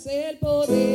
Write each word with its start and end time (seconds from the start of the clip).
supieras 0.00 0.30
el 0.30 0.38
poder 0.38 0.89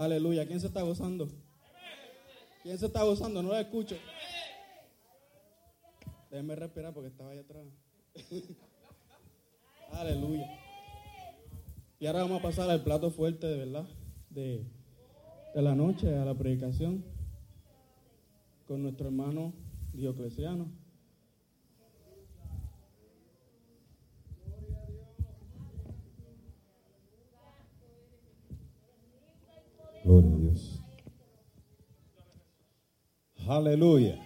Aleluya. 0.00 0.46
¿Quién 0.46 0.58
se 0.58 0.68
está 0.68 0.80
gozando? 0.80 1.28
¿Quién 2.62 2.78
se 2.78 2.86
está 2.86 3.02
gozando? 3.02 3.42
No 3.42 3.50
lo 3.50 3.58
escucho. 3.58 3.96
Déjenme 6.30 6.56
respirar 6.56 6.94
porque 6.94 7.08
estaba 7.08 7.32
ahí 7.32 7.38
atrás. 7.38 7.66
Aleluya. 9.92 10.58
Y 11.98 12.06
ahora 12.06 12.22
vamos 12.22 12.38
a 12.38 12.42
pasar 12.42 12.70
al 12.70 12.82
plato 12.82 13.10
fuerte 13.10 13.46
de 13.46 13.58
verdad 13.58 13.86
de, 14.30 14.64
de 15.54 15.60
la 15.60 15.74
noche, 15.74 16.16
a 16.16 16.24
la 16.24 16.32
predicación, 16.32 17.04
con 18.66 18.82
nuestro 18.82 19.08
hermano 19.08 19.52
Diocleciano. 19.92 20.79
Gloria 30.10 30.34
a 30.34 30.38
Dios. 30.38 30.82
Aleluya. 33.46 34.18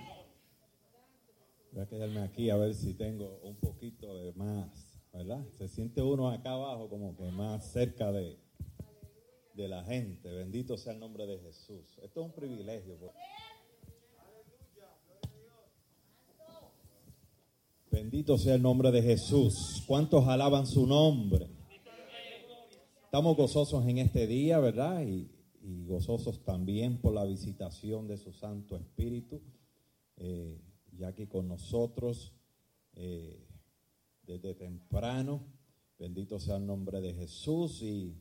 Voy 1.73 1.83
a 1.83 1.87
quedarme 1.87 2.21
aquí 2.21 2.49
a 2.49 2.57
ver 2.57 2.75
si 2.75 2.95
tengo 2.95 3.38
un 3.43 3.57
poquito 3.57 4.17
de 4.17 4.33
más, 4.33 4.99
¿verdad? 5.12 5.45
Se 5.59 5.69
siente 5.69 6.00
uno 6.00 6.31
acá 6.31 6.53
abajo 6.53 6.88
como 6.88 7.14
que 7.14 7.31
más 7.31 7.71
cerca 7.71 8.12
de, 8.12 8.38
de 9.53 9.69
la 9.69 9.85
gente. 9.85 10.31
Bendito 10.31 10.79
sea 10.79 10.95
el 10.95 11.00
nombre 11.00 11.26
de 11.26 11.38
Jesús. 11.41 11.99
Esto 12.03 12.21
es 12.21 12.26
un 12.29 12.33
privilegio. 12.33 12.97
pues. 12.97 13.12
Bendito 17.91 18.38
sea 18.38 18.55
el 18.55 18.62
nombre 18.62 18.91
de 18.91 19.03
Jesús. 19.03 19.85
¿Cuántos 19.87 20.26
alaban 20.29 20.67
su 20.67 20.87
nombre? 20.87 21.47
Estamos 23.05 23.37
gozosos 23.37 23.87
en 23.87 23.99
este 23.99 24.26
día, 24.26 24.59
¿verdad? 24.61 25.03
Y, 25.07 25.34
y 25.64 25.87
gozosos 25.87 26.44
también 26.44 26.99
por 26.99 27.14
la 27.14 27.25
visitación 27.25 28.06
de 28.06 28.18
su 28.18 28.33
Santo 28.33 28.76
Espíritu, 28.76 29.40
eh, 30.18 30.61
ya 30.92 31.14
que 31.14 31.26
con 31.26 31.49
nosotros 31.49 32.33
eh, 32.94 33.49
desde 34.23 34.54
temprano. 34.54 35.42
Bendito 35.99 36.38
sea 36.38 36.56
el 36.56 36.66
nombre 36.66 37.00
de 37.00 37.14
Jesús. 37.14 37.80
Y, 37.83 38.14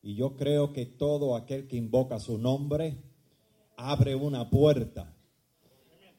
y 0.00 0.14
yo 0.14 0.36
creo 0.36 0.72
que 0.72 0.86
todo 0.86 1.36
aquel 1.36 1.68
que 1.68 1.76
invoca 1.76 2.18
su 2.18 2.38
nombre 2.38 2.96
abre 3.76 4.14
una 4.14 4.48
puerta. 4.48 5.14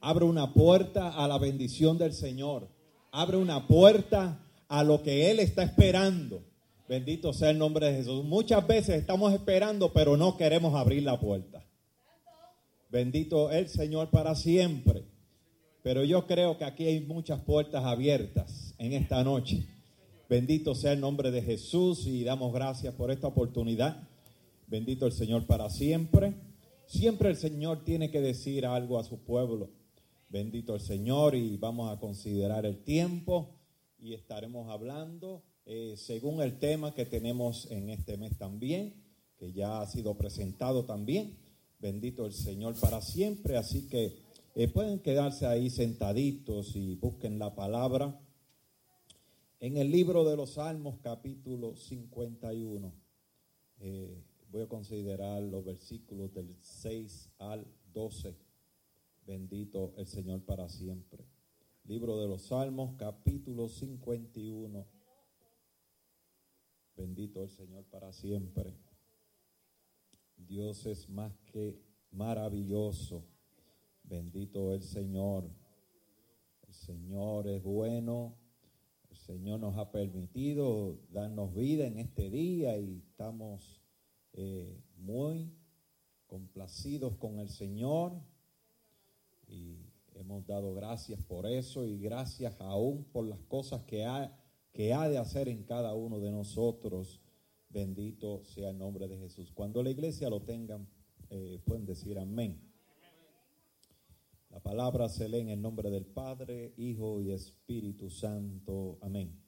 Abre 0.00 0.24
una 0.24 0.54
puerta 0.54 1.10
a 1.10 1.26
la 1.26 1.38
bendición 1.38 1.98
del 1.98 2.12
Señor. 2.12 2.68
Abre 3.10 3.36
una 3.36 3.66
puerta 3.66 4.46
a 4.68 4.84
lo 4.84 5.02
que 5.02 5.30
Él 5.30 5.40
está 5.40 5.64
esperando. 5.64 6.51
Bendito 6.92 7.32
sea 7.32 7.48
el 7.48 7.56
nombre 7.56 7.86
de 7.86 7.96
Jesús. 7.96 8.22
Muchas 8.22 8.66
veces 8.66 8.96
estamos 8.96 9.32
esperando, 9.32 9.94
pero 9.94 10.18
no 10.18 10.36
queremos 10.36 10.74
abrir 10.74 11.02
la 11.02 11.18
puerta. 11.18 11.64
Bendito 12.90 13.50
el 13.50 13.70
Señor 13.70 14.10
para 14.10 14.34
siempre. 14.34 15.02
Pero 15.82 16.04
yo 16.04 16.26
creo 16.26 16.58
que 16.58 16.66
aquí 16.66 16.84
hay 16.84 17.00
muchas 17.00 17.40
puertas 17.40 17.82
abiertas 17.86 18.74
en 18.76 18.92
esta 18.92 19.24
noche. 19.24 19.66
Bendito 20.28 20.74
sea 20.74 20.92
el 20.92 21.00
nombre 21.00 21.30
de 21.30 21.40
Jesús 21.40 22.06
y 22.06 22.24
damos 22.24 22.52
gracias 22.52 22.94
por 22.94 23.10
esta 23.10 23.26
oportunidad. 23.26 24.06
Bendito 24.66 25.06
el 25.06 25.12
Señor 25.12 25.46
para 25.46 25.70
siempre. 25.70 26.34
Siempre 26.84 27.30
el 27.30 27.36
Señor 27.36 27.86
tiene 27.86 28.10
que 28.10 28.20
decir 28.20 28.66
algo 28.66 28.98
a 28.98 29.04
su 29.04 29.24
pueblo. 29.24 29.70
Bendito 30.28 30.74
el 30.74 30.82
Señor 30.82 31.36
y 31.36 31.56
vamos 31.56 31.90
a 31.90 31.98
considerar 31.98 32.66
el 32.66 32.84
tiempo 32.84 33.48
y 33.98 34.12
estaremos 34.12 34.68
hablando 34.68 35.42
eh, 35.64 35.94
según 35.96 36.42
el 36.42 36.58
tema 36.58 36.94
que 36.94 37.04
tenemos 37.04 37.70
en 37.70 37.90
este 37.90 38.16
mes 38.16 38.36
también, 38.36 38.94
que 39.36 39.52
ya 39.52 39.80
ha 39.80 39.86
sido 39.86 40.16
presentado 40.16 40.84
también. 40.84 41.36
Bendito 41.78 42.26
el 42.26 42.32
Señor 42.32 42.78
para 42.80 43.00
siempre. 43.00 43.56
Así 43.56 43.88
que 43.88 44.16
eh, 44.54 44.68
pueden 44.68 45.00
quedarse 45.00 45.46
ahí 45.46 45.70
sentaditos 45.70 46.76
y 46.76 46.96
busquen 46.96 47.38
la 47.38 47.54
palabra. 47.54 48.20
En 49.60 49.76
el 49.76 49.90
libro 49.90 50.24
de 50.24 50.36
los 50.36 50.54
Salmos, 50.54 50.98
capítulo 51.02 51.76
51, 51.76 52.92
eh, 53.78 54.22
voy 54.50 54.62
a 54.62 54.68
considerar 54.68 55.42
los 55.42 55.64
versículos 55.64 56.34
del 56.34 56.56
6 56.60 57.30
al 57.38 57.66
12. 57.94 58.36
Bendito 59.24 59.94
el 59.96 60.06
Señor 60.06 60.44
para 60.44 60.68
siempre. 60.68 61.24
Libro 61.84 62.20
de 62.20 62.26
los 62.26 62.42
Salmos, 62.42 62.96
capítulo 62.98 63.68
51. 63.68 64.86
Bendito 66.96 67.42
el 67.42 67.50
Señor 67.50 67.84
para 67.84 68.12
siempre. 68.12 68.76
Dios 70.36 70.86
es 70.86 71.08
más 71.08 71.32
que 71.52 71.80
maravilloso. 72.10 73.24
Bendito 74.02 74.72
el 74.72 74.82
Señor. 74.82 75.50
El 76.66 76.74
Señor 76.74 77.48
es 77.48 77.62
bueno. 77.62 78.34
El 79.10 79.16
Señor 79.16 79.60
nos 79.60 79.76
ha 79.76 79.90
permitido 79.90 80.98
darnos 81.10 81.54
vida 81.54 81.86
en 81.86 81.98
este 81.98 82.30
día 82.30 82.78
y 82.78 83.02
estamos 83.08 83.82
eh, 84.32 84.80
muy 84.96 85.52
complacidos 86.26 87.16
con 87.16 87.38
el 87.38 87.50
Señor 87.50 88.12
y 89.46 89.76
hemos 90.14 90.46
dado 90.46 90.72
gracias 90.72 91.22
por 91.22 91.46
eso 91.46 91.84
y 91.84 91.98
gracias 91.98 92.58
aún 92.60 93.04
por 93.04 93.26
las 93.26 93.40
cosas 93.42 93.82
que 93.82 94.04
ha, 94.04 94.34
que 94.72 94.92
ha 94.92 95.08
de 95.08 95.18
hacer 95.18 95.48
en 95.48 95.64
cada 95.64 95.94
uno 95.94 96.20
de 96.20 96.30
nosotros. 96.30 97.20
Bendito 97.68 98.44
sea 98.44 98.70
el 98.70 98.78
nombre 98.78 99.08
de 99.08 99.18
Jesús. 99.18 99.52
Cuando 99.52 99.82
la 99.82 99.90
iglesia 99.90 100.28
lo 100.28 100.42
tengan, 100.42 100.88
eh, 101.30 101.60
pueden 101.64 101.86
decir 101.86 102.18
amén. 102.18 102.60
La 104.50 104.60
palabra 104.60 105.08
se 105.08 105.28
lee 105.28 105.40
en 105.40 105.48
el 105.48 105.62
nombre 105.62 105.90
del 105.90 106.04
Padre, 106.04 106.74
Hijo 106.76 107.22
y 107.22 107.30
Espíritu 107.30 108.10
Santo. 108.10 108.98
Amén. 109.00 109.40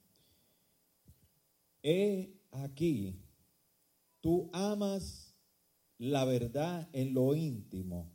He 1.83 2.33
aquí, 2.51 3.21
tú 4.19 4.49
amas 4.51 5.35
la 5.99 6.25
verdad 6.25 6.89
en 6.91 7.13
lo 7.13 7.35
íntimo 7.35 8.11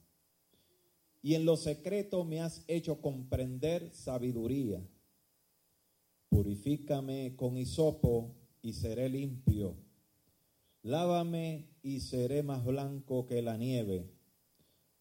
y 1.23 1.35
en 1.35 1.45
lo 1.45 1.57
secreto 1.57 2.25
me 2.25 2.41
has 2.41 2.65
hecho 2.67 3.01
comprender 3.01 3.93
sabiduría. 3.93 4.83
Purifícame 6.31 7.37
con 7.37 7.59
hisopo 7.59 8.35
y 8.63 8.73
seré 8.73 9.09
limpio. 9.09 9.77
Lávame 10.83 11.69
y 11.83 12.01
seré 12.01 12.43
más 12.43 12.65
blanco 12.65 13.27
que 13.27 13.43
la 13.43 13.59
nieve. 13.59 14.11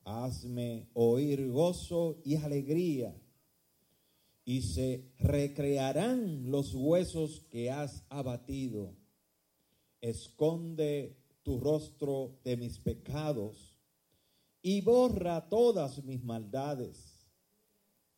Hazme 0.04 0.90
oír 0.94 1.50
gozo 1.50 2.20
y 2.26 2.36
alegría. 2.36 3.16
Y 4.44 4.64
se 4.64 5.14
recrearán 5.20 6.50
los 6.52 6.74
huesos 6.74 7.46
que 7.52 7.72
has 7.72 8.04
abatido. 8.10 8.96
Esconde 10.02 11.16
tu 11.44 11.60
rostro 11.60 12.40
de 12.44 12.58
mis 12.58 12.80
pecados 12.80 13.78
y 14.62 14.82
borra 14.82 15.48
todas 15.48 16.04
mis 16.04 16.24
maldades. 16.24 17.28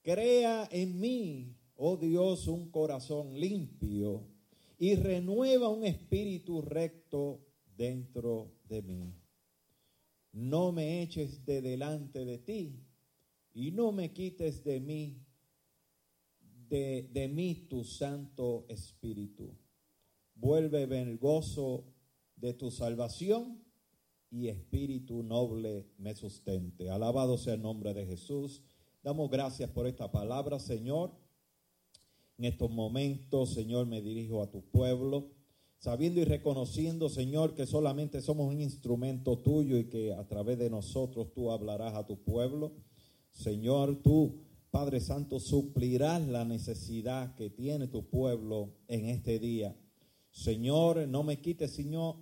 Crea 0.02 0.68
en 0.72 1.00
mí, 1.00 1.56
oh 1.84 1.98
Dios, 1.98 2.48
un 2.48 2.70
corazón 2.70 3.40
limpio 3.40 4.28
y 4.78 4.94
renueva 4.94 5.68
un 5.68 5.84
espíritu 5.84 6.62
recto 6.62 7.44
dentro 7.76 8.52
de 8.70 8.84
mí. 8.84 9.16
No 10.32 10.72
me 10.72 11.02
eches 11.02 11.44
de 11.44 11.60
delante 11.60 12.24
de 12.24 12.38
ti 12.38 12.86
y 13.56 13.72
no 13.72 13.92
me 13.92 14.14
quites 14.14 14.64
de 14.64 14.80
mí, 14.80 15.26
de, 16.70 17.10
de 17.12 17.28
mí 17.28 17.66
tu 17.68 17.84
santo 17.84 18.68
espíritu. 18.70 19.50
Vuélveme 20.36 21.02
el 21.02 21.18
gozo 21.18 21.86
de 22.36 22.54
tu 22.54 22.70
salvación 22.70 23.60
y 24.30 24.50
espíritu 24.50 25.24
noble 25.24 25.88
me 25.98 26.14
sustente. 26.14 26.92
Alabado 26.92 27.40
sea 27.40 27.56
el 27.56 27.64
nombre 27.64 27.96
de 27.96 28.06
Jesús. 28.06 28.62
Damos 29.02 29.32
gracias 29.32 29.72
por 29.72 29.88
esta 29.88 30.12
palabra, 30.12 30.60
Señor. 30.60 31.21
En 32.38 32.46
estos 32.46 32.72
momentos, 32.72 33.54
Señor, 33.54 33.86
me 33.86 34.02
dirijo 34.02 34.42
a 34.42 34.50
tu 34.50 34.62
pueblo, 34.70 35.32
sabiendo 35.78 36.20
y 36.20 36.26
reconociendo, 36.26 37.10
Señor, 37.10 37.54
que 37.56 37.66
solamente 37.66 38.22
somos 38.22 38.52
un 38.52 38.62
instrumento 38.62 39.40
tuyo 39.40 39.78
y 39.78 39.90
que 39.90 40.14
a 40.14 40.28
través 40.28 40.58
de 40.60 40.70
nosotros 40.70 41.34
tú 41.34 41.52
hablarás 41.52 41.96
a 41.96 42.06
tu 42.06 42.24
pueblo. 42.24 42.74
Señor, 43.32 44.02
tú, 44.02 44.44
Padre 44.70 45.00
Santo, 45.00 45.40
suplirás 45.40 46.28
la 46.28 46.46
necesidad 46.46 47.36
que 47.36 47.50
tiene 47.50 47.88
tu 47.88 48.10
pueblo 48.10 48.76
en 48.88 49.06
este 49.06 49.40
día. 49.40 49.76
Señor, 50.32 51.08
no 51.08 51.24
me 51.24 51.42
quites, 51.42 51.72
Señor, 51.72 52.18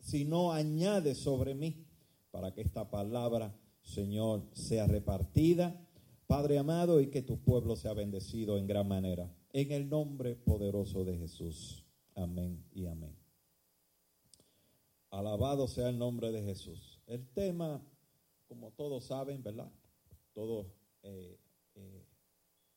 sino 0.00 0.52
añade 0.52 1.14
sobre 1.14 1.54
mí 1.54 1.86
para 2.30 2.52
que 2.52 2.60
esta 2.60 2.90
palabra, 2.90 3.58
Señor, 3.82 4.48
sea 4.52 4.86
repartida, 4.86 5.85
Padre 6.26 6.58
amado, 6.58 7.00
y 7.00 7.08
que 7.08 7.22
tu 7.22 7.38
pueblo 7.38 7.76
sea 7.76 7.92
bendecido 7.92 8.58
en 8.58 8.66
gran 8.66 8.88
manera. 8.88 9.32
En 9.52 9.70
el 9.70 9.88
nombre 9.88 10.34
poderoso 10.34 11.04
de 11.04 11.16
Jesús. 11.16 11.84
Amén 12.14 12.64
y 12.72 12.86
amén. 12.86 13.16
Alabado 15.10 15.68
sea 15.68 15.88
el 15.88 15.98
nombre 15.98 16.32
de 16.32 16.42
Jesús. 16.42 17.00
El 17.06 17.26
tema, 17.28 17.80
como 18.48 18.72
todos 18.72 19.04
saben, 19.04 19.42
¿verdad? 19.42 19.70
Todos 20.34 20.66
eh, 21.02 21.38
eh, 21.74 22.04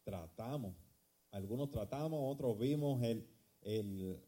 tratamos, 0.04 0.76
algunos 1.32 1.72
tratamos, 1.72 2.20
otros 2.34 2.58
vimos 2.58 3.02
el, 3.04 4.20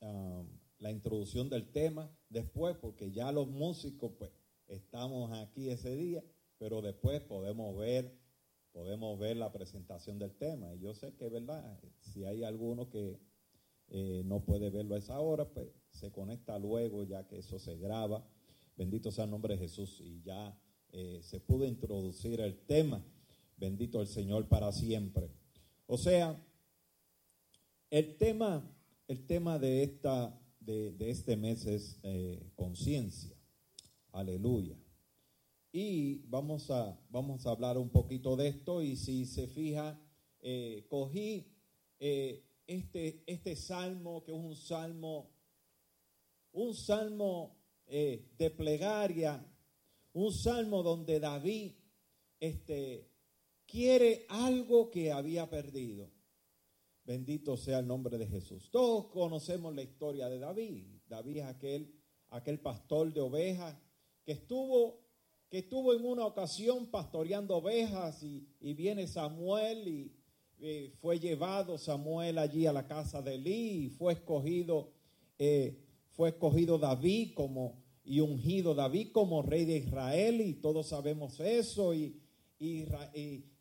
um, 0.00 0.46
la 0.78 0.90
introducción 0.90 1.48
del 1.48 1.70
tema 1.70 2.10
después, 2.28 2.76
porque 2.76 3.10
ya 3.10 3.32
los 3.32 3.48
músicos, 3.48 4.12
pues, 4.18 4.30
estamos 4.66 5.32
aquí 5.32 5.70
ese 5.70 5.94
día, 5.96 6.22
pero 6.58 6.82
después 6.82 7.22
podemos 7.22 7.76
ver, 7.76 8.12
podemos 8.74 9.16
ver 9.20 9.36
la 9.36 9.52
presentación 9.52 10.18
del 10.18 10.34
tema. 10.34 10.74
Y 10.74 10.80
yo 10.80 10.94
sé 10.94 11.14
que, 11.14 11.28
¿verdad? 11.28 11.80
Si 12.00 12.24
hay 12.24 12.42
alguno 12.42 12.90
que 12.90 13.20
eh, 13.88 14.22
no 14.26 14.44
puede 14.44 14.68
verlo 14.68 14.96
a 14.96 14.98
esa 14.98 15.20
hora, 15.20 15.48
pues 15.48 15.68
se 15.90 16.10
conecta 16.10 16.58
luego, 16.58 17.04
ya 17.04 17.26
que 17.28 17.38
eso 17.38 17.60
se 17.60 17.76
graba. 17.78 18.26
Bendito 18.76 19.12
sea 19.12 19.24
el 19.24 19.30
nombre 19.30 19.54
de 19.54 19.60
Jesús. 19.60 20.00
Y 20.00 20.20
ya 20.22 20.58
eh, 20.90 21.20
se 21.22 21.38
pudo 21.38 21.64
introducir 21.64 22.40
el 22.40 22.58
tema. 22.66 23.02
Bendito 23.56 24.00
el 24.00 24.08
Señor 24.08 24.48
para 24.48 24.72
siempre. 24.72 25.30
O 25.86 25.96
sea, 25.96 26.44
el 27.90 28.16
tema, 28.16 28.68
el 29.06 29.24
tema 29.24 29.60
de, 29.60 29.84
esta, 29.84 30.36
de, 30.58 30.90
de 30.94 31.10
este 31.10 31.36
mes 31.36 31.64
es 31.66 32.00
eh, 32.02 32.50
conciencia. 32.56 33.36
Aleluya. 34.10 34.76
Y 35.76 36.20
vamos 36.28 36.70
a, 36.70 36.96
vamos 37.10 37.44
a 37.44 37.50
hablar 37.50 37.78
un 37.78 37.88
poquito 37.88 38.36
de 38.36 38.46
esto. 38.46 38.80
Y 38.80 38.94
si 38.94 39.26
se 39.26 39.48
fija, 39.48 40.00
eh, 40.40 40.86
cogí 40.88 41.52
eh, 41.98 42.44
este, 42.64 43.24
este 43.26 43.56
salmo, 43.56 44.22
que 44.22 44.30
es 44.30 44.38
un 44.38 44.54
salmo, 44.54 45.32
un 46.52 46.74
salmo 46.76 47.56
eh, 47.88 48.30
de 48.38 48.50
plegaria, 48.50 49.44
un 50.12 50.32
salmo 50.32 50.84
donde 50.84 51.18
David 51.18 51.72
este, 52.38 53.10
quiere 53.66 54.26
algo 54.28 54.92
que 54.92 55.10
había 55.10 55.50
perdido. 55.50 56.08
Bendito 57.04 57.56
sea 57.56 57.80
el 57.80 57.88
nombre 57.88 58.16
de 58.16 58.28
Jesús. 58.28 58.70
Todos 58.70 59.06
conocemos 59.06 59.74
la 59.74 59.82
historia 59.82 60.28
de 60.28 60.38
David. 60.38 61.00
David 61.08 61.38
es 61.38 61.44
aquel, 61.46 62.00
aquel 62.30 62.60
pastor 62.60 63.12
de 63.12 63.22
ovejas 63.22 63.76
que 64.24 64.30
estuvo, 64.30 65.03
que 65.54 65.60
estuvo 65.60 65.94
en 65.94 66.04
una 66.04 66.26
ocasión 66.26 66.86
pastoreando 66.86 67.56
ovejas 67.56 68.24
y, 68.24 68.44
y 68.60 68.74
viene 68.74 69.06
Samuel 69.06 69.86
y, 69.86 70.12
y, 70.58 70.88
fue 71.00 71.20
llevado 71.20 71.78
Samuel 71.78 72.38
allí 72.38 72.66
a 72.66 72.72
la 72.72 72.88
casa 72.88 73.22
de 73.22 73.36
Elí 73.36 73.84
y 73.84 73.88
fue 73.88 74.14
escogido, 74.14 74.90
eh, 75.38 75.78
fue 76.10 76.30
escogido 76.30 76.76
David 76.76 77.34
como 77.34 77.80
y 78.04 78.18
ungido 78.18 78.74
David 78.74 79.12
como 79.12 79.42
rey 79.42 79.64
de 79.64 79.76
Israel 79.76 80.40
y 80.40 80.54
todos 80.54 80.88
sabemos 80.88 81.38
eso 81.38 81.94
y, 81.94 82.20
y, 82.58 82.86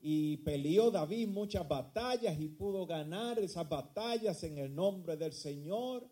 y, 0.02 0.38
peleó 0.38 0.90
David 0.90 1.28
muchas 1.28 1.68
batallas 1.68 2.42
y 2.42 2.48
pudo 2.48 2.88
ganar 2.88 3.38
esas 3.38 3.70
batallas 3.70 4.44
en 4.44 4.58
el 4.58 4.74
nombre 4.74 5.16
del 5.16 5.34
Señor, 5.34 6.10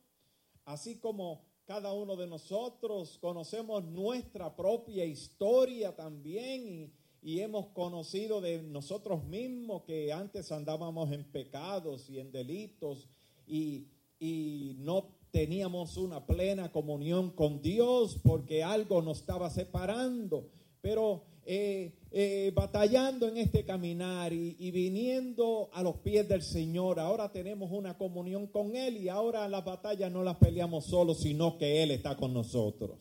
así 0.64 1.00
como 1.00 1.51
cada 1.72 1.94
uno 1.94 2.18
de 2.18 2.28
nosotros 2.28 3.18
conocemos 3.22 3.82
nuestra 3.86 4.54
propia 4.54 5.06
historia 5.06 5.96
también 5.96 6.68
y, 6.68 6.92
y, 7.22 7.40
hemos 7.40 7.68
conocido 7.68 8.42
de 8.42 8.62
nosotros 8.62 9.24
mismos 9.24 9.84
que 9.84 10.12
antes 10.12 10.52
andábamos 10.52 11.14
en 11.14 11.24
pecados 11.24 12.10
y 12.10 12.20
en 12.20 12.30
delitos 12.30 13.08
y, 13.48 13.88
y 14.20 14.76
no 14.80 15.16
teníamos 15.32 15.96
una 15.96 16.26
plena 16.26 16.74
comunión 16.74 17.30
con 17.30 17.62
Dios 17.62 18.20
porque 18.22 18.66
algo 18.66 19.02
nos 19.02 19.22
estaba 19.22 19.50
separando. 19.50 20.50
Pero 20.82 21.24
eh, 21.46 21.94
eh, 22.14 22.52
batallando 22.54 23.28
en 23.30 23.38
este 23.38 23.64
caminar 23.64 24.34
y, 24.34 24.58
y, 24.60 24.70
viniendo 24.72 25.70
a 25.72 25.82
los 25.82 25.96
pies 25.98 26.28
del 26.28 26.42
Señor. 26.42 27.00
Ahora 27.00 27.32
tenemos 27.32 27.72
una 27.72 27.98
comunión 27.98 28.48
con 28.48 28.76
Él 28.76 28.98
y 28.98 29.08
ahora 29.08 29.48
las 29.48 29.64
batallas 29.64 30.12
no 30.12 30.22
las 30.22 30.36
peleamos 30.36 30.86
solos, 30.86 31.22
sino 31.22 31.58
que 31.58 31.82
Él 31.82 31.92
está 31.92 32.18
con 32.18 32.34
nosotros. 32.34 33.00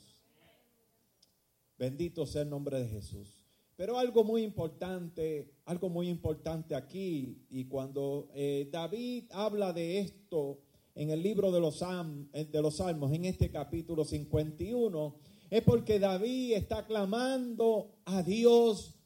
Bendito 1.77 2.25
sea 2.25 2.43
el 2.43 2.51
nombre 2.51 2.79
de 2.79 2.89
Jesús. 2.89 3.41
Pero 3.75 3.99
algo 3.99 4.23
muy 4.23 4.43
importante, 4.43 5.55
algo 5.65 5.89
muy 5.89 6.09
importante 6.09 6.75
aquí, 6.75 7.47
y 7.49 7.65
cuando 7.65 8.29
eh, 8.35 8.69
David 8.71 9.25
habla 9.31 9.73
de 9.73 10.01
esto 10.01 10.61
en 10.95 11.09
el 11.09 11.23
libro 11.23 11.51
de 11.51 11.61
los, 11.61 11.81
de 11.81 12.63
los 12.63 12.77
Salmos, 12.77 13.11
en 13.13 13.25
este 13.25 13.51
capítulo 13.51 14.05
51, 14.05 15.17
es 15.49 15.63
porque 15.63 15.99
David 15.99 16.53
está 16.53 16.87
clamando 16.87 17.95
a 18.05 18.23
Dios 18.23 19.00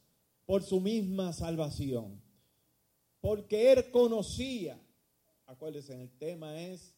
por 0.45 0.63
su 0.63 0.79
misma 0.79 1.33
salvación. 1.33 2.21
Porque 3.19 3.71
él 3.71 3.89
conocía, 3.91 4.79
acuérdense, 5.45 5.99
el 5.99 6.11
tema 6.17 6.61
es, 6.61 6.95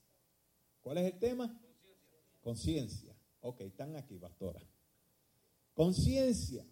¿cuál 0.82 0.98
es 0.98 1.14
el 1.14 1.20
tema? 1.20 1.60
Conciencia. 2.42 3.16
Ok, 3.42 3.62
están 3.62 3.96
aquí, 3.96 4.18
pastora. 4.18 4.62
Conciencia. 5.74 6.66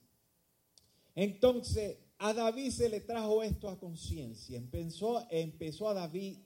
Entonces, 1.13 1.97
a 2.17 2.33
David 2.33 2.71
se 2.71 2.89
le 2.89 3.01
trajo 3.01 3.43
esto 3.43 3.69
a 3.69 3.79
conciencia. 3.79 4.57
Empezó, 4.57 5.25
empezó 5.29 5.89
a 5.89 5.93
David 5.93 6.39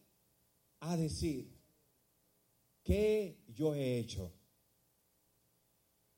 a 0.79 0.95
decir, 0.95 1.51
¿qué 2.83 3.39
yo 3.47 3.73
he 3.73 3.97
hecho? 3.97 4.31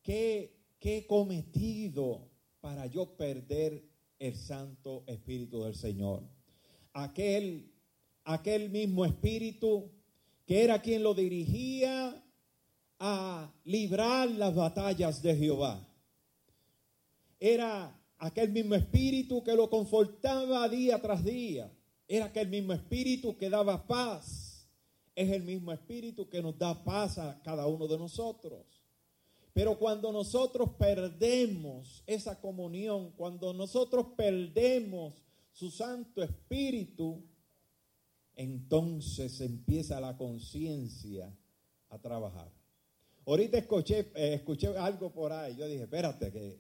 ¿Qué, 0.02 0.58
qué 0.80 0.98
he 0.98 1.08
cometido 1.08 2.30
para 2.60 2.86
yo 2.88 3.16
perder 3.16 3.91
el 4.22 4.36
Santo 4.36 5.04
Espíritu 5.08 5.64
del 5.64 5.76
Señor? 5.76 6.24
Aquel, 6.94 7.70
aquel 8.24 8.70
mismo 8.70 9.06
Espíritu 9.06 9.92
que 10.46 10.64
era 10.64 10.82
quien 10.82 11.04
lo 11.04 11.14
dirigía 11.14 12.22
a 13.00 13.52
librar 13.64 14.30
las 14.30 14.54
batallas 14.54 15.22
de 15.22 15.36
Jehová. 15.36 15.88
Era 17.40 17.98
aquel 18.18 18.52
mismo 18.52 18.76
espíritu 18.76 19.44
que 19.44 19.56
lo 19.56 19.70
confortaba 19.70 20.68
día 20.68 21.02
tras 21.02 21.24
día. 21.24 21.72
Era 22.08 22.26
aquel 22.26 22.50
mismo 22.50 22.74
espíritu 22.74 23.38
que 23.38 23.50
daba 23.50 23.88
paz. 23.88 24.68
Es 25.16 25.32
el 25.32 25.44
mismo 25.44 25.72
espíritu 25.72 26.30
que 26.30 26.42
nos 26.42 26.58
da 26.58 26.84
paz 26.84 27.18
a 27.18 27.42
cada 27.42 27.66
uno 27.66 27.88
de 27.88 27.98
nosotros. 27.98 28.81
Pero 29.54 29.78
cuando 29.78 30.12
nosotros 30.12 30.70
perdemos 30.78 32.04
esa 32.08 32.40
comunión, 32.40 33.12
cuando 33.18 33.54
nosotros 33.54 34.08
perdemos 34.16 35.22
su 35.52 35.70
Santo 35.70 36.24
Espíritu, 36.24 37.22
entonces 38.36 39.42
empieza 39.42 40.00
la 40.00 40.16
conciencia 40.18 41.36
a 41.90 42.00
trabajar. 42.00 42.50
Ahorita 43.26 43.58
escuché, 43.58 44.12
eh, 44.16 44.44
algo 44.80 45.12
por 45.12 45.34
ahí, 45.34 45.56
yo 45.56 45.68
dije, 45.68 45.84
espérate, 45.84 46.32
que 46.32 46.60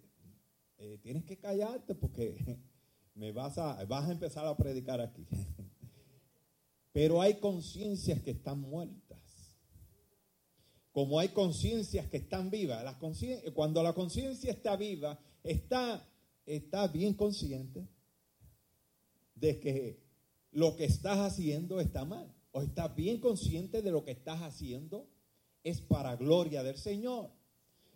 eh, 0.77 0.99
tienes 1.01 1.23
que 1.23 1.38
callarte 1.38 1.95
porque 1.95 2.60
me 3.15 3.32
vas 3.32 3.58
a, 3.58 3.84
vas 3.86 4.10
a 4.10 4.12
empezar 4.12 4.45
a 4.45 4.58
predicar 4.58 4.99
aquí. 4.99 5.25
Pero 6.91 7.21
hay 7.21 7.36
conciencias 7.36 8.21
que 8.21 8.32
están 8.32 8.60
muertas 8.60 9.11
como 10.91 11.19
hay 11.19 11.30
conciencias 11.30 12.08
que 12.10 12.17
están 12.17 12.49
vivas, 12.49 12.95
cuando 13.54 13.82
la 13.82 13.93
conciencia 13.93 14.51
está 14.51 14.75
viva, 14.75 15.19
está, 15.43 16.06
está 16.45 16.88
bien 16.88 17.13
consciente 17.13 17.88
de 19.36 19.60
que 19.60 20.04
lo 20.51 20.75
que 20.75 20.86
estás 20.86 21.19
haciendo 21.19 21.80
está 21.80 22.04
mal, 22.04 22.34
o 22.51 22.62
estás 22.62 22.93
bien 22.95 23.19
consciente 23.19 23.82
de 23.82 23.91
lo 23.91 24.04
que 24.04 24.12
estás 24.12 24.41
haciendo 24.41 25.08
es 25.63 25.80
para 25.80 26.17
gloria 26.17 26.63
del 26.63 26.77
Señor. 26.77 27.32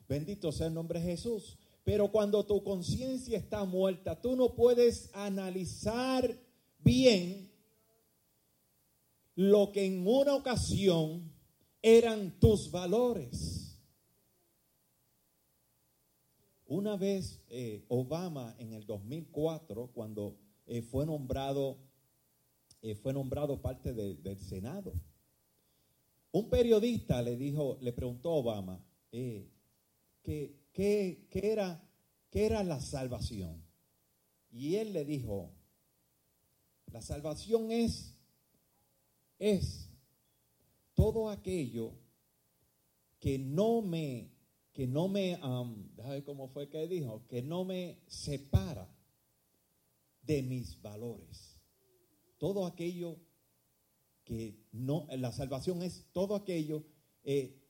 Bendito 0.08 0.52
sea 0.52 0.68
el 0.68 0.74
nombre 0.74 1.00
de 1.00 1.08
Jesús. 1.08 1.58
Pero 1.84 2.12
cuando 2.12 2.46
tu 2.46 2.64
conciencia 2.64 3.38
está 3.38 3.64
muerta, 3.66 4.20
tú 4.22 4.36
no 4.36 4.56
puedes 4.56 5.10
analizar 5.14 6.36
bien 6.80 7.52
lo 9.36 9.72
que 9.72 9.86
en 9.86 10.08
una 10.08 10.34
ocasión 10.34 11.35
eran 11.88 12.32
tus 12.40 12.72
valores. 12.72 13.78
Una 16.66 16.98
vez 16.98 17.44
eh, 17.48 17.86
Obama 17.90 18.56
en 18.58 18.74
el 18.74 18.88
2004, 18.88 19.92
cuando 19.94 20.36
eh, 20.66 20.82
fue 20.82 21.06
nombrado, 21.06 21.78
eh, 22.82 22.96
fue 22.96 23.14
nombrado 23.14 23.62
parte 23.62 23.94
de, 23.94 24.16
del 24.16 24.40
Senado, 24.40 24.94
un 26.32 26.50
periodista 26.50 27.22
le 27.22 27.38
dijo, 27.38 27.78
le 27.80 27.94
preguntó 27.94 28.32
a 28.32 28.38
Obama, 28.38 28.84
¿qué, 29.12 29.52
qué, 30.24 30.58
qué, 30.74 31.28
era, 31.32 31.88
¿qué 32.32 32.48
era 32.48 32.64
la 32.64 32.82
salvación? 32.82 33.64
Y 34.50 34.78
él 34.78 34.92
le 34.92 35.06
dijo, 35.06 35.54
La 36.88 37.04
salvación 37.04 37.72
es, 37.72 38.18
es 39.38 39.85
todo 40.96 41.30
aquello 41.30 41.94
que 43.20 43.38
no 43.38 43.82
me, 43.82 44.32
que 44.74 44.88
no 44.88 45.08
me, 45.08 45.36
um, 45.44 45.88
cómo 46.26 46.48
fue 46.48 46.70
que 46.70 46.88
dijo, 46.88 47.26
que 47.28 47.42
no 47.42 47.66
me 47.66 48.00
separa 48.08 48.90
de 50.24 50.42
mis 50.42 50.82
valores. 50.82 51.60
Todo 52.38 52.66
aquello 52.66 53.20
que 54.24 54.58
no, 54.72 55.08
la 55.12 55.32
salvación 55.32 55.84
es 55.84 56.06
todo 56.12 56.36
aquello 56.36 56.84
eh, 57.24 57.62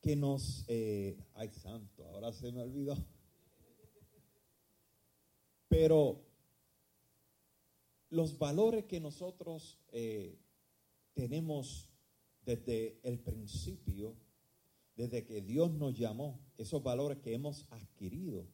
que 0.00 0.16
nos, 0.16 0.64
eh, 0.68 1.18
ay 1.34 1.50
santo, 1.50 2.06
ahora 2.06 2.32
se 2.32 2.50
me 2.50 2.62
olvidó. 2.62 2.96
Pero 5.68 6.24
los 8.08 8.38
valores 8.38 8.86
que 8.86 9.00
nosotros 9.00 9.78
eh, 9.92 10.38
tenemos 11.14 11.89
desde 12.50 12.98
el 13.04 13.20
principio, 13.20 14.16
desde 14.96 15.24
que 15.24 15.40
Dios 15.40 15.70
nos 15.70 15.96
llamó, 15.96 16.40
esos 16.58 16.82
valores 16.82 17.18
que 17.18 17.32
hemos 17.32 17.66
adquirido, 17.70 18.48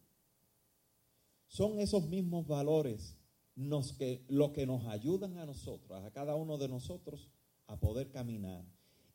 son 1.49 1.79
esos 1.79 2.07
mismos 2.09 2.47
valores 2.47 3.17
los 3.55 3.95
que, 3.95 4.67
nos 4.67 4.85
ayudan 4.87 5.39
a 5.39 5.47
nosotros, 5.47 6.05
a 6.05 6.11
cada 6.11 6.35
uno 6.35 6.59
de 6.59 6.69
nosotros, 6.69 7.31
a 7.69 7.81
poder 7.81 8.11
caminar 8.11 8.67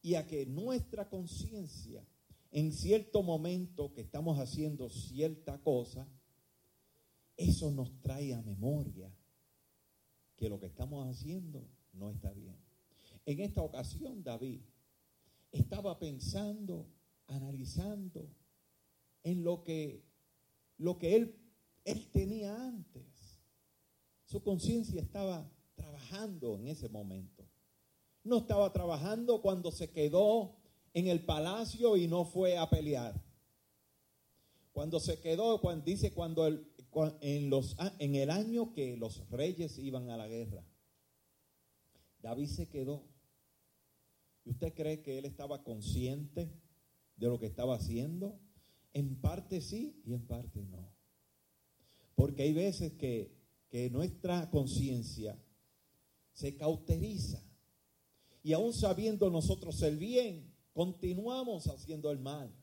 y 0.02 0.16
a 0.16 0.26
que 0.26 0.48
nuestra 0.48 1.08
conciencia, 1.10 2.04
en 2.50 2.72
cierto 2.72 3.22
momento 3.22 3.94
que 3.94 4.02
estamos 4.02 4.40
haciendo 4.40 4.90
cierta 4.90 5.62
cosa, 5.62 6.08
eso 7.38 7.70
nos 7.70 8.02
trae 8.02 8.34
a 8.34 8.42
memoria 8.42 9.14
que 10.38 10.50
lo 10.50 10.60
que 10.60 10.66
estamos 10.66 11.08
haciendo 11.08 11.68
no 11.94 12.10
está 12.10 12.34
bien. 12.34 12.58
En 13.28 13.40
esta 13.42 13.62
ocasión, 13.62 14.24
David 14.24 14.62
estaba 15.52 16.00
pensando, 16.00 16.88
analizando 17.28 18.30
en 19.24 19.44
lo 19.44 19.64
que, 19.64 20.04
lo 20.78 20.98
que 20.98 21.16
él, 21.16 21.36
él 21.86 22.10
tenía 22.12 22.56
antes. 22.56 23.40
Su 24.26 24.42
conciencia 24.44 25.02
estaba 25.02 25.52
trabajando 25.76 26.56
en 26.56 26.68
ese 26.68 26.90
momento. 26.90 27.46
No 28.24 28.38
estaba 28.38 28.72
trabajando 28.72 29.42
cuando 29.42 29.72
se 29.72 29.92
quedó 29.92 30.56
en 30.94 31.08
el 31.08 31.26
palacio 31.26 31.98
y 31.98 32.08
no 32.08 32.26
fue 32.26 32.58
a 32.58 32.70
pelear. 32.70 33.22
Cuando 34.72 35.00
se 35.00 35.20
quedó, 35.20 35.60
cuando, 35.60 35.86
dice 35.86 36.14
cuando 36.14 36.48
en, 36.48 37.50
los, 37.50 37.76
en 38.00 38.16
el 38.16 38.30
año 38.30 38.74
que 38.74 38.96
los 38.96 39.28
reyes 39.30 39.78
iban 39.78 40.10
a 40.10 40.18
la 40.18 40.28
guerra, 40.28 40.64
David 42.22 42.48
se 42.48 42.70
quedó. 42.70 43.11
¿Y 44.46 44.52
usted 44.52 44.74
cree 44.74 45.02
que 45.02 45.18
él 45.18 45.26
estaba 45.26 45.64
consciente 45.64 46.52
de 47.16 47.28
lo 47.28 47.40
que 47.40 47.46
estaba 47.46 47.76
haciendo? 47.76 48.40
En 48.94 49.16
parte 49.16 49.62
sí 49.62 50.02
y 50.06 50.14
en 50.14 50.26
parte 50.26 50.64
no. 50.64 50.92
Porque 52.16 52.44
hay 52.44 52.54
veces 52.54 52.94
que 52.94 53.42
que 53.72 53.90
nuestra 53.90 54.50
conciencia 54.52 55.42
se 56.34 56.56
cauteriza. 56.58 57.42
Y 58.44 58.52
aún 58.52 58.74
sabiendo 58.74 59.30
nosotros 59.30 59.82
el 59.82 59.98
bien, 59.98 60.54
continuamos 60.74 61.68
haciendo 61.68 62.12
el 62.12 62.20
mal. 62.20 62.54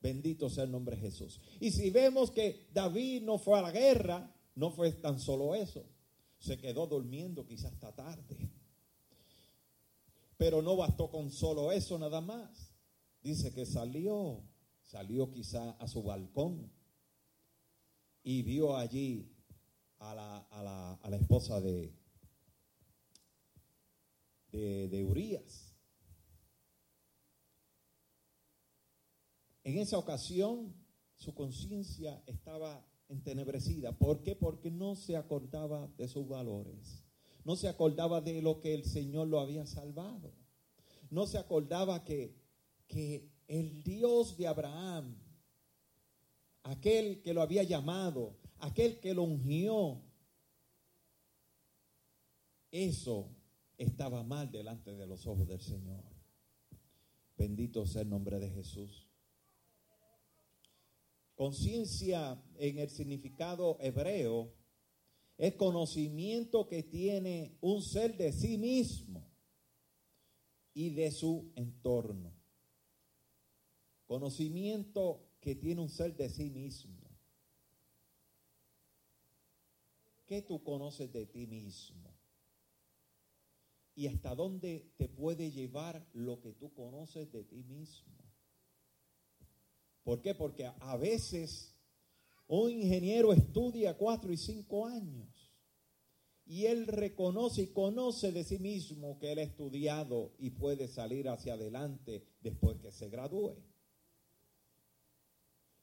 Bendito 0.00 0.50
sea 0.50 0.64
el 0.64 0.70
nombre 0.70 0.96
de 0.96 1.02
Jesús. 1.02 1.40
Y 1.60 1.70
si 1.70 1.90
vemos 1.90 2.30
que 2.30 2.68
David 2.72 3.22
no 3.22 3.38
fue 3.38 3.58
a 3.58 3.62
la 3.62 3.72
guerra, 3.72 4.32
no 4.54 4.70
fue 4.70 4.92
tan 4.92 5.18
solo 5.18 5.54
eso. 5.54 5.86
Se 6.38 6.58
quedó 6.58 6.86
durmiendo 6.86 7.46
quizás 7.46 7.72
hasta 7.72 7.94
tarde. 7.94 8.50
Pero 10.38 10.62
no 10.62 10.76
bastó 10.76 11.10
con 11.10 11.30
solo 11.30 11.72
eso 11.72 11.98
nada 11.98 12.20
más. 12.22 12.72
Dice 13.20 13.52
que 13.52 13.66
salió, 13.66 14.42
salió 14.82 15.30
quizá 15.30 15.72
a 15.72 15.88
su 15.88 16.02
balcón 16.02 16.72
y 18.22 18.42
vio 18.42 18.76
allí 18.76 19.34
a 19.98 20.14
la, 20.14 20.38
a 20.38 20.62
la, 20.62 20.92
a 20.94 21.10
la 21.10 21.16
esposa 21.16 21.60
de, 21.60 21.92
de, 24.52 24.88
de 24.88 25.04
Urias. 25.04 25.74
En 29.64 29.76
esa 29.78 29.98
ocasión 29.98 30.72
su 31.16 31.34
conciencia 31.34 32.22
estaba 32.26 32.86
entenebrecida. 33.08 33.92
¿Por 33.98 34.22
qué? 34.22 34.36
Porque 34.36 34.70
no 34.70 34.94
se 34.94 35.16
acordaba 35.16 35.88
de 35.96 36.06
sus 36.06 36.28
valores. 36.28 37.07
No 37.48 37.56
se 37.56 37.66
acordaba 37.66 38.20
de 38.20 38.42
lo 38.42 38.60
que 38.60 38.74
el 38.74 38.84
Señor 38.84 39.26
lo 39.26 39.40
había 39.40 39.64
salvado. 39.64 40.34
No 41.08 41.26
se 41.26 41.38
acordaba 41.38 42.04
que, 42.04 42.34
que 42.86 43.26
el 43.46 43.82
Dios 43.82 44.36
de 44.36 44.46
Abraham, 44.46 45.16
aquel 46.64 47.22
que 47.22 47.32
lo 47.32 47.40
había 47.40 47.62
llamado, 47.62 48.36
aquel 48.58 49.00
que 49.00 49.14
lo 49.14 49.22
ungió, 49.22 50.02
eso 52.70 53.30
estaba 53.78 54.22
mal 54.22 54.52
delante 54.52 54.94
de 54.94 55.06
los 55.06 55.26
ojos 55.26 55.48
del 55.48 55.62
Señor. 55.62 56.04
Bendito 57.38 57.86
sea 57.86 58.02
el 58.02 58.10
nombre 58.10 58.38
de 58.40 58.50
Jesús. 58.50 59.06
Conciencia 61.34 62.38
en 62.58 62.78
el 62.78 62.90
significado 62.90 63.78
hebreo 63.80 64.57
es 65.38 65.54
conocimiento 65.54 66.66
que 66.66 66.82
tiene 66.82 67.56
un 67.60 67.80
ser 67.80 68.16
de 68.16 68.32
sí 68.32 68.58
mismo 68.58 69.24
y 70.74 70.90
de 70.90 71.12
su 71.12 71.52
entorno. 71.54 72.34
Conocimiento 74.06 75.28
que 75.40 75.54
tiene 75.54 75.80
un 75.80 75.88
ser 75.88 76.16
de 76.16 76.28
sí 76.28 76.50
mismo. 76.50 77.08
¿Qué 80.26 80.42
tú 80.42 80.62
conoces 80.64 81.12
de 81.12 81.24
ti 81.26 81.46
mismo? 81.46 82.18
¿Y 83.94 84.08
hasta 84.08 84.34
dónde 84.34 84.92
te 84.96 85.08
puede 85.08 85.52
llevar 85.52 86.04
lo 86.12 86.40
que 86.40 86.52
tú 86.52 86.74
conoces 86.74 87.30
de 87.30 87.44
ti 87.44 87.62
mismo? 87.62 88.18
¿Por 90.02 90.20
qué? 90.20 90.34
Porque 90.34 90.66
a 90.66 90.96
veces 90.96 91.77
un 92.48 92.70
ingeniero 92.70 93.32
estudia 93.32 93.96
cuatro 93.96 94.32
y 94.32 94.36
cinco 94.36 94.86
años 94.86 95.28
y 96.48 96.64
él 96.64 96.86
reconoce 96.86 97.62
y 97.62 97.66
conoce 97.68 98.32
de 98.32 98.42
sí 98.42 98.58
mismo 98.58 99.18
que 99.18 99.32
él 99.32 99.38
ha 99.38 99.42
estudiado 99.42 100.32
y 100.38 100.50
puede 100.50 100.88
salir 100.88 101.28
hacia 101.28 101.54
adelante 101.54 102.26
después 102.40 102.78
que 102.78 102.90
se 102.90 103.10
gradúe. 103.10 103.54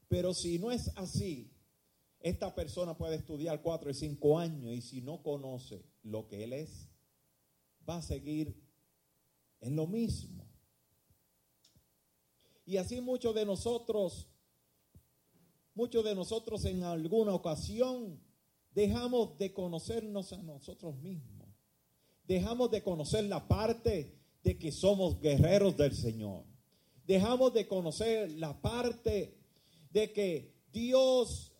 Pero 0.08 0.34
si 0.34 0.58
no 0.58 0.72
es 0.72 0.90
así, 0.96 1.52
esta 2.18 2.52
persona 2.52 2.98
puede 2.98 3.14
estudiar 3.14 3.62
cuatro 3.62 3.90
y 3.90 3.94
cinco 3.94 4.40
años 4.40 4.74
y 4.74 4.80
si 4.80 5.00
no 5.00 5.22
conoce 5.22 5.84
lo 6.02 6.26
que 6.26 6.42
él 6.42 6.52
es, 6.52 6.88
va 7.88 7.98
a 7.98 8.02
seguir 8.02 8.60
en 9.60 9.76
lo 9.76 9.86
mismo. 9.86 10.44
Y 12.64 12.78
así 12.78 13.00
muchos 13.00 13.36
de 13.36 13.46
nosotros, 13.46 14.26
muchos 15.76 16.02
de 16.04 16.14
nosotros 16.14 16.64
en 16.64 16.82
alguna 16.82 17.34
ocasión 17.34 18.18
dejamos 18.74 19.38
de 19.38 19.52
conocernos 19.52 20.32
a 20.32 20.42
nosotros 20.42 20.96
mismos. 20.96 21.48
Dejamos 22.24 22.70
de 22.70 22.82
conocer 22.82 23.24
la 23.24 23.46
parte 23.46 24.18
de 24.42 24.58
que 24.58 24.72
somos 24.72 25.20
guerreros 25.20 25.76
del 25.76 25.94
Señor. 25.94 26.44
Dejamos 27.06 27.52
de 27.54 27.68
conocer 27.68 28.32
la 28.32 28.60
parte 28.60 29.38
de 29.90 30.12
que 30.12 30.52
Dios 30.72 31.52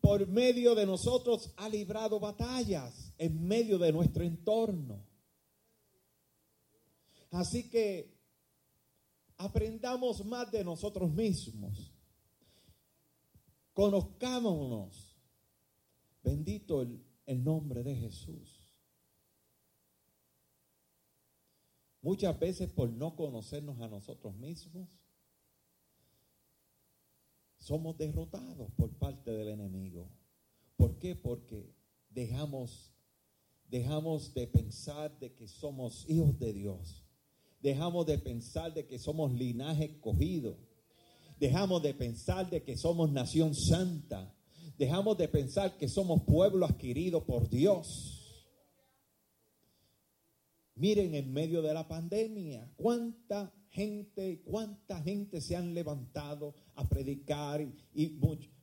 por 0.00 0.26
medio 0.28 0.74
de 0.74 0.86
nosotros 0.86 1.52
ha 1.56 1.68
librado 1.68 2.20
batallas 2.20 3.12
en 3.18 3.46
medio 3.46 3.78
de 3.78 3.92
nuestro 3.92 4.22
entorno. 4.22 5.04
Así 7.30 7.68
que 7.70 8.12
aprendamos 9.38 10.24
más 10.24 10.50
de 10.52 10.62
nosotros 10.62 11.10
mismos. 11.10 11.91
Conozcámonos. 13.72 15.18
Bendito 16.22 16.82
el, 16.82 17.04
el 17.26 17.42
nombre 17.42 17.82
de 17.82 17.94
Jesús. 17.96 18.62
Muchas 22.00 22.38
veces 22.38 22.70
por 22.70 22.90
no 22.90 23.14
conocernos 23.14 23.80
a 23.80 23.88
nosotros 23.88 24.34
mismos, 24.34 24.88
somos 27.58 27.96
derrotados 27.96 28.72
por 28.72 28.90
parte 28.98 29.30
del 29.30 29.48
enemigo. 29.48 30.10
¿Por 30.76 30.98
qué? 30.98 31.14
Porque 31.14 31.72
dejamos, 32.10 32.92
dejamos 33.68 34.34
de 34.34 34.48
pensar 34.48 35.16
de 35.20 35.32
que 35.32 35.46
somos 35.46 36.04
hijos 36.08 36.36
de 36.40 36.52
Dios. 36.52 37.04
Dejamos 37.60 38.04
de 38.06 38.18
pensar 38.18 38.74
de 38.74 38.84
que 38.88 38.98
somos 38.98 39.32
linaje 39.32 39.84
escogido. 39.84 40.58
Dejamos 41.42 41.82
de 41.82 41.92
pensar 41.92 42.48
de 42.48 42.62
que 42.62 42.76
somos 42.76 43.10
nación 43.10 43.52
santa. 43.52 44.32
Dejamos 44.78 45.18
de 45.18 45.26
pensar 45.26 45.76
que 45.76 45.88
somos 45.88 46.22
pueblo 46.22 46.64
adquirido 46.64 47.26
por 47.26 47.48
Dios. 47.48 48.46
Miren 50.76 51.16
en 51.16 51.32
medio 51.32 51.60
de 51.60 51.74
la 51.74 51.88
pandemia, 51.88 52.70
cuánta 52.76 53.52
gente, 53.70 54.40
cuánta 54.44 55.02
gente 55.02 55.40
se 55.40 55.56
han 55.56 55.74
levantado 55.74 56.54
a 56.76 56.88
predicar 56.88 57.60
y, 57.92 58.20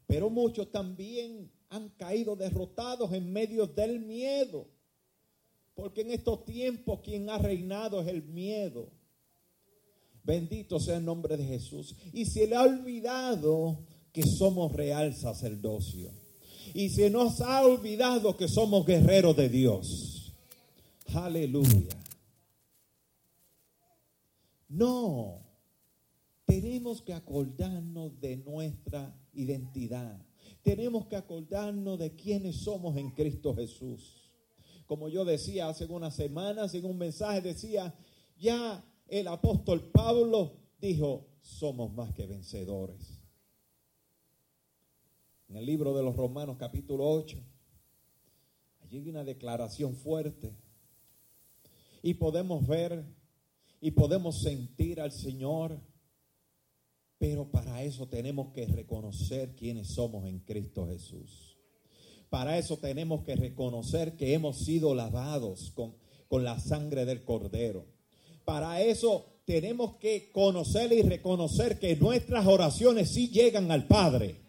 pero 0.08 0.30
muchos 0.30 0.72
también 0.72 1.52
han 1.68 1.89
caído 1.89 2.38
derrotados 2.38 3.12
en 3.12 3.30
medio 3.30 3.68
del 3.68 4.00
miedo. 4.00 4.70
Porque 5.76 6.00
en 6.00 6.12
estos 6.12 6.46
tiempos 6.46 7.02
quien 7.02 7.30
ha 7.30 7.39
reinado 7.39 8.00
es 8.00 8.08
el 8.08 8.24
miedo. 8.24 8.89
Bendito 10.30 10.80
sea 10.80 10.98
el 10.98 11.06
nombre 11.06 11.38
de 11.38 11.44
Jesús. 11.44 11.96
Y 12.13 12.26
se 12.26 12.46
le 12.46 12.56
ha 12.56 12.62
olvidado 12.62 13.80
que 14.13 14.22
somos 14.22 14.72
real 14.74 15.15
sacerdocio. 15.15 16.12
Y 16.76 16.89
se 16.89 17.10
nos 17.10 17.42
ha 17.42 17.65
olvidado 17.65 18.38
que 18.38 18.48
somos 18.48 18.86
guerreros 18.86 19.36
de 19.36 19.50
Dios. 19.50 20.36
Aleluya. 21.15 21.98
No, 24.68 25.42
tenemos 26.46 27.02
que 27.02 27.13
acordarnos 27.13 28.22
de 28.22 28.38
nuestra 28.38 29.20
identidad. 29.34 30.24
Tenemos 30.62 31.08
que 31.08 31.15
acordarnos 31.15 31.98
de 31.98 32.15
quiénes 32.15 32.58
somos 32.58 32.96
en 32.98 33.10
Cristo 33.10 33.56
Jesús. 33.56 34.32
Como 34.86 35.10
yo 35.10 35.26
decía 35.26 35.70
hace 35.70 35.86
unas 35.86 36.15
semanas 36.15 36.76
en 36.76 36.86
un 36.86 37.00
mensaje, 37.00 37.42
decía, 37.42 37.96
ya 38.38 38.86
el 39.10 39.28
apóstol 39.28 39.89
Pablo 39.91 40.54
dijo, 40.80 41.28
somos 41.41 41.93
más 41.93 42.13
que 42.13 42.26
vencedores. 42.28 43.19
En 45.50 45.56
el 45.56 45.65
libro 45.65 45.95
de 45.95 46.04
los 46.04 46.15
Romanos 46.15 46.58
capítulo 46.60 47.10
8, 47.10 47.38
allí 48.84 48.98
hay 48.98 49.10
una 49.10 49.24
declaración 49.24 49.95
fuerte. 49.95 50.56
Y 52.02 52.13
podemos 52.13 52.67
ver 52.67 53.04
y 53.82 53.91
podemos 53.91 54.41
sentir 54.41 55.02
al 55.02 55.12
Señor, 55.12 55.80
pero 57.17 57.50
para 57.50 57.84
eso 57.84 58.08
tenemos 58.08 58.54
que 58.54 58.67
reconocer 58.67 59.56
quiénes 59.56 59.88
somos 59.88 60.26
en 60.28 60.39
Cristo 60.39 60.88
Jesús. 60.88 61.58
Para 62.30 62.58
eso 62.60 62.78
tenemos 62.78 63.24
que 63.24 63.36
reconocer 63.36 64.15
que 64.15 64.34
hemos 64.34 64.58
sido 64.58 64.93
lavados 64.93 65.72
con, 65.72 65.95
con 66.28 66.43
la 66.43 66.60
sangre 66.60 67.06
del 67.06 67.24
Cordero. 67.24 67.99
Para 68.50 68.82
eso 68.82 69.44
tenemos 69.46 69.98
que 69.98 70.32
conocer 70.32 70.92
y 70.92 71.04
reconocer 71.04 71.78
que 71.78 71.96
nuestras 71.98 72.48
oraciones 72.48 73.12
sí 73.12 73.30
llegan 73.30 73.70
al 73.70 73.86
Padre. 73.86 74.42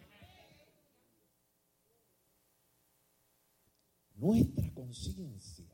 Nuestra 4.14 4.72
conciencia 4.72 5.70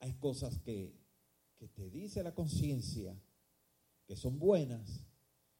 hay 0.00 0.14
cosas 0.14 0.58
que, 0.58 0.98
que 1.58 1.68
te 1.68 1.90
dice 1.90 2.24
la 2.24 2.34
conciencia 2.34 3.16
que 4.04 4.16
son 4.16 4.40
buenas 4.40 5.04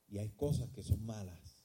y 0.08 0.18
hay 0.18 0.30
cosas 0.30 0.68
que 0.70 0.82
son 0.82 1.06
malas. 1.06 1.64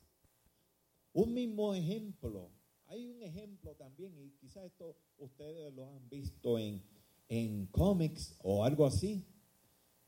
Un 1.12 1.34
mismo 1.34 1.74
ejemplo, 1.74 2.52
hay 2.94 3.08
un 3.08 3.24
ejemplo 3.24 3.74
también, 3.74 4.14
y 4.20 4.30
quizás 4.40 4.66
esto 4.66 4.96
ustedes 5.18 5.74
lo 5.74 5.90
han 5.90 6.08
visto 6.10 6.60
en, 6.60 6.84
en 7.28 7.66
cómics 7.68 8.36
o 8.44 8.64
algo 8.64 8.86
así, 8.86 9.26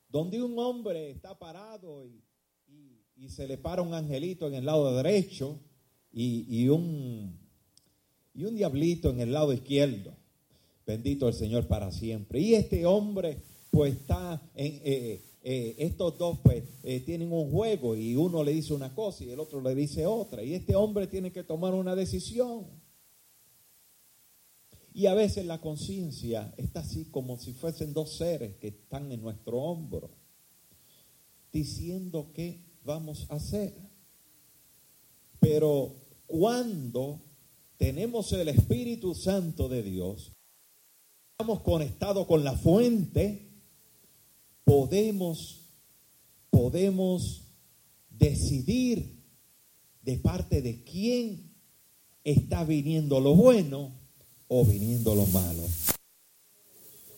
donde 0.07 0.41
un 0.41 0.57
hombre 0.59 1.09
está 1.09 1.37
parado 1.37 2.05
y, 2.05 2.21
y, 3.17 3.29
se 3.29 3.47
le 3.47 3.57
para 3.57 3.81
un 3.81 3.93
angelito 3.93 4.47
en 4.47 4.53
el 4.53 4.65
lado 4.65 4.95
derecho 4.95 5.59
y, 6.11 6.45
y, 6.47 6.69
un, 6.69 7.39
y 8.35 8.45
un 8.45 8.55
diablito 8.55 9.09
en 9.09 9.19
el 9.19 9.31
lado 9.31 9.51
izquierdo. 9.51 10.15
Bendito 10.85 11.27
el 11.27 11.33
Señor 11.33 11.67
para 11.67 11.91
siempre. 11.91 12.39
Y 12.39 12.53
este 12.53 12.85
hombre, 12.85 13.41
pues 13.71 13.95
está 13.95 14.39
en. 14.53 14.79
Eh, 14.83 15.21
eh, 15.47 15.75
estos 15.77 16.17
dos, 16.17 16.39
pues, 16.39 16.63
eh, 16.81 17.01
tienen 17.01 17.31
un 17.31 17.51
juego 17.51 17.95
y 17.95 18.15
uno 18.15 18.43
le 18.43 18.51
dice 18.51 18.73
una 18.73 18.95
cosa 18.95 19.23
y 19.23 19.29
el 19.29 19.39
otro 19.39 19.61
le 19.61 19.75
dice 19.75 20.07
otra. 20.07 20.41
Y 20.41 20.55
este 20.55 20.75
hombre 20.75 21.05
tiene 21.05 21.31
que 21.31 21.43
tomar 21.43 21.75
una 21.75 21.95
decisión. 21.95 22.65
Y 24.91 25.05
a 25.05 25.13
veces 25.13 25.45
la 25.45 25.61
conciencia 25.61 26.51
está 26.57 26.79
así 26.79 27.05
como 27.11 27.37
si 27.37 27.53
fuesen 27.53 27.93
dos 27.93 28.17
seres 28.17 28.55
que 28.55 28.69
están 28.69 29.11
en 29.11 29.21
nuestro 29.21 29.59
hombro, 29.59 30.09
diciendo 31.51 32.31
qué 32.33 32.65
vamos 32.83 33.27
a 33.29 33.35
hacer. 33.35 33.75
Pero 35.39 35.93
cuando 36.25 37.21
tenemos 37.77 38.33
el 38.33 38.47
Espíritu 38.47 39.13
Santo 39.13 39.69
de 39.69 39.83
Dios, 39.83 40.31
estamos 41.37 41.61
conectados 41.61 42.25
con 42.25 42.43
la 42.43 42.53
fuente, 42.53 43.44
podemos, 44.65 45.61
podemos 46.49 47.43
decidir 48.09 49.23
de 50.01 50.17
parte 50.17 50.61
de 50.61 50.83
quién 50.83 51.55
está 52.23 52.65
viniendo 52.65 53.19
lo 53.19 53.35
bueno 53.35 53.93
o 54.47 54.65
viniendo 54.65 55.15
lo 55.15 55.25
malo. 55.27 55.63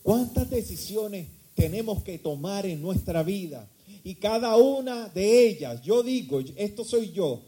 ¿Cuántas 0.04 0.50
decisiones 0.50 1.28
tenemos 1.56 2.04
que 2.04 2.20
tomar 2.20 2.66
en 2.66 2.82
nuestra 2.82 3.24
vida? 3.24 3.70
Y 4.04 4.16
cada 4.16 4.56
una 4.58 5.10
de 5.10 5.48
ellas, 5.48 5.82
yo 5.82 6.04
digo, 6.04 6.40
esto 6.56 6.86
soy 6.86 7.12
yo, 7.12 7.42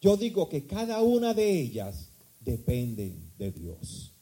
yo 0.00 0.16
digo 0.16 0.48
que 0.48 0.66
cada 0.66 1.02
una 1.02 1.32
de 1.34 1.60
ellas 1.60 2.10
depende 2.40 3.16
de 3.38 3.50
Dios. 3.50 4.12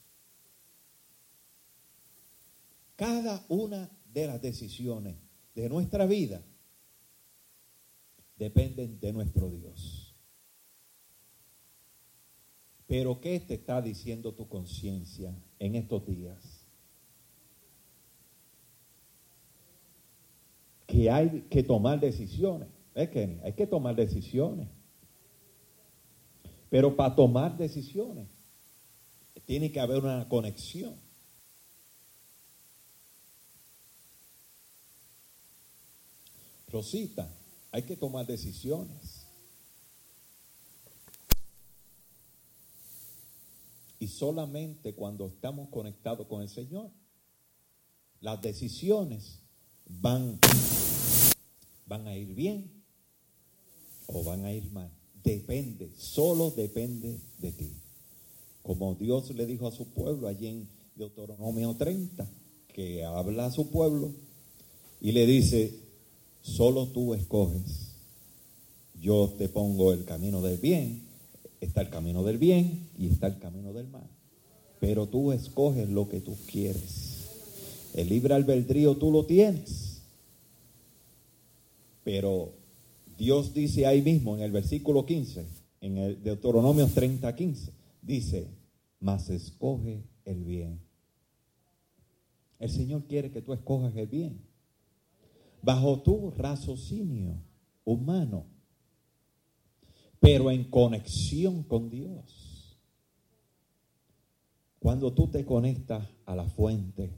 Cada 2.96 3.44
una 3.48 3.90
de 4.12 4.26
las 4.26 4.40
decisiones 4.40 5.16
de 5.54 5.68
nuestra 5.68 6.06
vida 6.06 6.42
dependen 8.36 8.98
de 9.00 9.12
nuestro 9.12 9.50
Dios. 9.50 10.14
Pero 12.86 13.20
¿qué 13.20 13.40
te 13.40 13.54
está 13.54 13.80
diciendo 13.80 14.34
tu 14.34 14.48
conciencia 14.48 15.34
en 15.58 15.76
estos 15.76 16.06
días? 16.06 16.66
Que 20.86 21.10
hay 21.10 21.46
que 21.48 21.62
tomar 21.62 22.00
decisiones. 22.00 22.68
¿Es 22.94 23.08
que 23.08 23.40
Hay 23.42 23.54
que 23.54 23.66
tomar 23.66 23.96
decisiones. 23.96 24.68
Pero 26.68 26.94
para 26.94 27.14
tomar 27.14 27.56
decisiones 27.56 28.28
tiene 29.46 29.72
que 29.72 29.80
haber 29.80 30.02
una 30.02 30.28
conexión. 30.28 30.94
Rosita, 36.72 37.28
hay 37.70 37.82
que 37.82 37.96
tomar 37.96 38.26
decisiones. 38.26 39.26
Y 43.98 44.08
solamente 44.08 44.94
cuando 44.94 45.26
estamos 45.28 45.68
conectados 45.68 46.26
con 46.26 46.42
el 46.42 46.48
Señor, 46.48 46.90
las 48.20 48.40
decisiones 48.42 49.38
van, 49.86 50.38
van 51.86 52.08
a 52.08 52.16
ir 52.16 52.34
bien 52.34 52.82
o 54.06 54.24
van 54.24 54.44
a 54.44 54.52
ir 54.52 54.70
mal. 54.72 54.90
Depende, 55.22 55.92
solo 55.96 56.50
depende 56.50 57.20
de 57.38 57.52
ti. 57.52 57.72
Como 58.62 58.94
Dios 58.94 59.30
le 59.30 59.46
dijo 59.46 59.68
a 59.68 59.72
su 59.72 59.92
pueblo 59.92 60.26
allí 60.26 60.48
en 60.48 60.68
Deuteronomio 60.96 61.74
30, 61.74 62.28
que 62.68 63.04
habla 63.04 63.46
a 63.46 63.50
su 63.52 63.70
pueblo 63.70 64.12
y 65.00 65.12
le 65.12 65.26
dice, 65.26 65.81
Solo 66.42 66.88
tú 66.88 67.14
escoges. 67.14 67.94
Yo 69.00 69.32
te 69.38 69.48
pongo 69.48 69.92
el 69.92 70.04
camino 70.04 70.42
del 70.42 70.58
bien. 70.58 71.02
Está 71.60 71.80
el 71.80 71.88
camino 71.88 72.24
del 72.24 72.38
bien 72.38 72.88
y 72.98 73.06
está 73.06 73.28
el 73.28 73.38
camino 73.38 73.72
del 73.72 73.88
mal. 73.88 74.08
Pero 74.80 75.06
tú 75.06 75.30
escoges 75.30 75.88
lo 75.88 76.08
que 76.08 76.20
tú 76.20 76.36
quieres. 76.50 77.92
El 77.94 78.08
libre 78.08 78.34
albedrío 78.34 78.96
tú 78.96 79.12
lo 79.12 79.24
tienes. 79.24 80.02
Pero 82.02 82.52
Dios 83.16 83.54
dice 83.54 83.86
ahí 83.86 84.02
mismo 84.02 84.34
en 84.34 84.42
el 84.42 84.50
versículo 84.50 85.06
15, 85.06 85.46
en 85.80 85.98
el 85.98 86.22
Deuteronomio 86.24 86.88
30, 86.88 87.32
15, 87.36 87.72
dice, 88.02 88.48
mas 88.98 89.30
escoge 89.30 90.02
el 90.24 90.42
bien. 90.42 90.80
El 92.58 92.70
Señor 92.70 93.04
quiere 93.04 93.30
que 93.30 93.42
tú 93.42 93.52
escojas 93.52 93.94
el 93.94 94.08
bien 94.08 94.51
bajo 95.62 96.02
tu 96.02 96.30
raciocinio 96.32 97.40
humano, 97.84 98.46
pero 100.20 100.50
en 100.50 100.64
conexión 100.64 101.62
con 101.62 101.88
Dios. 101.88 102.78
Cuando 104.78 105.14
tú 105.14 105.28
te 105.28 105.44
conectas 105.44 106.08
a 106.26 106.34
la 106.34 106.48
fuente, 106.48 107.16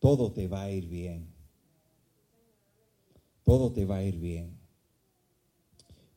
todo 0.00 0.32
te 0.32 0.48
va 0.48 0.62
a 0.62 0.70
ir 0.70 0.88
bien. 0.88 1.32
Todo 3.44 3.72
te 3.72 3.84
va 3.84 3.98
a 3.98 4.04
ir 4.04 4.18
bien. 4.18 4.58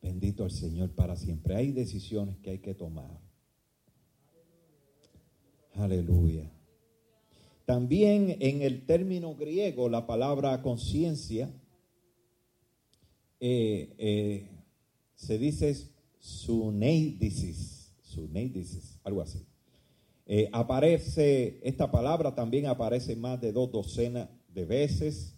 Bendito 0.01 0.45
el 0.45 0.51
Señor 0.51 0.91
para 0.91 1.15
siempre. 1.15 1.55
Hay 1.55 1.71
decisiones 1.71 2.37
que 2.37 2.51
hay 2.51 2.59
que 2.59 2.73
tomar. 2.73 3.21
Aleluya. 5.75 6.52
También 7.65 8.37
en 8.39 8.61
el 8.61 8.85
término 8.85 9.35
griego, 9.35 9.87
la 9.89 10.05
palabra 10.05 10.61
conciencia 10.61 11.49
eh, 13.39 13.93
eh, 13.97 14.49
se 15.15 15.37
dice 15.37 15.75
suneidisis, 16.19 17.93
suneidisis, 18.01 18.99
algo 19.03 19.21
así. 19.21 19.45
Eh, 20.25 20.49
aparece, 20.51 21.59
esta 21.63 21.91
palabra 21.91 22.35
también 22.35 22.67
aparece 22.67 23.15
más 23.15 23.39
de 23.41 23.51
dos 23.51 23.71
docenas 23.71 24.29
de 24.47 24.65
veces 24.65 25.37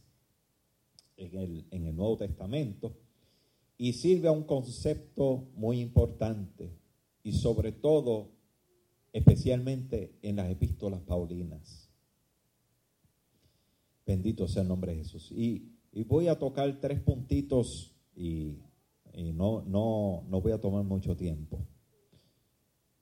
en 1.17 1.37
el, 1.37 1.65
en 1.71 1.87
el 1.87 1.95
Nuevo 1.95 2.17
Testamento 2.17 2.95
y 3.77 3.93
sirve 3.93 4.27
a 4.27 4.31
un 4.31 4.43
concepto 4.43 5.47
muy 5.55 5.79
importante 5.79 6.71
y 7.23 7.33
sobre 7.33 7.71
todo, 7.71 8.31
especialmente 9.11 10.17
en 10.21 10.35
las 10.35 10.49
epístolas 10.49 11.01
paulinas. 11.01 11.84
Bendito 14.05 14.47
sea 14.47 14.61
el 14.61 14.67
nombre 14.67 14.91
de 14.91 14.99
Jesús. 14.99 15.31
Y, 15.31 15.71
voy 16.07 16.27
a 16.27 16.37
tocar 16.37 16.79
tres 16.81 16.99
puntitos 16.99 17.95
y, 18.15 18.57
y 19.13 19.31
no, 19.31 19.63
no, 19.65 20.23
no, 20.29 20.41
voy 20.41 20.51
a 20.51 20.59
tomar 20.59 20.83
mucho 20.83 21.15
tiempo. 21.15 21.65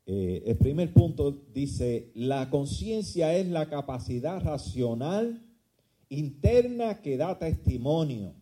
Eh, 0.05 0.43
el 0.45 0.57
primer 0.57 0.93
punto 0.93 1.31
dice, 1.53 2.11
la 2.13 2.49
conciencia 2.49 3.35
es 3.35 3.47
la 3.47 3.69
capacidad 3.69 4.41
racional 4.41 5.41
interna 6.09 7.01
que 7.01 7.17
da 7.17 7.39
testimonio. 7.39 8.33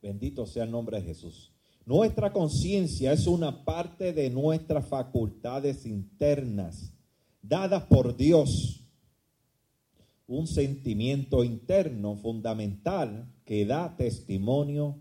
Bendito 0.00 0.46
sea 0.46 0.64
el 0.64 0.70
nombre 0.70 0.98
de 0.98 1.06
Jesús. 1.06 1.52
Nuestra 1.84 2.32
conciencia 2.32 3.12
es 3.12 3.26
una 3.26 3.64
parte 3.64 4.12
de 4.12 4.28
nuestras 4.28 4.86
facultades 4.86 5.86
internas, 5.86 6.92
dadas 7.40 7.84
por 7.84 8.16
Dios. 8.16 8.84
Un 10.28 10.46
sentimiento 10.46 11.42
interno 11.42 12.14
fundamental 12.14 13.34
que 13.44 13.66
da 13.66 13.96
testimonio 13.96 14.96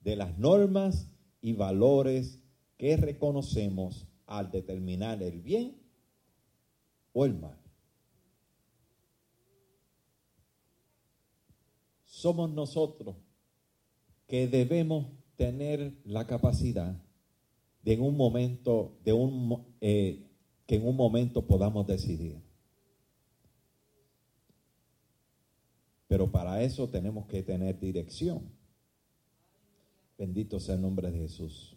de 0.00 0.16
las 0.16 0.38
normas 0.38 1.10
y 1.42 1.52
valores 1.52 2.40
que 2.78 2.96
reconocemos 2.96 4.06
al 4.24 4.50
determinar 4.50 5.22
el 5.22 5.42
bien 5.42 5.76
o 7.12 7.26
el 7.26 7.34
mal. 7.34 7.58
Somos 12.04 12.50
nosotros 12.50 13.16
que 14.26 14.48
debemos 14.48 15.06
tener 15.36 15.92
la 16.04 16.26
capacidad 16.26 16.96
de 17.82 17.92
en 17.94 18.02
un 18.02 18.16
momento, 18.16 18.98
de 19.04 19.12
un, 19.12 19.64
eh, 19.80 20.26
que 20.66 20.76
en 20.76 20.86
un 20.86 20.96
momento 20.96 21.46
podamos 21.46 21.86
decidir. 21.86 22.47
Pero 26.08 26.32
para 26.32 26.62
eso 26.62 26.88
tenemos 26.88 27.26
que 27.26 27.42
tener 27.42 27.78
dirección. 27.78 28.42
Bendito 30.16 30.58
sea 30.58 30.74
el 30.74 30.82
nombre 30.82 31.10
de 31.12 31.18
Jesús. 31.18 31.76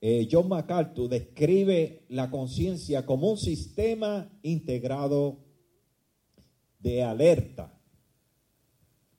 Eh, 0.00 0.28
John 0.30 0.48
MacArthur 0.48 1.08
describe 1.08 2.04
la 2.08 2.30
conciencia 2.30 3.04
como 3.04 3.30
un 3.30 3.38
sistema 3.38 4.30
integrado 4.42 5.38
de 6.78 7.02
alerta 7.02 7.74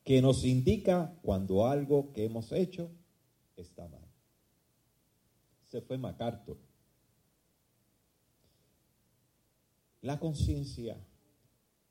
que 0.03 0.21
nos 0.21 0.43
indica 0.43 1.13
cuando 1.21 1.67
algo 1.67 2.11
que 2.13 2.25
hemos 2.25 2.51
hecho 2.51 2.89
está 3.55 3.87
mal. 3.87 4.07
Se 5.67 5.81
fue 5.81 5.97
MacArthur. 5.97 6.57
La 10.01 10.17
conciencia, 10.17 10.97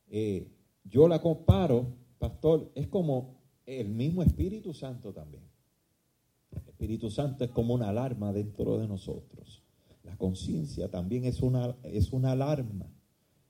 eh, 0.09 0.51
yo 0.85 1.07
la 1.07 1.21
comparo, 1.21 1.95
pastor, 2.19 2.71
es 2.75 2.89
como 2.89 3.39
el 3.67 3.89
mismo 3.89 4.23
Espíritu 4.23 4.75
Santo 4.75 5.13
también. 5.13 5.45
Espíritu 6.79 7.11
Santo 7.11 7.45
es 7.45 7.51
como 7.51 7.75
una 7.75 7.89
alarma 7.89 8.33
dentro 8.33 8.79
de 8.79 8.87
nosotros. 8.87 9.63
La 10.05 10.17
conciencia 10.17 10.89
también 10.89 11.25
es 11.25 11.43
una, 11.43 11.77
es 11.83 12.13
una 12.13 12.33
alarma 12.33 12.87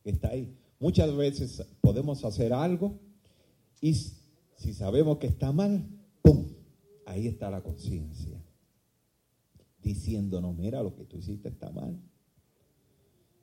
que 0.02 0.10
está 0.10 0.28
ahí. 0.28 0.56
Muchas 0.80 1.14
veces 1.14 1.62
podemos 1.82 2.24
hacer 2.24 2.54
algo 2.54 2.98
y 3.82 3.94
si 3.94 4.72
sabemos 4.72 5.18
que 5.18 5.26
está 5.26 5.52
mal, 5.52 5.86
¡pum! 6.22 6.46
Ahí 7.04 7.26
está 7.26 7.50
la 7.50 7.62
conciencia. 7.62 8.42
Diciéndonos, 9.82 10.56
mira, 10.56 10.82
lo 10.82 10.94
que 10.94 11.04
tú 11.04 11.18
hiciste 11.18 11.50
está 11.50 11.70
mal. 11.70 12.00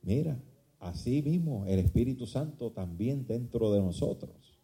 Mira, 0.01 0.41
así 0.79 1.21
mismo 1.21 1.65
el 1.67 1.77
Espíritu 1.77 2.25
Santo 2.25 2.71
también 2.71 3.27
dentro 3.27 3.71
de 3.71 3.81
nosotros 3.81 4.54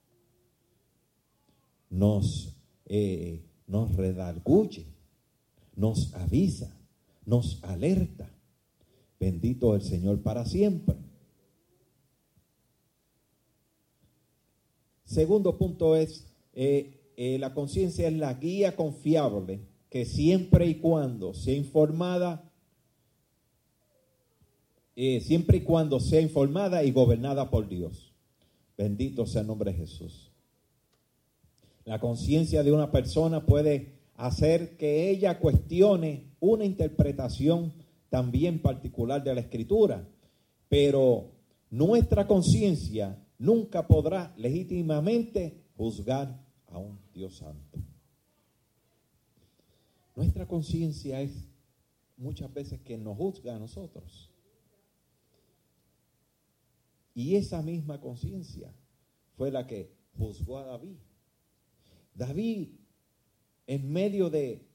nos, 1.91 2.55
eh, 2.87 3.45
nos 3.67 3.95
redarguye 3.95 4.91
nos 5.75 6.13
avisa, 6.13 6.77
nos 7.25 7.63
alerta. 7.63 8.29
Bendito 9.19 9.75
el 9.75 9.81
Señor 9.81 10.21
para 10.21 10.45
siempre. 10.45 10.95
Segundo 15.05 15.57
punto 15.57 15.95
es, 15.95 16.27
eh, 16.53 17.11
eh, 17.17 17.37
la 17.39 17.53
conciencia 17.53 18.07
es 18.07 18.13
la 18.13 18.33
guía 18.35 18.75
confiable 18.75 19.59
que 19.89 20.05
siempre 20.05 20.67
y 20.67 20.75
cuando 20.75 21.33
sea 21.33 21.55
informada, 21.55 22.49
eh, 24.95 25.19
siempre 25.19 25.57
y 25.57 25.61
cuando 25.61 25.99
sea 25.99 26.21
informada 26.21 26.83
y 26.83 26.91
gobernada 26.91 27.49
por 27.49 27.67
Dios. 27.67 28.13
Bendito 28.77 29.25
sea 29.25 29.41
el 29.41 29.47
nombre 29.47 29.71
de 29.71 29.79
Jesús. 29.79 30.30
La 31.85 31.99
conciencia 31.99 32.63
de 32.63 32.71
una 32.71 32.91
persona 32.91 33.45
puede 33.45 33.99
hacer 34.15 34.77
que 34.77 35.09
ella 35.09 35.39
cuestione 35.39 36.35
una 36.39 36.65
interpretación 36.65 37.73
también 38.09 38.61
particular 38.61 39.23
de 39.23 39.33
la 39.33 39.41
escritura. 39.41 40.07
Pero 40.69 41.31
nuestra 41.69 42.27
conciencia 42.27 43.17
nunca 43.39 43.87
podrá 43.87 44.33
legítimamente 44.37 45.63
juzgar 45.75 46.45
a 46.67 46.77
un 46.77 46.99
Dios 47.13 47.37
santo. 47.37 47.79
Nuestra 50.15 50.45
conciencia 50.47 51.21
es 51.21 51.47
muchas 52.17 52.53
veces 52.53 52.79
que 52.81 52.97
nos 52.97 53.17
juzga 53.17 53.55
a 53.55 53.59
nosotros. 53.59 54.29
Y 57.15 57.35
esa 57.35 57.61
misma 57.61 57.99
conciencia 57.99 58.73
fue 59.35 59.51
la 59.51 59.65
que 59.67 59.91
juzgó 60.17 60.59
a 60.59 60.65
David. 60.65 60.97
David 62.13 62.69
en 63.67 63.91
medio 63.91 64.29
de, 64.29 64.67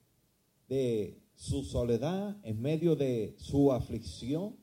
su 1.35 1.65
soledad, 1.65 2.37
en 2.43 2.61
medio 2.61 2.97
de 2.97 3.35
su 3.39 3.73
aflicción, 3.73 4.57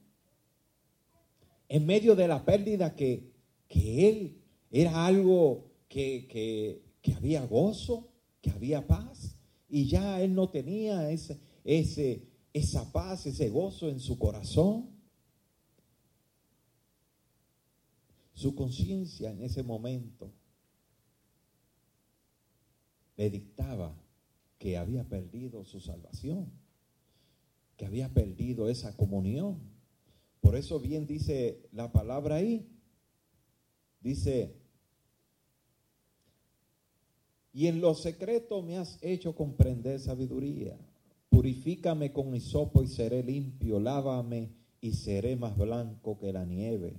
en 1.70 1.86
medio 1.86 2.16
de 2.16 2.28
la 2.28 2.44
pérdida 2.44 2.96
que, 2.96 3.32
él 3.70 4.42
era 4.72 5.06
algo 5.06 5.72
que, 5.88 6.28
que, 7.02 7.14
había 7.14 7.46
gozo, 7.46 8.10
que 8.42 8.50
había 8.50 8.88
paz, 8.88 9.36
y 9.70 9.88
ya 9.88 10.22
él 10.22 10.34
no 10.34 10.50
tenía 10.50 11.12
ese, 11.12 11.40
ese, 11.64 12.24
esa 12.54 12.92
paz, 12.92 13.26
ese 13.26 13.50
gozo 13.50 13.90
en 13.90 14.00
su 14.00 14.18
corazón. 14.18 14.90
Su 18.34 18.56
conciencia 18.56 19.32
en 19.32 19.44
ese 19.44 19.62
momento 19.64 20.32
le 23.18 23.30
dictaba 23.30 23.96
que 24.58 24.78
había 24.78 25.04
perdido 25.04 25.66
su 25.66 25.80
salvación, 25.80 26.52
que 27.78 27.86
había 27.86 28.10
perdido 28.10 28.70
esa 28.70 28.96
comunión. 28.96 29.60
Por 30.42 30.56
eso 30.56 30.80
bien 30.80 31.06
dice 31.06 31.68
la 31.72 31.92
palabra 31.92 32.36
ahí, 32.36 32.68
dice, 34.02 34.56
y 37.54 37.68
en 37.68 37.82
lo 37.82 37.94
secreto 37.94 38.62
me 38.62 38.78
has 38.78 38.98
hecho 39.02 39.36
comprender 39.36 40.00
sabiduría. 40.00 40.78
Purifícame 41.30 42.12
con 42.12 42.36
hisopo 42.36 42.84
y 42.84 42.88
seré 42.88 43.24
limpio, 43.24 43.80
lávame 43.80 44.50
y 44.82 44.94
seré 44.94 45.36
más 45.36 45.58
blanco 45.58 46.18
que 46.18 46.34
la 46.34 46.46
nieve. 46.46 46.96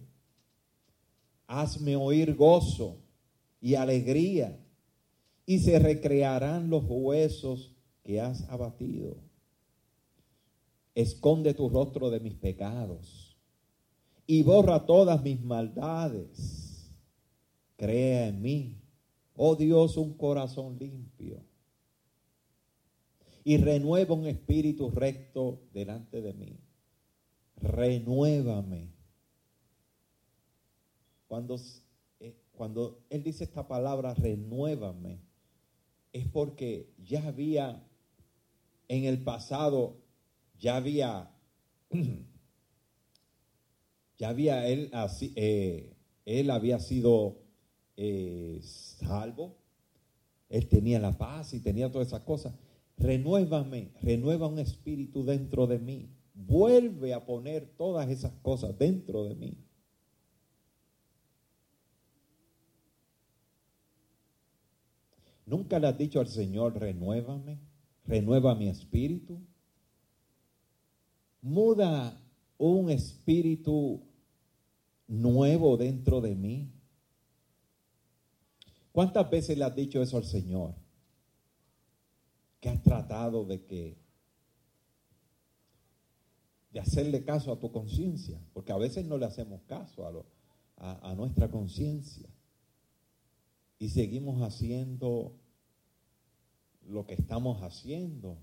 Hazme 1.46 1.96
oír 1.96 2.34
gozo 2.34 2.98
y 3.60 3.74
alegría 3.74 4.63
y 5.46 5.58
se 5.58 5.78
recrearán 5.78 6.70
los 6.70 6.84
huesos 6.86 7.74
que 8.02 8.20
has 8.20 8.48
abatido. 8.48 9.16
Esconde 10.94 11.54
tu 11.54 11.68
rostro 11.68 12.10
de 12.10 12.20
mis 12.20 12.34
pecados 12.34 13.36
y 14.26 14.42
borra 14.42 14.86
todas 14.86 15.22
mis 15.22 15.42
maldades. 15.42 16.90
Crea 17.76 18.28
en 18.28 18.40
mí, 18.40 18.80
oh 19.34 19.56
Dios, 19.56 19.96
un 19.96 20.14
corazón 20.14 20.78
limpio 20.78 21.42
y 23.44 23.58
renueva 23.58 24.14
un 24.14 24.26
espíritu 24.26 24.90
recto 24.90 25.60
delante 25.72 26.22
de 26.22 26.32
mí. 26.32 26.58
Renuévame. 27.56 28.90
Cuando, 31.28 31.60
eh, 32.20 32.34
cuando 32.52 33.04
Él 33.10 33.22
dice 33.22 33.44
esta 33.44 33.68
palabra, 33.68 34.14
renuévame, 34.14 35.20
es 36.14 36.28
porque 36.28 36.94
ya 37.04 37.26
había 37.26 37.84
en 38.86 39.04
el 39.04 39.22
pasado, 39.22 39.96
ya 40.58 40.76
había, 40.76 41.32
ya 44.18 44.28
había 44.28 44.68
Él, 44.68 44.90
así, 44.92 45.32
eh, 45.34 45.92
él 46.24 46.50
había 46.50 46.78
sido 46.78 47.42
eh, 47.96 48.60
salvo, 48.62 49.56
Él 50.48 50.68
tenía 50.68 51.00
la 51.00 51.18
paz 51.18 51.52
y 51.52 51.58
tenía 51.58 51.90
todas 51.90 52.08
esas 52.08 52.22
cosas. 52.22 52.54
Renuévame, 52.96 53.90
renueva 54.00 54.46
un 54.46 54.60
espíritu 54.60 55.24
dentro 55.24 55.66
de 55.66 55.80
mí. 55.80 56.10
Vuelve 56.32 57.12
a 57.12 57.26
poner 57.26 57.66
todas 57.76 58.08
esas 58.08 58.32
cosas 58.40 58.78
dentro 58.78 59.24
de 59.24 59.34
mí. 59.34 59.63
¿Nunca 65.46 65.78
le 65.78 65.88
has 65.88 65.98
dicho 65.98 66.20
al 66.20 66.28
Señor, 66.28 66.78
renuévame, 66.78 67.60
renueva 68.06 68.54
mi 68.54 68.68
espíritu? 68.68 69.40
Muda 71.42 72.18
un 72.56 72.88
espíritu 72.88 74.02
nuevo 75.06 75.76
dentro 75.76 76.20
de 76.22 76.34
mí. 76.34 76.72
¿Cuántas 78.92 79.28
veces 79.28 79.58
le 79.58 79.64
has 79.64 79.74
dicho 79.74 80.00
eso 80.00 80.16
al 80.16 80.24
Señor? 80.24 80.74
Que 82.60 82.70
has 82.70 82.82
tratado 82.82 83.44
de 83.44 83.64
que 83.64 83.98
de 86.70 86.80
hacerle 86.80 87.22
caso 87.22 87.52
a 87.52 87.60
tu 87.60 87.70
conciencia, 87.70 88.40
porque 88.52 88.72
a 88.72 88.78
veces 88.78 89.04
no 89.04 89.18
le 89.18 89.26
hacemos 89.26 89.62
caso 89.62 90.26
a, 90.76 91.10
a 91.10 91.14
nuestra 91.14 91.48
conciencia 91.48 92.33
y 93.78 93.88
seguimos 93.90 94.42
haciendo 94.42 95.34
lo 96.88 97.06
que 97.06 97.14
estamos 97.14 97.62
haciendo. 97.62 98.38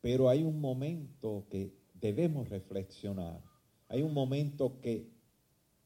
Pero 0.00 0.28
hay 0.28 0.42
un 0.42 0.60
momento 0.60 1.46
que 1.50 1.74
debemos 1.94 2.48
reflexionar, 2.48 3.42
hay 3.88 4.02
un 4.02 4.12
momento 4.12 4.80
que, 4.80 5.10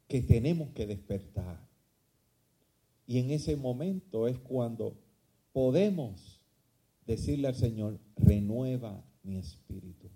que 0.09 0.23
tenemos 0.23 0.71
que 0.71 0.87
despertar. 0.87 1.67
Y 3.07 3.19
en 3.19 3.31
ese 3.31 3.57
momento 3.57 4.29
es 4.29 4.39
cuando 4.39 4.99
podemos 5.53 6.43
decirle 7.07 7.49
al 7.49 7.55
Señor, 7.55 7.99
renueva 8.17 9.03
mi 9.23 9.39
espíritu. 9.39 10.11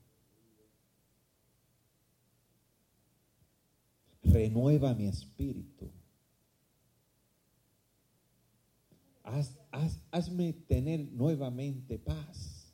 Renueva 4.23 4.95
mi 4.95 5.07
espíritu. 5.07 5.91
Haz, 9.33 9.59
haz, 9.70 9.99
hazme 10.11 10.53
tener 10.53 11.11
nuevamente 11.11 11.99
paz. 11.99 12.70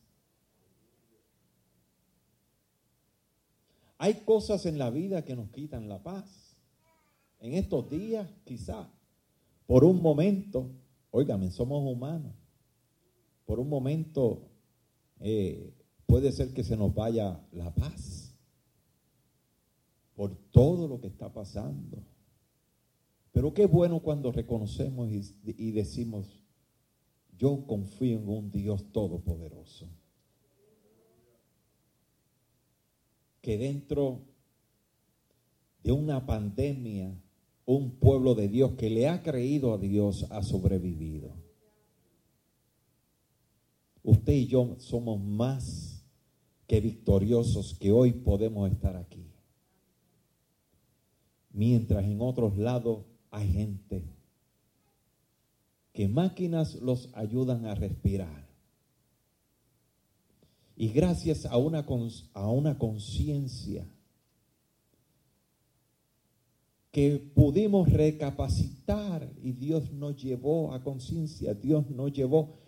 Hay 3.96 4.14
cosas 4.24 4.66
en 4.66 4.76
la 4.76 4.90
vida 4.90 5.24
que 5.24 5.36
nos 5.36 5.50
quitan 5.50 5.88
la 5.88 6.02
paz. 6.02 6.56
En 7.38 7.54
estos 7.54 7.88
días, 7.88 8.28
quizá, 8.44 8.90
por 9.66 9.84
un 9.84 10.02
momento, 10.02 10.72
óigame, 11.12 11.52
somos 11.52 11.80
humanos. 11.84 12.34
Por 13.46 13.60
un 13.60 13.68
momento 13.68 14.48
eh, 15.20 15.72
puede 16.06 16.32
ser 16.32 16.52
que 16.52 16.64
se 16.64 16.76
nos 16.76 16.92
vaya 16.92 17.40
la 17.52 17.72
paz 17.72 18.34
por 20.16 20.34
todo 20.50 20.88
lo 20.88 21.00
que 21.00 21.06
está 21.06 21.32
pasando. 21.32 22.02
Pero 23.30 23.54
qué 23.54 23.66
bueno 23.66 24.00
cuando 24.00 24.32
reconocemos 24.32 25.08
y, 25.08 25.22
y 25.44 25.70
decimos, 25.70 26.47
yo 27.38 27.64
confío 27.66 28.18
en 28.18 28.28
un 28.28 28.50
Dios 28.50 28.90
todopoderoso. 28.92 29.88
Que 33.40 33.56
dentro 33.56 34.20
de 35.82 35.92
una 35.92 36.26
pandemia, 36.26 37.16
un 37.64 37.92
pueblo 37.92 38.34
de 38.34 38.48
Dios 38.48 38.72
que 38.72 38.90
le 38.90 39.08
ha 39.08 39.22
creído 39.22 39.72
a 39.72 39.78
Dios 39.78 40.26
ha 40.30 40.42
sobrevivido. 40.42 41.32
Usted 44.02 44.32
y 44.32 44.46
yo 44.46 44.76
somos 44.78 45.20
más 45.20 46.04
que 46.66 46.80
victoriosos 46.80 47.78
que 47.78 47.92
hoy 47.92 48.12
podemos 48.12 48.70
estar 48.70 48.96
aquí. 48.96 49.30
Mientras 51.52 52.04
en 52.04 52.20
otros 52.20 52.56
lados 52.58 53.04
hay 53.30 53.52
gente 53.52 54.17
que 55.98 56.06
máquinas 56.06 56.76
los 56.76 57.08
ayudan 57.12 57.66
a 57.66 57.74
respirar. 57.74 58.46
Y 60.76 60.90
gracias 60.90 61.44
a 61.44 61.56
una, 61.56 61.84
a 62.34 62.50
una 62.52 62.78
conciencia 62.78 63.84
que 66.92 67.18
pudimos 67.34 67.92
recapacitar 67.92 69.28
y 69.42 69.50
Dios 69.50 69.90
nos 69.90 70.14
llevó 70.22 70.72
a 70.72 70.84
conciencia, 70.84 71.52
Dios 71.52 71.90
nos 71.90 72.12
llevó 72.12 72.60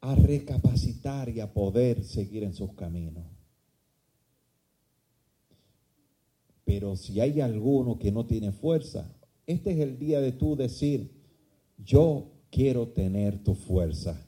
a 0.00 0.14
recapacitar 0.14 1.28
y 1.28 1.40
a 1.40 1.52
poder 1.52 2.04
seguir 2.04 2.44
en 2.44 2.54
sus 2.54 2.72
caminos. 2.74 3.26
Pero 6.64 6.94
si 6.94 7.18
hay 7.18 7.40
alguno 7.40 7.98
que 7.98 8.12
no 8.12 8.26
tiene 8.26 8.52
fuerza, 8.52 9.12
este 9.44 9.72
es 9.72 9.80
el 9.80 9.98
día 9.98 10.20
de 10.20 10.30
tú 10.30 10.54
decir, 10.54 11.10
yo 11.76 12.36
quiero 12.50 12.88
tener 12.88 13.42
tu 13.42 13.54
fuerza, 13.54 14.26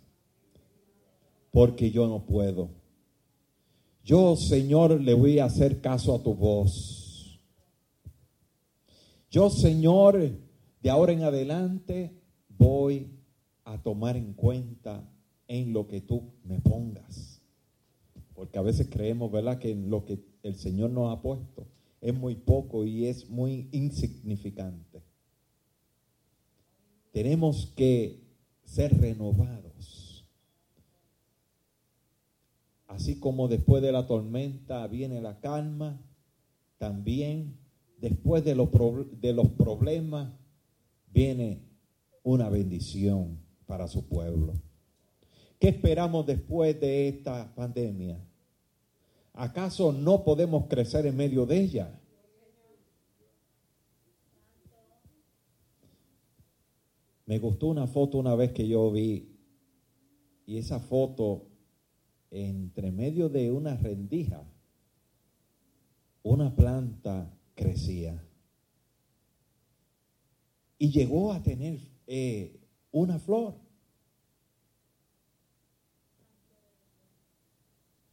porque 1.51 1.91
yo 1.91 2.07
no 2.07 2.25
puedo. 2.25 2.71
Yo, 4.05 4.37
Señor, 4.37 5.01
le 5.01 5.15
voy 5.15 5.39
a 5.39 5.45
hacer 5.45 5.81
caso 5.81 6.15
a 6.15 6.23
tu 6.23 6.35
voz. 6.35 7.41
Yo, 9.31 9.49
Señor, 9.49 10.31
de 10.83 10.91
ahora 10.91 11.13
en 11.13 11.23
adelante 11.23 12.13
voy 12.49 13.09
a 13.65 13.81
tomar 13.81 14.17
en 14.17 14.33
cuenta 14.35 15.09
en 15.47 15.73
lo 15.73 15.87
que 15.87 16.01
tú 16.01 16.33
me 16.45 16.61
pongas. 16.61 17.41
Porque 18.35 18.59
a 18.59 18.63
veces 18.63 18.89
creemos, 18.91 19.31
¿verdad?, 19.31 19.59
que 19.59 19.75
lo 19.75 20.05
que 20.05 20.19
el 20.43 20.57
Señor 20.57 20.91
nos 20.91 21.13
ha 21.13 21.23
puesto 21.23 21.67
es 22.01 22.13
muy 22.13 22.35
poco 22.35 22.85
y 22.85 23.07
es 23.07 23.31
muy 23.31 23.69
insignificante. 23.71 24.92
Tenemos 27.13 27.73
que 27.77 28.21
ser 28.65 28.99
renovados. 29.01 30.25
Así 32.89 33.19
como 33.19 33.49
después 33.49 33.83
de 33.83 33.93
la 33.93 34.07
tormenta 34.07 34.87
viene 34.87 35.21
la 35.21 35.41
calma, 35.41 36.01
también 36.79 37.57
después 37.99 38.45
de 38.45 38.55
los, 38.55 38.69
problemas 39.57 40.33
viene 41.07 41.63
una 42.23 42.49
bendición 42.51 43.39
para 43.67 43.89
su 43.89 44.09
pueblo. 44.09 44.55
¿Qué 45.59 45.69
esperamos 45.69 46.27
después 46.27 46.79
de 46.81 47.09
esta 47.09 47.55
pandemia? 47.55 48.19
¿Acaso 49.33 49.93
no 49.93 50.25
podemos 50.25 50.67
crecer 50.67 51.07
en 51.07 51.17
medio 51.17 51.47
de 51.47 51.61
ella? 51.61 52.02
Me 57.33 57.39
gustó 57.39 57.69
una 57.69 57.87
foto 57.87 58.19
una 58.19 58.35
vez 58.35 58.53
que 58.53 58.69
yo 58.69 58.93
vi 58.93 59.27
y 60.45 60.59
esa 60.59 60.81
foto 60.81 61.49
entre 62.31 62.93
medio 62.93 63.31
de 63.31 63.51
una 63.51 63.75
rendija, 63.75 64.45
una 66.23 66.55
planta 66.55 67.35
crecía 67.55 68.23
y 70.77 70.91
llegó 70.91 71.33
a 71.33 71.43
tener 71.43 71.81
eh, 72.07 72.61
una 72.91 73.19
flor. 73.19 73.55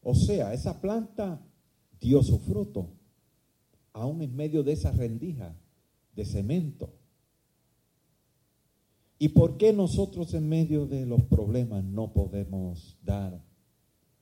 O 0.01 0.15
sea, 0.15 0.53
esa 0.53 0.80
planta 0.80 1.45
dio 1.99 2.24
su 2.24 2.39
fruto, 2.39 2.93
aún 3.91 4.22
en 4.22 4.34
medio 4.34 4.63
de 4.63 4.72
esa 4.72 4.93
rendija 4.93 5.59
de 6.15 6.24
cemento. 6.24 6.98
¿Y 9.22 9.30
por 9.30 9.57
qué 9.57 9.74
nosotros 9.74 10.34
en 10.34 10.47
medio 10.47 10.88
de 10.88 11.05
los 11.05 11.22
problemas 11.24 11.84
no 11.84 12.13
podemos 12.13 12.97
dar 13.03 13.43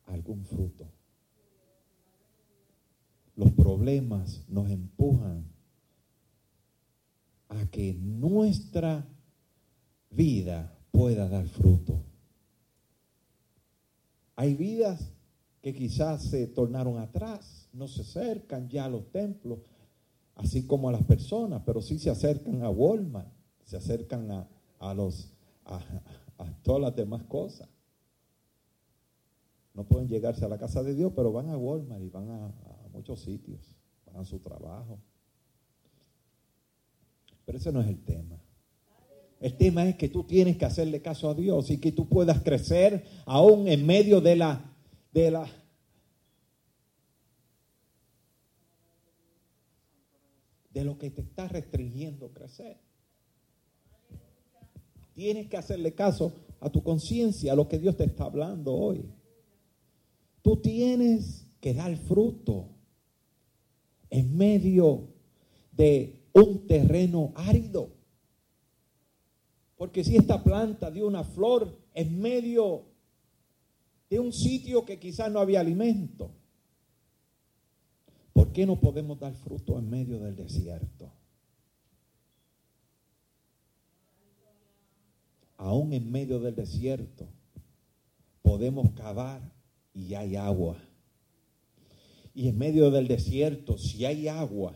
algún 0.06 0.44
fruto? 0.44 0.92
Los 3.36 3.52
problemas 3.52 4.44
nos 4.50 4.72
empujan 4.72 5.46
a 7.50 7.64
que 7.70 7.94
nuestra 7.94 9.08
vida 10.10 10.76
pueda 10.90 11.30
dar 11.30 11.46
fruto. 11.46 12.02
Hay 14.36 14.56
vidas 14.56 15.12
que 15.62 15.76
quizás 15.76 16.24
se 16.24 16.48
tornaron 16.48 16.98
atrás, 16.98 17.70
no 17.72 17.88
se 17.88 18.02
acercan 18.02 18.68
ya 18.68 18.86
a 18.86 18.90
los 18.90 19.12
templos, 19.12 19.60
así 20.34 20.66
como 20.66 20.90
a 20.90 20.92
las 20.92 21.04
personas, 21.04 21.62
pero 21.68 21.84
sí 21.84 22.00
se 22.00 22.10
acercan 22.10 22.64
a 22.64 22.70
Walmart, 22.72 23.32
se 23.64 23.78
acercan 23.78 24.32
a, 24.32 24.48
a 24.80 24.94
los, 24.94 25.34
a, 25.66 25.82
todas 26.64 26.82
las 26.82 26.96
demás 26.96 27.24
cosas. 27.24 27.68
No 29.74 29.84
pueden 29.84 30.08
llegarse 30.08 30.44
a 30.44 30.48
la 30.48 30.58
casa 30.58 30.82
de 30.84 30.96
Dios, 30.96 31.14
pero 31.16 31.32
van 31.32 31.50
a 31.50 31.58
Walmart 31.58 32.02
y 32.02 32.10
van 32.10 32.30
a, 32.30 32.46
a 32.48 32.88
muchos 32.92 33.20
sitios, 33.22 33.76
van 34.06 34.18
a 34.18 34.26
su 34.26 34.40
trabajo. 34.40 35.00
Pero 37.46 37.58
ese 37.58 37.72
no 37.72 37.82
es 37.82 37.88
el 37.88 38.04
tema. 38.04 38.42
El 39.40 39.56
tema 39.56 39.88
es 39.88 39.96
que 39.96 40.10
tú 40.10 40.24
tienes 40.24 40.58
que 40.58 40.66
hacerle 40.66 41.02
caso 41.02 41.30
a 41.30 41.36
Dios 41.36 41.70
y 41.70 41.78
que 41.78 41.92
tú 41.92 42.10
puedas 42.10 42.42
crecer 42.42 43.06
aún 43.26 43.68
en 43.68 43.86
medio 43.86 44.20
de 44.20 44.36
la 44.36 44.74
de 45.14 45.32
la 45.32 45.48
de 50.72 50.84
lo 50.84 50.98
que 50.98 51.10
te 51.12 51.22
está 51.22 51.48
restringiendo 51.48 52.32
crecer. 52.34 52.87
Tienes 55.18 55.48
que 55.48 55.58
hacerle 55.58 55.96
caso 55.96 56.32
a 56.60 56.70
tu 56.70 56.84
conciencia, 56.84 57.52
a 57.52 57.56
lo 57.56 57.68
que 57.68 57.80
Dios 57.80 57.98
te 57.98 58.04
está 58.04 58.26
hablando 58.26 58.76
hoy. 58.76 59.04
Tú 60.44 60.58
tienes 60.58 61.48
que 61.60 61.74
dar 61.74 61.98
fruto 61.98 62.68
en 64.12 64.38
medio 64.38 65.08
de 65.72 66.22
un 66.34 66.68
terreno 66.68 67.34
árido. 67.34 67.90
Porque 69.76 70.04
si 70.04 70.18
esta 70.18 70.44
planta 70.44 70.92
dio 70.92 71.08
una 71.08 71.24
flor 71.24 71.76
en 71.96 72.22
medio 72.22 72.84
de 74.12 74.20
un 74.20 74.32
sitio 74.32 74.86
que 74.86 75.00
quizás 75.00 75.32
no 75.32 75.40
había 75.40 75.62
alimento, 75.62 76.30
¿por 78.34 78.52
qué 78.52 78.68
no 78.68 78.80
podemos 78.80 79.20
dar 79.20 79.34
fruto 79.34 79.80
en 79.80 79.90
medio 79.90 80.20
del 80.20 80.36
desierto? 80.36 81.12
Aún 85.58 85.94
en 85.94 86.12
medio 86.12 86.40
del 86.40 86.56
desierto 86.56 87.28
podemos 88.42 88.92
cavar 88.92 89.42
y 89.94 90.14
hay 90.14 90.36
agua. 90.36 90.78
Y 92.34 92.48
en 92.48 92.58
medio 92.58 92.92
del 92.92 93.08
desierto, 93.08 93.78
si 93.78 94.06
hay 94.06 94.28
agua, 94.28 94.76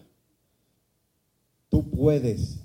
tú 1.69 1.89
puedes 1.91 2.59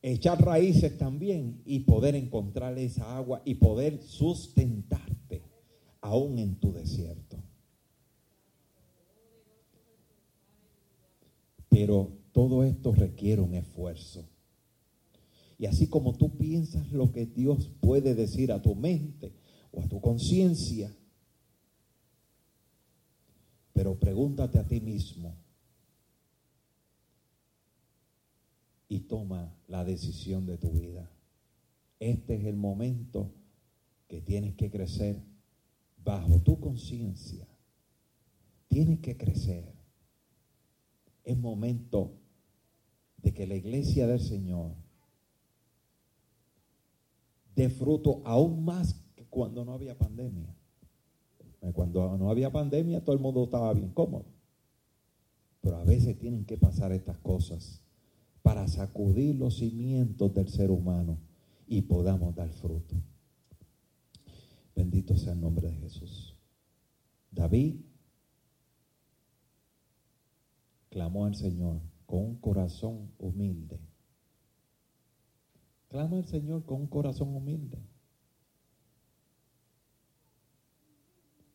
echar 0.00 0.40
raíces 0.44 0.96
también 0.96 1.60
y 1.64 1.80
poder 1.80 2.14
encontrar 2.14 2.78
esa 2.78 3.16
agua 3.16 3.42
y 3.44 3.54
poder 3.56 4.00
sustentarte 4.00 5.42
aún 6.00 6.38
en 6.38 6.54
tu 6.60 6.72
desierto. 6.72 7.36
Pero 11.68 12.12
todo 12.32 12.62
esto 12.62 12.92
requiere 12.94 13.42
un 13.42 13.54
esfuerzo. 13.54 14.24
Y 15.58 15.66
así 15.66 15.88
como 15.88 16.16
tú 16.16 16.36
piensas 16.36 16.90
lo 16.92 17.12
que 17.12 17.26
Dios 17.26 17.70
puede 17.80 18.14
decir 18.14 18.52
a 18.52 18.60
tu 18.60 18.74
mente 18.74 19.32
o 19.72 19.82
a 19.82 19.88
tu 19.88 20.00
conciencia, 20.00 20.94
pero 23.72 23.98
pregúntate 23.98 24.58
a 24.58 24.66
ti 24.66 24.80
mismo, 24.80 25.34
y 28.88 29.00
toma 29.00 29.54
la 29.68 29.84
decisión 29.84 30.46
de 30.46 30.58
tu 30.58 30.70
vida. 30.70 31.10
Este 31.98 32.36
es 32.36 32.44
el 32.44 32.56
momento 32.56 33.32
que 34.08 34.20
tienes 34.20 34.54
que 34.54 34.70
crecer 34.70 35.20
bajo 36.04 36.40
tu 36.40 36.60
conciencia. 36.60 37.46
Tienes 38.68 39.00
que 39.00 39.16
crecer. 39.16 39.72
Es 41.24 41.36
momento 41.36 42.12
de 43.22 43.34
que 43.34 43.46
la 43.46 43.56
iglesia 43.56 44.06
del 44.06 44.20
Señor 44.20 44.74
dé 47.56 47.70
fruto 47.70 48.20
aún 48.24 48.64
más 48.64 49.02
que 49.16 49.26
cuando 49.26 49.64
no 49.64 49.72
había 49.72 49.98
pandemia. 49.98 50.54
Cuando 51.72 52.16
no 52.16 52.30
había 52.30 52.52
pandemia 52.52 53.02
todo 53.02 53.16
el 53.16 53.22
mundo 53.22 53.44
estaba 53.44 53.72
bien 53.72 53.90
cómodo. 53.90 54.26
Pero 55.62 55.78
a 55.78 55.84
veces 55.84 56.16
tienen 56.18 56.44
que 56.44 56.56
pasar 56.56 56.92
estas 56.92 57.18
cosas 57.18 57.82
para 58.42 58.68
sacudir 58.68 59.34
los 59.34 59.56
cimientos 59.56 60.32
del 60.32 60.48
ser 60.48 60.70
humano 60.70 61.18
y 61.66 61.82
podamos 61.82 62.36
dar 62.36 62.50
fruto. 62.50 62.94
Bendito 64.76 65.16
sea 65.16 65.32
el 65.32 65.40
nombre 65.40 65.68
de 65.68 65.76
Jesús. 65.78 66.36
David 67.32 67.80
clamó 70.90 71.24
al 71.24 71.34
Señor 71.34 71.80
con 72.04 72.20
un 72.20 72.36
corazón 72.36 73.10
humilde. 73.18 73.80
Clama 75.96 76.18
al 76.18 76.26
Señor 76.26 76.66
con 76.66 76.82
un 76.82 76.88
corazón 76.88 77.34
humilde. 77.34 77.78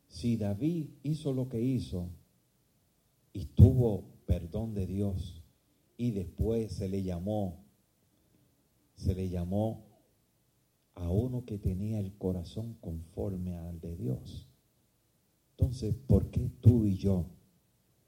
Si 0.08 0.36
David 0.36 0.88
hizo 1.04 1.32
lo 1.32 1.48
que 1.48 1.62
hizo 1.62 2.10
y 3.34 3.46
tuvo 3.46 4.06
perdón 4.26 4.74
de 4.74 4.88
Dios, 4.88 5.44
y 5.96 6.10
después 6.10 6.72
se 6.72 6.90
le 6.90 7.04
llamó, 7.04 7.64
se 8.96 9.14
le 9.14 9.30
llamó 9.30 9.86
a 10.96 11.08
uno 11.08 11.46
que 11.46 11.60
tenía 11.60 12.00
el 12.00 12.18
corazón 12.18 12.74
conforme 12.82 13.54
al 13.58 13.80
de 13.80 13.96
Dios. 13.96 14.50
Entonces, 15.52 15.94
¿por 16.08 16.32
qué 16.32 16.50
tú 16.62 16.88
y 16.88 16.98
yo 16.98 17.28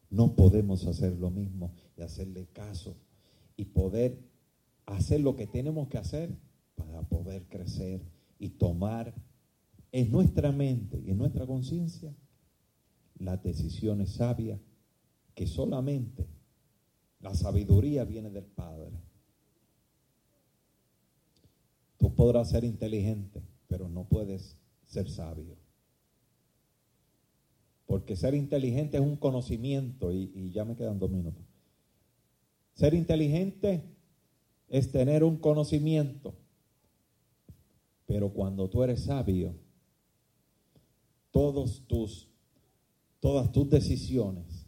no 0.09 0.35
podemos 0.35 0.87
hacer 0.87 1.13
lo 1.13 1.29
mismo 1.29 1.75
y 1.95 2.01
hacerle 2.01 2.47
caso 2.47 2.97
y 3.55 3.65
poder 3.65 4.32
hacer 4.85 5.21
lo 5.21 5.35
que 5.35 5.47
tenemos 5.47 5.87
que 5.87 5.97
hacer 5.97 6.29
para 6.75 7.01
poder 7.03 7.47
crecer 7.47 8.01
y 8.39 8.49
tomar 8.49 9.13
en 9.91 10.11
nuestra 10.11 10.51
mente 10.51 11.01
y 11.05 11.11
en 11.11 11.17
nuestra 11.17 11.45
conciencia 11.45 12.13
las 13.19 13.41
decisiones 13.43 14.11
sabias 14.11 14.59
que 15.35 15.47
solamente 15.47 16.27
la 17.19 17.33
sabiduría 17.33 18.03
viene 18.03 18.29
del 18.29 18.45
Padre. 18.45 18.91
Tú 21.97 22.13
podrás 22.13 22.49
ser 22.49 22.65
inteligente, 22.65 23.41
pero 23.67 23.87
no 23.87 24.03
puedes 24.03 24.57
ser 24.83 25.09
sabio. 25.09 25.55
Porque 27.85 28.15
ser 28.15 28.33
inteligente 28.33 28.97
es 28.97 29.03
un 29.03 29.15
conocimiento 29.15 30.11
y, 30.11 30.51
ya 30.51 30.65
me 30.65 30.75
quedan 30.75 30.99
dos 30.99 31.09
minutos. 31.09 31.43
Ser 32.73 32.93
inteligente 32.93 33.83
es 34.73 34.91
tener 34.91 35.23
un 35.23 35.37
conocimiento, 35.37 36.33
pero 38.07 38.33
cuando 38.33 38.67
tú 38.71 38.81
eres 38.81 39.03
sabio, 39.03 39.53
todos 41.29 41.85
tus, 41.85 42.27
todas 43.19 43.51
tus 43.51 43.69
decisiones, 43.69 44.65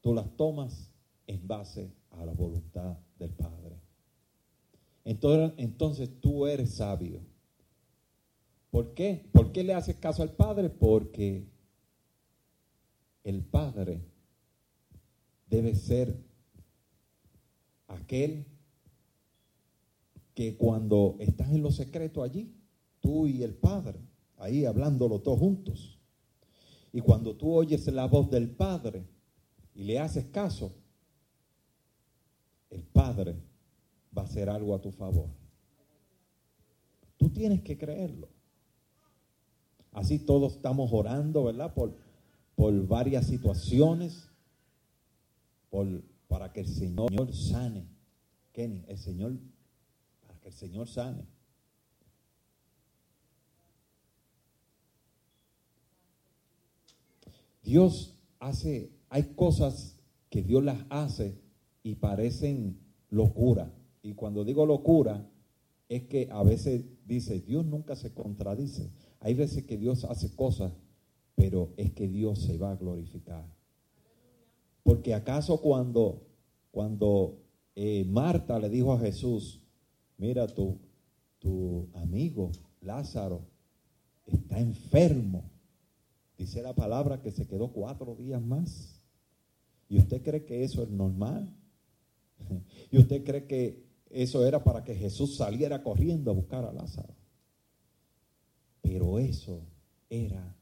tú 0.00 0.14
las 0.14 0.36
tomas 0.36 0.92
en 1.26 1.44
base 1.44 1.92
a 2.12 2.24
la 2.24 2.34
voluntad 2.34 2.96
del 3.18 3.30
Padre. 3.30 3.80
Entonces, 5.04 5.54
entonces 5.56 6.20
tú 6.20 6.46
eres 6.46 6.74
sabio. 6.74 7.20
¿Por 8.70 8.94
qué? 8.94 9.28
¿Por 9.32 9.50
qué 9.50 9.64
le 9.64 9.74
haces 9.74 9.96
caso 9.96 10.22
al 10.22 10.36
Padre? 10.36 10.70
Porque 10.70 11.48
el 13.24 13.42
Padre 13.42 14.04
debe 15.48 15.74
ser 15.74 16.16
aquel 17.88 18.53
que 20.34 20.56
cuando 20.56 21.16
estás 21.20 21.50
en 21.50 21.62
lo 21.62 21.70
secreto 21.70 22.22
allí, 22.22 22.52
tú 23.00 23.26
y 23.26 23.42
el 23.42 23.54
Padre, 23.54 24.00
ahí 24.36 24.64
hablando 24.64 25.08
los 25.08 25.22
dos 25.22 25.38
juntos, 25.38 25.98
y 26.92 27.00
cuando 27.00 27.36
tú 27.36 27.52
oyes 27.52 27.86
la 27.88 28.06
voz 28.06 28.30
del 28.30 28.50
Padre 28.50 29.04
y 29.74 29.84
le 29.84 29.98
haces 29.98 30.26
caso, 30.26 30.72
el 32.70 32.82
Padre 32.82 33.36
va 34.16 34.22
a 34.22 34.24
hacer 34.26 34.48
algo 34.48 34.74
a 34.74 34.80
tu 34.80 34.90
favor. 34.90 35.28
Tú 37.16 37.30
tienes 37.30 37.62
que 37.62 37.78
creerlo. 37.78 38.28
Así 39.92 40.18
todos 40.18 40.54
estamos 40.54 40.92
orando, 40.92 41.44
¿verdad? 41.44 41.72
Por, 41.72 41.96
por 42.56 42.86
varias 42.86 43.26
situaciones, 43.26 44.28
por, 45.70 46.02
para 46.26 46.52
que 46.52 46.60
el 46.60 46.68
Señor 46.68 47.32
sane. 47.32 47.86
Kenny, 48.52 48.84
el 48.88 48.98
Señor, 48.98 49.32
que 50.44 50.50
el 50.50 50.54
Señor 50.54 50.86
sane. 50.86 51.26
Dios 57.62 58.14
hace, 58.38 58.92
hay 59.08 59.34
cosas 59.34 59.96
que 60.28 60.42
Dios 60.42 60.62
las 60.62 60.84
hace 60.90 61.40
y 61.82 61.94
parecen 61.96 62.78
locura. 63.08 63.72
Y 64.02 64.12
cuando 64.12 64.44
digo 64.44 64.66
locura, 64.66 65.26
es 65.88 66.02
que 66.02 66.28
a 66.30 66.42
veces 66.42 66.84
dice, 67.06 67.40
Dios 67.40 67.64
nunca 67.64 67.96
se 67.96 68.12
contradice. 68.12 68.92
Hay 69.20 69.34
veces 69.34 69.64
que 69.64 69.78
Dios 69.78 70.04
hace 70.04 70.36
cosas 70.36 70.72
pero 71.34 71.74
es 71.76 71.92
que 71.92 72.08
Dios 72.08 72.40
se 72.40 72.58
va 72.58 72.72
a 72.72 72.76
glorificar. 72.76 73.44
Porque 74.82 75.14
acaso 75.14 75.60
cuando, 75.60 76.22
cuando 76.70 77.38
eh, 77.74 78.04
Marta 78.04 78.58
le 78.58 78.68
dijo 78.68 78.92
a 78.92 79.00
Jesús, 79.00 79.60
mira 80.18 80.46
tu, 80.46 80.78
tu 81.38 81.88
amigo 81.94 82.50
Lázaro 82.80 83.46
está 84.26 84.58
enfermo. 84.58 85.50
Dice 86.36 86.62
la 86.62 86.74
palabra 86.74 87.22
que 87.22 87.30
se 87.30 87.46
quedó 87.46 87.72
cuatro 87.72 88.14
días 88.14 88.42
más. 88.42 89.00
¿Y 89.88 89.98
usted 89.98 90.22
cree 90.22 90.44
que 90.44 90.64
eso 90.64 90.82
es 90.82 90.90
normal? 90.90 91.54
¿Y 92.90 92.98
usted 92.98 93.24
cree 93.24 93.46
que 93.46 93.84
eso 94.10 94.46
era 94.46 94.62
para 94.62 94.84
que 94.84 94.94
Jesús 94.94 95.36
saliera 95.36 95.82
corriendo 95.82 96.30
a 96.30 96.34
buscar 96.34 96.64
a 96.64 96.72
Lázaro? 96.72 97.14
Pero 98.82 99.18
eso 99.18 99.62
era 100.10 100.56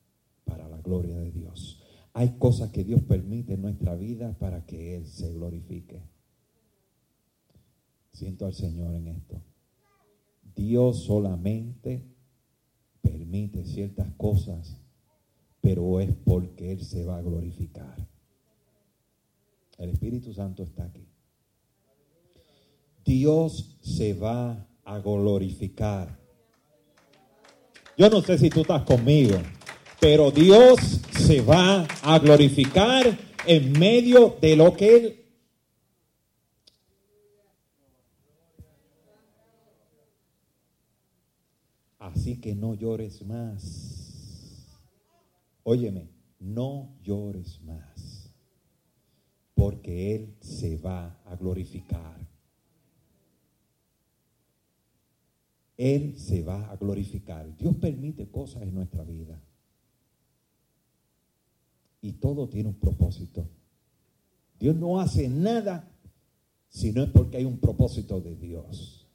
para 0.44 0.68
la 0.68 0.78
gloria 0.78 1.18
de 1.18 1.30
Dios. 1.30 1.80
Hay 2.14 2.36
cosas 2.38 2.70
que 2.70 2.84
Dios 2.84 3.03
permite 3.03 3.55
en 3.55 3.62
nuestra 3.62 3.94
vida 3.94 4.36
para 4.38 4.66
que 4.66 4.96
Él 4.96 5.07
se 5.07 5.32
glorifique. 5.32 6.03
Siento 8.12 8.46
al 8.46 8.54
Señor 8.54 8.94
en 8.94 9.08
esto. 9.08 9.42
Dios 10.54 11.04
solamente 11.04 12.02
permite 13.00 13.64
ciertas 13.64 14.12
cosas, 14.16 14.76
pero 15.60 16.00
es 16.00 16.14
porque 16.24 16.72
Él 16.72 16.84
se 16.84 17.04
va 17.04 17.18
a 17.18 17.22
glorificar. 17.22 18.06
El 19.78 19.90
Espíritu 19.90 20.32
Santo 20.32 20.62
está 20.62 20.84
aquí. 20.84 21.08
Dios 23.04 23.78
se 23.80 24.14
va 24.14 24.68
a 24.84 24.98
glorificar. 25.00 26.20
Yo 27.96 28.08
no 28.10 28.20
sé 28.20 28.38
si 28.38 28.50
tú 28.50 28.60
estás 28.60 28.84
conmigo, 28.84 29.36
pero 30.00 30.30
Dios 30.30 30.78
se 31.18 31.40
va 31.40 31.86
a 32.02 32.18
glorificar 32.18 33.18
en 33.46 33.72
medio 33.72 34.36
de 34.40 34.56
lo 34.56 34.76
que 34.76 34.96
Él 34.96 35.21
Así 42.14 42.40
que 42.40 42.54
no 42.54 42.74
llores 42.74 43.24
más. 43.26 44.68
Óyeme, 45.62 46.10
no 46.38 46.94
llores 47.02 47.60
más. 47.62 48.30
Porque 49.54 50.14
Él 50.14 50.36
se 50.40 50.76
va 50.76 51.20
a 51.24 51.36
glorificar. 51.36 52.20
Él 55.76 56.18
se 56.18 56.42
va 56.42 56.70
a 56.70 56.76
glorificar. 56.76 57.56
Dios 57.56 57.76
permite 57.76 58.30
cosas 58.30 58.62
en 58.62 58.74
nuestra 58.74 59.04
vida. 59.04 59.40
Y 62.02 62.12
todo 62.14 62.48
tiene 62.48 62.68
un 62.68 62.76
propósito. 62.76 63.48
Dios 64.58 64.76
no 64.76 65.00
hace 65.00 65.28
nada 65.28 65.88
si 66.68 66.92
no 66.92 67.02
es 67.02 67.10
porque 67.10 67.38
hay 67.38 67.44
un 67.44 67.58
propósito 67.58 68.20
de 68.20 68.36
Dios. 68.36 69.06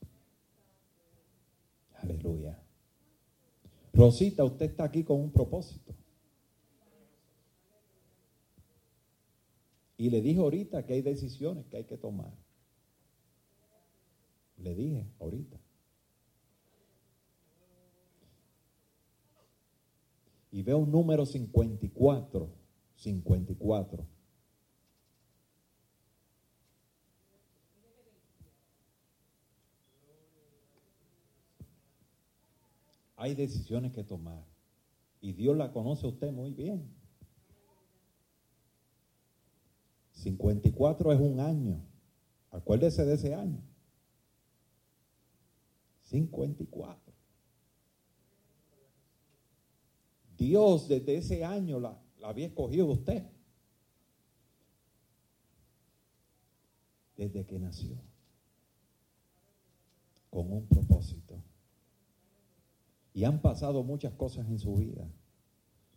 Aleluya. 2.02 2.67
Rosita, 3.98 4.44
usted 4.44 4.68
está 4.68 4.84
aquí 4.84 5.04
con 5.04 5.20
un 5.20 5.32
propósito. 5.32 5.96
Y 9.98 10.12
le 10.12 10.22
dije 10.22 10.40
ahorita 10.40 10.86
que 10.86 10.94
hay 10.94 11.02
decisiones 11.02 11.66
que 11.66 11.78
hay 11.78 11.86
que 11.86 11.98
tomar. 11.98 12.32
Le 14.58 14.76
dije 14.76 15.08
ahorita. 15.20 15.60
Y 20.52 20.62
veo 20.62 20.78
un 20.78 20.92
número 20.92 21.26
54, 21.26 22.50
54. 22.98 24.17
Hay 33.18 33.34
decisiones 33.34 33.92
que 33.92 34.04
tomar. 34.04 34.46
Y 35.20 35.34
Dios 35.34 35.58
la 35.58 35.74
conoce 35.74 36.06
a 36.06 36.10
usted 36.10 36.32
muy 36.32 36.52
bien. 36.52 36.88
54 40.14 41.12
es 41.12 41.20
un 41.20 41.40
año. 41.40 41.84
Acuérdese 42.52 43.04
de 43.06 43.16
ese 43.16 43.34
año. 43.34 43.62
54. 46.04 47.14
Dios 50.38 50.88
desde 50.88 51.18
ese 51.18 51.44
año 51.44 51.80
la, 51.80 52.00
la 52.20 52.30
había 52.30 52.46
escogido 52.46 52.86
usted. 52.86 53.24
Desde 57.18 57.46
que 57.48 57.58
nació. 57.58 57.98
Con 60.30 60.52
un 60.54 60.68
propósito. 60.68 61.47
Y 63.18 63.24
han 63.24 63.42
pasado 63.42 63.84
muchas 63.84 64.14
cosas 64.14 64.48
en 64.48 64.60
su 64.60 64.76
vida, 64.76 65.12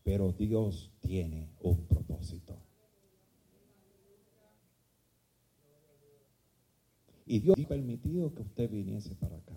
pero 0.03 0.33
Dios 0.33 0.91
tiene 1.01 1.51
un 1.61 1.85
propósito. 1.85 2.57
Y 7.27 7.41
Dios 7.41 7.57
ha 7.63 7.69
permitido 7.69 8.35
que 8.35 8.41
usted 8.41 8.71
viniese 8.71 9.15
para 9.17 9.37
acá. 9.37 9.55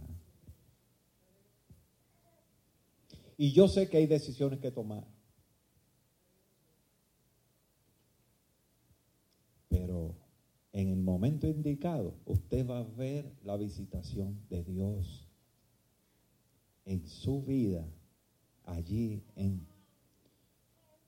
Y 3.38 3.53
yo 3.53 3.70
sé 3.70 3.88
que 3.88 3.95
hay 3.95 4.07
decisiones 4.07 4.59
que 4.59 4.70
tomar. 4.70 5.07
Pero 9.70 10.18
en 10.74 10.89
el 10.89 10.99
momento 10.99 11.47
indicado, 11.47 12.14
usted 12.26 12.68
va 12.68 12.80
a 12.80 12.84
ver 12.84 13.32
la 13.41 13.55
visitación 13.55 14.45
de 14.49 14.66
Dios 14.66 15.30
en 16.86 17.08
su 17.08 17.42
vida, 17.44 17.86
allí 18.66 19.24
en, 19.36 19.66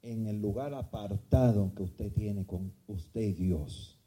en 0.01 0.27
el 0.27 0.41
lugar 0.41 0.73
apartado 0.73 1.73
que 1.75 1.83
usted 1.83 2.11
tiene 2.13 2.45
con 2.45 2.73
usted 2.87 3.35
Dios. 3.35 3.99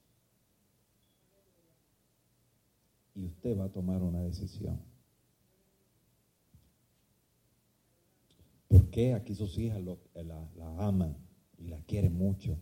Y 3.14 3.26
usted 3.26 3.58
va 3.58 3.64
a 3.64 3.72
tomar 3.72 4.02
una 4.02 4.22
decisión. 4.22 4.80
Porque 8.68 9.14
aquí 9.14 9.34
sus 9.34 9.58
hijas 9.58 9.82
la, 9.82 9.96
la 10.54 10.86
aman 10.86 11.16
y 11.58 11.68
la 11.68 11.80
quieren 11.82 12.16
mucho? 12.16 12.56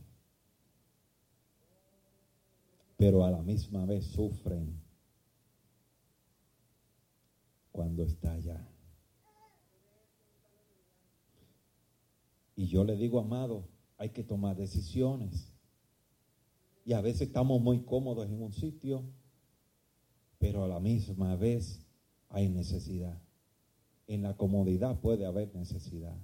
Pero 2.96 3.24
a 3.24 3.30
la 3.30 3.42
misma 3.42 3.84
vez 3.84 4.06
sufren 4.06 4.80
cuando 7.70 8.04
está 8.04 8.32
allá. 8.32 8.66
Y 12.56 12.68
yo 12.68 12.84
le 12.84 12.96
digo, 12.96 13.20
amado, 13.20 13.68
hay 13.98 14.08
que 14.08 14.24
tomar 14.24 14.56
decisiones. 14.56 15.52
Y 16.86 16.94
a 16.94 17.02
veces 17.02 17.28
estamos 17.28 17.60
muy 17.60 17.84
cómodos 17.84 18.26
en 18.26 18.42
un 18.42 18.52
sitio, 18.52 19.04
pero 20.38 20.64
a 20.64 20.68
la 20.68 20.80
misma 20.80 21.36
vez 21.36 21.86
hay 22.30 22.48
necesidad. 22.48 23.20
En 24.06 24.22
la 24.22 24.36
comodidad 24.36 24.98
puede 25.00 25.26
haber 25.26 25.54
necesidad. 25.54 26.16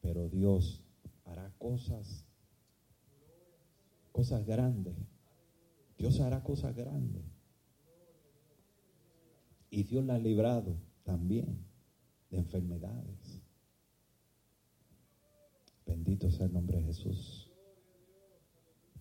Pero 0.00 0.28
Dios 0.28 0.84
hará 1.24 1.52
cosas, 1.58 2.24
cosas 4.12 4.44
grandes 4.46 5.09
Dios 6.00 6.18
hará 6.20 6.42
cosas 6.42 6.74
grandes. 6.74 7.22
Y 9.68 9.82
Dios 9.82 10.02
la 10.02 10.14
ha 10.14 10.18
librado 10.18 10.78
también 11.04 11.58
de 12.30 12.38
enfermedades. 12.38 13.42
Bendito 15.84 16.30
sea 16.30 16.46
el 16.46 16.54
nombre 16.54 16.78
de 16.78 16.84
Jesús. 16.84 17.52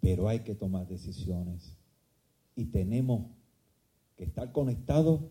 Pero 0.02 0.28
hay 0.28 0.42
que 0.42 0.56
tomar 0.56 0.90
decisiones. 0.90 1.78
Y 2.58 2.66
tenemos 2.66 3.32
que 4.18 4.26
estar 4.26 4.52
conectados, 4.52 5.22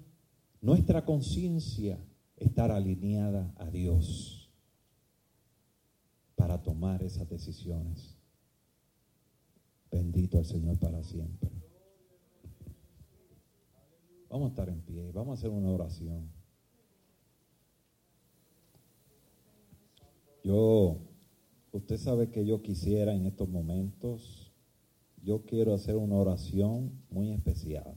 nuestra 0.63 1.05
conciencia, 1.05 1.99
estar 2.37 2.71
alineada 2.71 3.53
a 3.59 3.69
Dios 3.69 4.51
para 6.35 6.63
tomar 6.63 7.03
esas 7.03 7.29
decisiones. 7.29 8.18
Bendito 9.91 10.39
el 10.39 10.45
Señor 10.45 10.79
para 10.79 11.03
siempre. 11.03 11.51
Vamos 14.29 14.47
a 14.47 14.51
estar 14.51 14.69
en 14.69 14.81
pie, 14.83 15.11
vamos 15.13 15.31
a 15.31 15.39
hacer 15.39 15.51
una 15.51 15.71
oración. 15.71 16.31
Yo, 20.45 20.99
usted 21.73 21.97
sabe 21.97 22.31
que 22.31 22.45
yo 22.45 22.63
quisiera 22.63 23.15
en 23.15 23.27
estos 23.27 23.49
momentos, 23.49 24.53
yo 25.23 25.45
quiero 25.45 25.75
hacer 25.75 25.97
una 25.97 26.17
oración 26.17 26.93
muy 27.11 27.31
especial. 27.33 27.95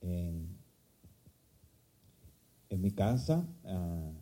En, 0.00 0.58
en 2.68 2.80
mi 2.80 2.90
casa, 2.90 3.46
ah, 3.64 4.12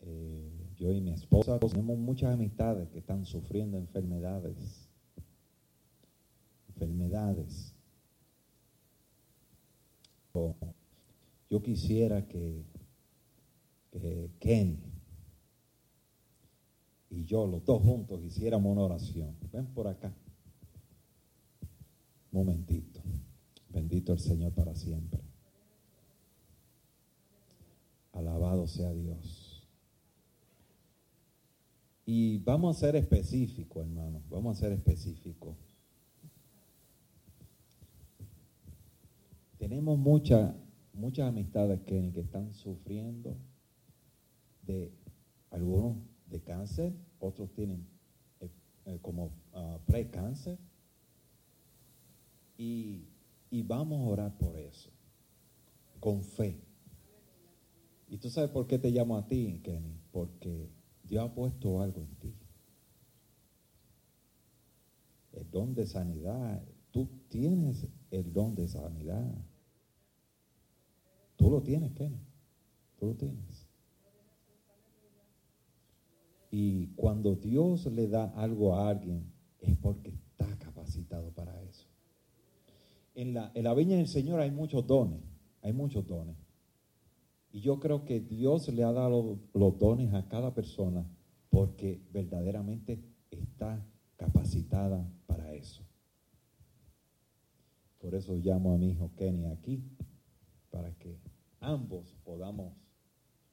eh, 0.00 0.47
yo 0.78 0.92
y 0.92 1.00
mi 1.00 1.10
esposa 1.10 1.58
tenemos 1.58 1.98
muchas 1.98 2.32
amistades 2.32 2.88
que 2.90 2.98
están 2.98 3.26
sufriendo 3.26 3.76
enfermedades. 3.76 4.88
Enfermedades. 6.68 7.74
Yo 11.50 11.60
quisiera 11.62 12.28
que, 12.28 12.64
Kenny 14.38 14.78
y 17.10 17.24
yo, 17.24 17.46
los 17.46 17.64
dos 17.64 17.82
juntos, 17.82 18.22
hiciéramos 18.22 18.70
una 18.70 18.82
oración. 18.82 19.34
Ven 19.50 19.66
por 19.66 19.88
acá. 19.88 20.14
Momentito. 22.30 23.00
Bendito 23.70 24.12
el 24.12 24.20
Señor 24.20 24.52
para 24.52 24.74
siempre. 24.74 25.20
Alabado 28.12 28.66
sea 28.66 28.92
Dios. 28.92 29.47
Y 32.10 32.38
vamos 32.38 32.74
a 32.74 32.80
ser 32.80 32.96
específicos, 32.96 33.84
hermano. 33.84 34.22
Vamos 34.30 34.56
a 34.56 34.60
ser 34.60 34.72
específicos. 34.72 35.54
Tenemos 39.58 39.98
mucha- 39.98 40.56
muchas 40.94 41.28
amistades, 41.28 41.82
Kenny, 41.82 42.10
que 42.10 42.20
están 42.20 42.54
sufriendo 42.54 43.36
de 44.62 44.90
algunos 45.50 45.98
de 46.30 46.40
cáncer, 46.40 46.94
otros 47.20 47.52
tienen 47.52 47.86
eh, 48.40 48.48
eh, 48.86 48.98
como 49.02 49.30
ah, 49.52 49.78
pre-cáncer. 49.84 50.58
Y, 52.56 53.02
y 53.50 53.60
vamos 53.60 54.00
a 54.00 54.08
orar 54.08 54.38
por 54.38 54.56
eso, 54.56 54.88
con 56.00 56.22
fe. 56.22 56.58
Y 58.08 58.16
tú 58.16 58.30
sabes 58.30 58.48
por 58.48 58.66
qué 58.66 58.78
te 58.78 58.90
llamo 58.90 59.18
a 59.18 59.26
ti, 59.26 59.60
Kenny, 59.62 60.00
porque 60.10 60.77
Dios 61.08 61.24
ha 61.24 61.34
puesto 61.34 61.80
algo 61.80 62.02
en 62.02 62.14
ti. 62.16 62.34
El 65.32 65.50
don 65.50 65.74
de 65.74 65.86
sanidad, 65.86 66.62
tú 66.90 67.08
tienes 67.28 67.86
el 68.10 68.32
don 68.32 68.54
de 68.54 68.68
sanidad. 68.68 69.34
Tú 71.36 71.50
lo 71.50 71.62
tienes, 71.62 71.92
Kenny, 71.92 72.20
tú 72.98 73.06
lo 73.06 73.14
tienes. 73.14 73.66
Y 76.50 76.88
cuando 76.88 77.36
Dios 77.36 77.86
le 77.86 78.08
da 78.08 78.24
algo 78.34 78.74
a 78.74 78.88
alguien, 78.88 79.32
es 79.60 79.76
porque 79.76 80.10
está 80.10 80.58
capacitado 80.58 81.30
para 81.30 81.62
eso. 81.62 81.86
En 83.14 83.34
la, 83.34 83.50
en 83.54 83.64
la 83.64 83.74
viña 83.74 83.96
del 83.96 84.08
Señor 84.08 84.40
hay 84.40 84.50
muchos 84.50 84.86
dones, 84.86 85.20
hay 85.62 85.72
muchos 85.72 86.06
dones. 86.06 86.36
Y 87.50 87.60
yo 87.60 87.80
creo 87.80 88.04
que 88.04 88.20
Dios 88.20 88.68
le 88.68 88.84
ha 88.84 88.92
dado 88.92 89.38
los 89.54 89.78
dones 89.78 90.12
a 90.14 90.28
cada 90.28 90.54
persona 90.54 91.06
porque 91.50 92.00
verdaderamente 92.12 93.02
está 93.30 93.84
capacitada 94.16 95.08
para 95.26 95.54
eso. 95.54 95.82
Por 97.98 98.14
eso 98.14 98.36
llamo 98.36 98.74
a 98.74 98.78
mi 98.78 98.90
hijo 98.90 99.10
Kenny 99.16 99.46
aquí, 99.46 99.82
para 100.70 100.94
que 100.98 101.18
ambos 101.60 102.14
podamos 102.24 102.74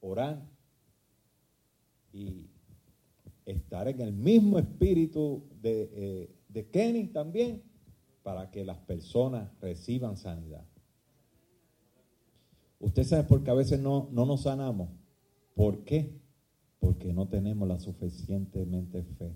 orar 0.01 0.45
y 2.11 2.49
estar 3.45 3.87
en 3.87 4.01
el 4.01 4.13
mismo 4.13 4.59
espíritu 4.59 5.47
de, 5.61 6.29
eh, 6.53 6.69
Kenny 6.71 7.07
también, 7.07 7.63
para 8.23 8.49
que 8.49 8.63
las 8.63 8.77
personas 8.79 9.49
reciban 9.59 10.15
sanidad. 10.17 10.65
Usted 12.85 13.03
sabe 13.03 13.23
por 13.23 13.43
qué 13.43 13.49
a 13.49 13.55
veces 13.55 13.79
no, 13.79 14.09
no 14.11 14.27
nos 14.27 14.43
sanamos. 14.43 14.89
¿Por 15.55 15.85
qué? 15.85 16.21
Porque 16.77 17.13
no 17.13 17.27
tenemos 17.27 17.67
la 17.67 17.79
suficientemente 17.79 19.01
fe. 19.01 19.35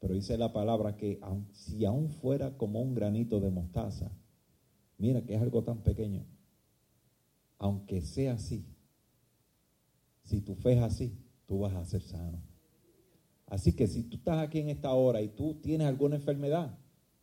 Pero 0.00 0.14
dice 0.14 0.36
la 0.36 0.52
palabra 0.52 0.96
que 0.96 1.20
si 1.52 1.84
aún 1.84 2.10
fuera 2.10 2.56
como 2.56 2.82
un 2.82 2.96
granito 2.96 3.38
de 3.38 3.50
mostaza, 3.50 4.10
mira 4.98 5.24
que 5.24 5.36
es 5.36 5.40
algo 5.40 5.62
tan 5.62 5.84
pequeño, 5.84 6.26
aunque 7.58 8.02
sea 8.02 8.32
así, 8.32 8.66
si 10.24 10.40
tu 10.40 10.56
fe 10.56 10.72
es 10.72 10.82
así, 10.82 11.16
tú 11.46 11.60
vas 11.60 11.74
a 11.74 11.84
ser 11.84 12.02
sano. 12.02 12.42
Así 13.46 13.74
que 13.74 13.86
si 13.86 14.02
tú 14.02 14.16
estás 14.16 14.38
aquí 14.38 14.58
en 14.58 14.70
esta 14.70 14.92
hora 14.92 15.22
y 15.22 15.28
tú 15.28 15.54
tienes 15.62 15.86
alguna 15.86 16.16
enfermedad, 16.16 16.76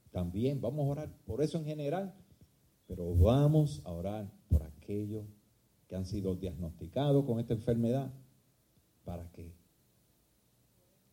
también 0.09 0.61
vamos 0.61 0.88
a 0.88 0.91
orar 0.91 1.09
por 1.25 1.41
eso 1.41 1.57
en 1.57 1.65
general, 1.65 2.15
pero 2.88 3.13
vamos 3.13 3.82
a 3.84 3.91
orar 3.91 4.32
por 4.47 4.63
aquellos 4.88 5.25
que 5.89 5.97
han 5.97 6.05
sido 6.05 6.35
diagnosticados 6.35 7.25
con 7.25 7.41
esta 7.41 7.53
enfermedad 7.53 8.09
para 9.03 9.29
que 9.33 9.51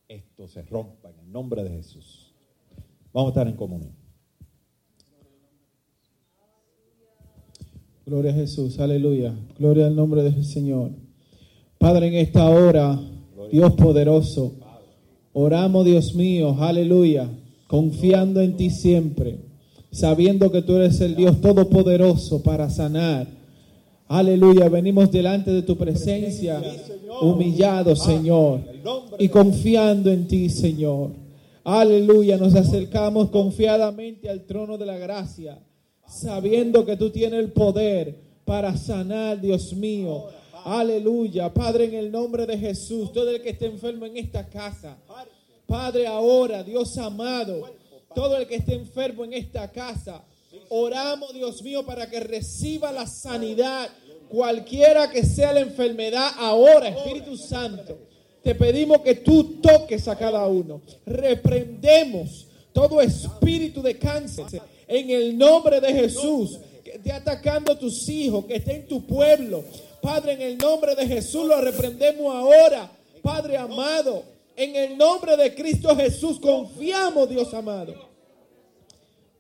esto 0.07 0.47
se 0.47 0.63
rompa 0.63 1.11
en 1.11 1.19
el 1.19 1.33
nombre 1.33 1.65
de 1.65 1.71
Jesús. 1.71 2.33
Vamos 3.13 3.29
a 3.29 3.33
estar 3.33 3.49
en 3.49 3.57
comunión. 3.57 3.93
Gloria 8.07 8.31
a 8.31 8.35
Jesús, 8.35 8.79
aleluya. 8.79 9.35
Gloria 9.59 9.89
al 9.89 9.97
nombre 9.97 10.23
del 10.23 10.45
Señor. 10.45 10.93
Padre, 11.77 12.09
en 12.09 12.15
esta 12.15 12.49
hora, 12.49 13.01
Dios 13.51 13.73
poderoso, 13.73 14.55
oramos, 15.33 15.85
Dios 15.85 16.15
mío, 16.15 16.55
aleluya, 16.61 17.29
confiando 17.67 18.41
en 18.41 18.57
ti 18.57 18.71
siempre, 18.71 19.41
sabiendo 19.91 20.53
que 20.53 20.63
tú 20.63 20.77
eres 20.77 21.01
el 21.01 21.17
Dios 21.17 21.41
todopoderoso 21.41 22.41
para 22.45 22.71
sanar. 22.71 23.44
Aleluya, 24.09 24.69
venimos 24.69 25.11
delante 25.11 25.51
de 25.51 25.63
tu 25.63 25.77
presencia, 25.77 26.63
humillados, 27.21 28.03
Señor, 28.03 28.61
y 29.19 29.29
confiando 29.29 30.11
en 30.11 30.29
ti, 30.29 30.51
Señor. 30.51 31.11
Aleluya, 31.65 32.37
nos 32.37 32.55
acercamos 32.55 33.31
confiadamente 33.31 34.29
al 34.29 34.45
trono 34.45 34.77
de 34.77 34.87
la 34.87 34.99
gracia 34.99 35.59
sabiendo 36.07 36.85
que 36.85 36.97
tú 36.97 37.11
tienes 37.11 37.41
el 37.41 37.53
poder 37.53 38.17
para 38.45 38.77
sanar, 38.77 39.41
Dios 39.41 39.73
mío. 39.73 40.25
Aleluya, 40.65 41.53
Padre, 41.53 41.87
en 41.87 41.95
el 41.95 42.13
nombre 42.13 42.47
de 42.47 42.57
Jesús, 42.57 43.13
todo 43.13 43.31
el 43.31 43.43
que 43.43 43.51
esté 43.51 43.67
enfermo 43.67 44.07
en 44.07 44.17
esta 44.17 44.49
casa, 44.49 44.97
Padre, 45.67 46.07
ahora, 46.07 46.63
Dios 46.63 46.97
amado, 46.99 47.69
todo 48.15 48.37
el 48.37 48.47
que 48.47 48.57
esté 48.57 48.75
enfermo 48.75 49.25
en 49.25 49.35
esta 49.35 49.71
casa, 49.71 50.23
oramos, 50.77 51.33
Dios 51.33 51.63
mío, 51.63 51.87
para 51.87 52.11
que 52.11 52.19
reciba 52.19 52.91
la 52.91 53.07
sanidad, 53.07 53.89
cualquiera 54.29 55.09
que 55.09 55.25
sea 55.25 55.53
la 55.53 55.61
enfermedad, 55.61 56.33
ahora, 56.37 56.89
Espíritu 56.89 57.37
Santo. 57.37 57.97
Te 58.43 58.55
pedimos 58.55 59.01
que 59.01 59.15
tú 59.15 59.61
toques 59.63 60.09
a 60.09 60.19
cada 60.19 60.47
uno. 60.47 60.83
Reprendemos 61.07 62.47
todo 62.73 63.01
espíritu 63.01 63.81
de 63.81 63.97
cáncer 63.97 64.61
en 64.89 65.11
el 65.11 65.39
nombre 65.39 65.81
de 65.81 65.93
Jesús 65.93 66.59
que 66.83 66.97
esté 66.97 67.13
atacando 67.13 67.73
a 67.73 67.79
tus 67.79 68.09
hijos, 68.09 68.45
que 68.45 68.57
esté 68.57 68.75
en 68.75 68.89
tu 68.89 69.07
pueblo. 69.07 69.65
Padre, 70.03 70.33
en 70.33 70.43
el 70.43 70.59
nombre 70.59 70.95
de 70.95 71.07
Jesús 71.07 71.47
lo 71.47 71.59
reprendemos 71.61 72.35
ahora. 72.35 72.91
Padre 73.23 73.57
amado, 73.57 74.25
en 74.57 74.77
el 74.77 74.99
nombre 74.99 75.37
de 75.37 75.55
Cristo 75.55 75.95
Jesús 75.97 76.39
confiamos, 76.41 77.31
Dios 77.31 77.55
amado. 77.55 78.14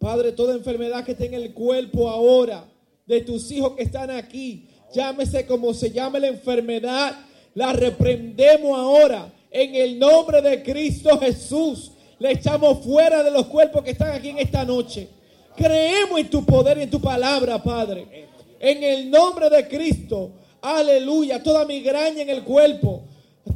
Padre, 0.04 0.32
toda 0.32 0.54
enfermedad 0.54 1.02
que 1.02 1.12
esté 1.12 1.24
en 1.24 1.32
el 1.32 1.54
cuerpo 1.54 2.10
ahora 2.10 2.66
de 3.06 3.22
tus 3.22 3.50
hijos 3.50 3.72
que 3.72 3.84
están 3.84 4.10
aquí, 4.10 4.68
llámese 4.92 5.46
como 5.46 5.72
se 5.72 5.90
llame 5.92 6.20
la 6.20 6.26
enfermedad, 6.26 7.20
la 7.54 7.72
reprendemos 7.72 8.78
ahora 8.78 9.32
en 9.50 9.74
el 9.74 9.98
nombre 9.98 10.42
de 10.42 10.62
Cristo 10.62 11.18
Jesús. 11.18 11.92
Le 12.18 12.32
echamos 12.32 12.84
fuera 12.84 13.22
de 13.22 13.30
los 13.30 13.46
cuerpos 13.46 13.82
que 13.82 13.92
están 13.92 14.10
aquí 14.10 14.28
en 14.28 14.40
esta 14.40 14.62
noche. 14.62 15.08
Creemos 15.56 16.20
en 16.20 16.28
tu 16.28 16.44
poder 16.44 16.76
y 16.76 16.82
en 16.82 16.90
tu 16.90 17.00
palabra, 17.00 17.62
Padre. 17.62 18.28
En 18.60 18.84
el 18.84 19.10
nombre 19.10 19.48
de 19.48 19.66
Cristo, 19.66 20.32
aleluya, 20.60 21.42
toda 21.42 21.64
migraña 21.64 22.20
en 22.20 22.28
el 22.28 22.44
cuerpo, 22.44 23.04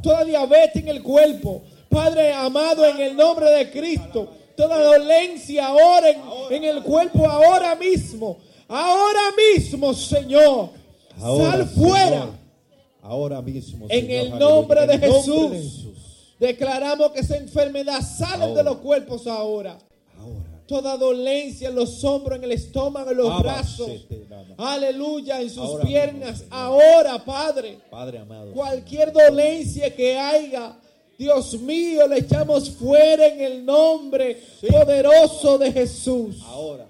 toda 0.01 0.25
diabetes 0.25 0.81
en 0.81 0.87
el 0.87 1.03
cuerpo. 1.03 1.61
Padre 1.89 2.33
amado, 2.33 2.87
en 2.87 2.99
el 3.01 3.15
nombre 3.15 3.51
de 3.51 3.69
Cristo, 3.69 4.38
toda 4.59 4.83
dolencia 4.97 5.67
ahora 5.67 6.09
en, 6.09 6.21
en 6.49 6.63
el 6.65 6.83
cuerpo, 6.83 7.25
ahora 7.29 7.75
mismo, 7.75 8.37
ahora 8.67 9.21
mismo, 9.37 9.93
Señor. 9.93 10.69
Ahora, 11.21 11.51
Sal 11.51 11.65
fuera. 11.69 12.09
Señor, 12.09 12.29
ahora 13.01 13.41
mismo. 13.41 13.85
En 13.89 14.05
Señor, 14.07 14.25
el 14.25 14.39
nombre 14.39 14.87
de 14.87 14.93
En 14.95 15.03
el 15.03 15.09
nombre 15.09 15.21
Jesús. 15.23 15.51
de 15.51 15.57
Jesús. 15.61 16.35
Declaramos 16.39 17.11
que 17.11 17.21
esa 17.21 17.37
enfermedad 17.37 18.01
sale 18.01 18.53
de 18.53 18.63
los 18.63 18.77
cuerpos 18.77 19.27
ahora. 19.27 19.77
Ahora. 20.17 20.63
Toda 20.67 20.97
dolencia 20.97 21.69
en 21.69 21.75
los 21.75 22.03
hombros, 22.03 22.37
en 22.37 22.43
el 22.43 22.51
estómago, 22.51 23.11
en 23.11 23.17
los 23.17 23.29
Abba, 23.31 23.41
brazos. 23.41 23.89
Aleluya, 24.57 25.41
en 25.41 25.49
sus 25.49 25.59
Ahora 25.59 25.83
piernas. 25.85 26.41
mismo, 26.41 26.55
ahora, 26.55 27.23
Padre. 27.25 27.79
Padre 27.89 28.19
amado. 28.19 28.51
Cualquier 28.51 29.11
dolencia 29.11 29.93
que 29.95 30.17
haya, 30.17 30.77
Dios 31.19 31.59
mío, 31.59 32.07
le 32.07 32.19
echamos 32.19 32.69
fuera 32.69 33.27
en 33.27 33.41
el 33.41 33.65
nombre 33.65 34.41
poderoso 34.71 35.57
de 35.57 35.69
Jesús. 35.69 36.41
Ahora. 36.45 36.87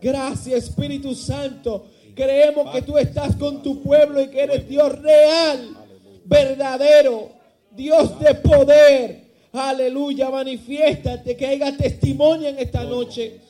Gracias, 0.00 0.68
Espíritu 0.68 1.16
Santo. 1.16 1.86
Creemos 2.14 2.70
que 2.70 2.82
tú 2.82 2.96
estás 2.96 3.34
con 3.34 3.60
tu 3.60 3.82
pueblo 3.82 4.22
y 4.22 4.28
que 4.28 4.40
eres 4.40 4.68
Dios 4.68 4.96
real, 5.00 5.76
verdadero, 6.24 7.32
Dios 7.72 8.20
de 8.20 8.36
poder. 8.36 9.24
Aleluya, 9.52 10.30
manifiéstate, 10.30 11.36
que 11.36 11.46
haya 11.48 11.76
testimonio 11.76 12.48
en 12.48 12.60
esta 12.60 12.84
noche 12.84 13.40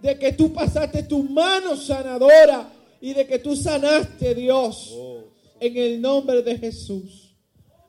de 0.00 0.18
que 0.18 0.32
tú 0.32 0.54
pasaste 0.54 1.02
tu 1.02 1.22
mano 1.22 1.76
sanadora 1.76 2.72
y 2.98 3.12
de 3.12 3.26
que 3.26 3.38
tú 3.40 3.54
sanaste, 3.54 4.34
Dios, 4.34 4.94
Oh, 4.96 5.18
en 5.60 5.76
el 5.76 6.00
nombre 6.00 6.40
de 6.40 6.56
Jesús. 6.56 7.34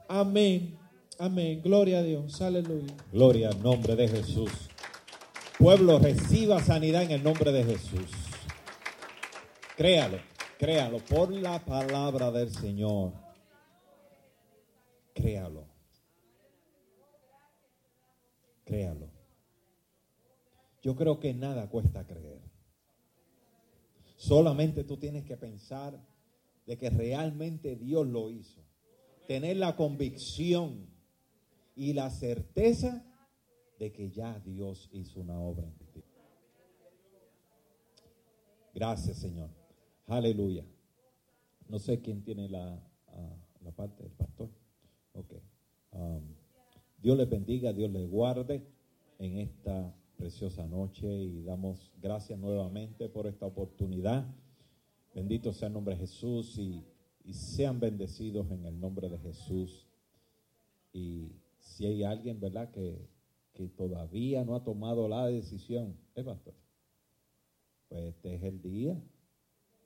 Amén. 0.09 0.76
Amén. 1.19 1.61
Gloria 1.63 1.99
a 1.99 2.03
Dios. 2.03 2.41
Aleluya. 2.41 2.95
Gloria 3.11 3.49
al 3.49 3.61
nombre 3.61 3.95
de 3.95 4.07
Jesús. 4.07 4.51
Pueblo, 5.57 5.97
reciba 5.97 6.61
sanidad 6.61 7.01
en 7.03 7.11
el 7.11 7.23
nombre 7.23 7.51
de 7.51 7.63
Jesús. 7.63 8.11
Créalo, 9.75 10.19
créalo 10.59 10.99
por 10.99 11.31
la 11.31 11.63
palabra 11.65 12.31
del 12.31 12.51
Señor. 12.51 13.13
Créalo. 15.15 15.65
Créalo. 18.63 19.09
Yo 20.83 20.95
creo 20.95 21.19
que 21.19 21.33
nada 21.33 21.67
cuesta 21.67 22.05
creer. 22.05 22.41
Solamente 24.17 24.83
tú 24.83 24.97
tienes 24.97 25.25
que 25.25 25.37
pensar 25.37 25.99
de 26.67 26.77
que 26.77 26.91
realmente 26.91 27.75
Dios 27.75 28.05
lo 28.05 28.29
hizo. 28.29 28.61
Tener 29.27 29.57
la 29.57 29.75
convicción 29.75 30.96
y 31.77 31.93
la 31.93 32.09
certeza 32.09 33.05
de 33.77 33.91
que 33.91 34.09
ya 34.09 34.39
Dios 34.39 34.89
hizo 34.91 35.21
una 35.21 35.39
obra 35.39 35.67
en 35.67 35.91
ti. 35.93 36.03
Gracias, 38.73 39.17
Señor. 39.17 39.51
Aleluya. 40.07 40.65
No 41.69 41.77
sé 41.77 42.01
quién 42.01 42.23
tiene 42.23 42.49
la, 42.49 42.81
ah, 43.09 43.35
la 43.61 43.71
parte 43.71 44.01
del 44.01 44.11
pastor. 44.13 44.49
Ok. 45.13 45.33
Um, 45.91 46.23
Dios 46.97 47.15
les 47.15 47.29
bendiga, 47.29 47.71
Dios 47.73 47.91
les 47.91 48.09
guarde 48.09 48.65
en 49.19 49.37
esta 49.37 49.95
preciosa 50.17 50.65
noche 50.65 51.07
y 51.07 51.43
damos 51.43 51.91
gracias 52.01 52.39
nuevamente 52.39 53.07
por 53.07 53.27
esta 53.27 53.45
oportunidad. 53.45 54.25
Bendito 55.13 55.53
sea 55.53 55.67
el 55.67 55.75
nombre 55.75 55.93
de 55.93 56.01
Jesús 56.01 56.57
y, 56.57 56.83
y 57.23 57.33
sean 57.33 57.79
bendecidos 57.79 58.49
en 58.49 58.65
el 58.65 58.79
nombre 58.79 59.09
de 59.09 59.19
Jesús. 59.19 59.87
Y 60.91 61.33
si 61.67 61.85
hay 61.85 62.03
alguien, 62.03 62.39
¿verdad?, 62.39 62.71
que, 62.71 63.07
que 63.53 63.67
todavía 63.67 64.43
no 64.43 64.55
ha 64.55 64.63
tomado 64.63 65.07
la 65.07 65.27
decisión, 65.27 65.95
¿eh, 66.15 66.23
pastor? 66.23 66.53
Pues 67.89 68.15
este 68.15 68.35
es 68.35 68.43
el 68.43 68.61
día. 68.61 69.01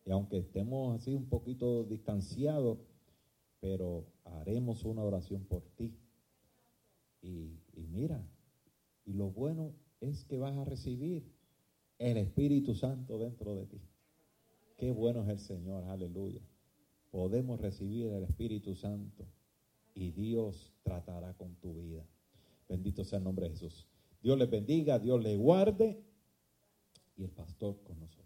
Y 0.05 0.11
aunque 0.11 0.37
estemos 0.37 0.95
así 0.99 1.13
un 1.13 1.25
poquito 1.25 1.83
distanciados, 1.83 2.79
pero 3.59 4.05
haremos 4.23 4.85
una 4.85 5.03
oración 5.03 5.43
por 5.45 5.63
ti. 5.75 5.95
Y, 7.21 7.59
y 7.73 7.87
mira, 7.91 8.23
y 9.05 9.13
lo 9.13 9.29
bueno 9.29 9.73
es 9.99 10.23
que 10.25 10.37
vas 10.37 10.57
a 10.57 10.65
recibir 10.65 11.23
el 11.99 12.17
Espíritu 12.17 12.73
Santo 12.73 13.19
dentro 13.19 13.55
de 13.55 13.65
ti. 13.65 13.81
Qué 14.77 14.91
bueno 14.91 15.21
es 15.23 15.29
el 15.29 15.39
Señor, 15.39 15.83
aleluya. 15.85 16.41
Podemos 17.11 17.59
recibir 17.59 18.07
el 18.07 18.23
Espíritu 18.23 18.75
Santo 18.75 19.27
y 19.93 20.11
Dios 20.11 20.73
tratará 20.83 21.33
con 21.33 21.55
tu 21.55 21.73
vida. 21.73 22.05
Bendito 22.67 23.03
sea 23.03 23.17
el 23.17 23.23
nombre 23.23 23.47
de 23.47 23.51
Jesús. 23.51 23.87
Dios 24.21 24.37
les 24.37 24.49
bendiga, 24.49 24.99
Dios 24.99 25.21
les 25.21 25.37
guarde 25.37 26.03
y 27.17 27.23
el 27.23 27.31
pastor 27.31 27.77
con 27.83 27.99
nosotros. 27.99 28.21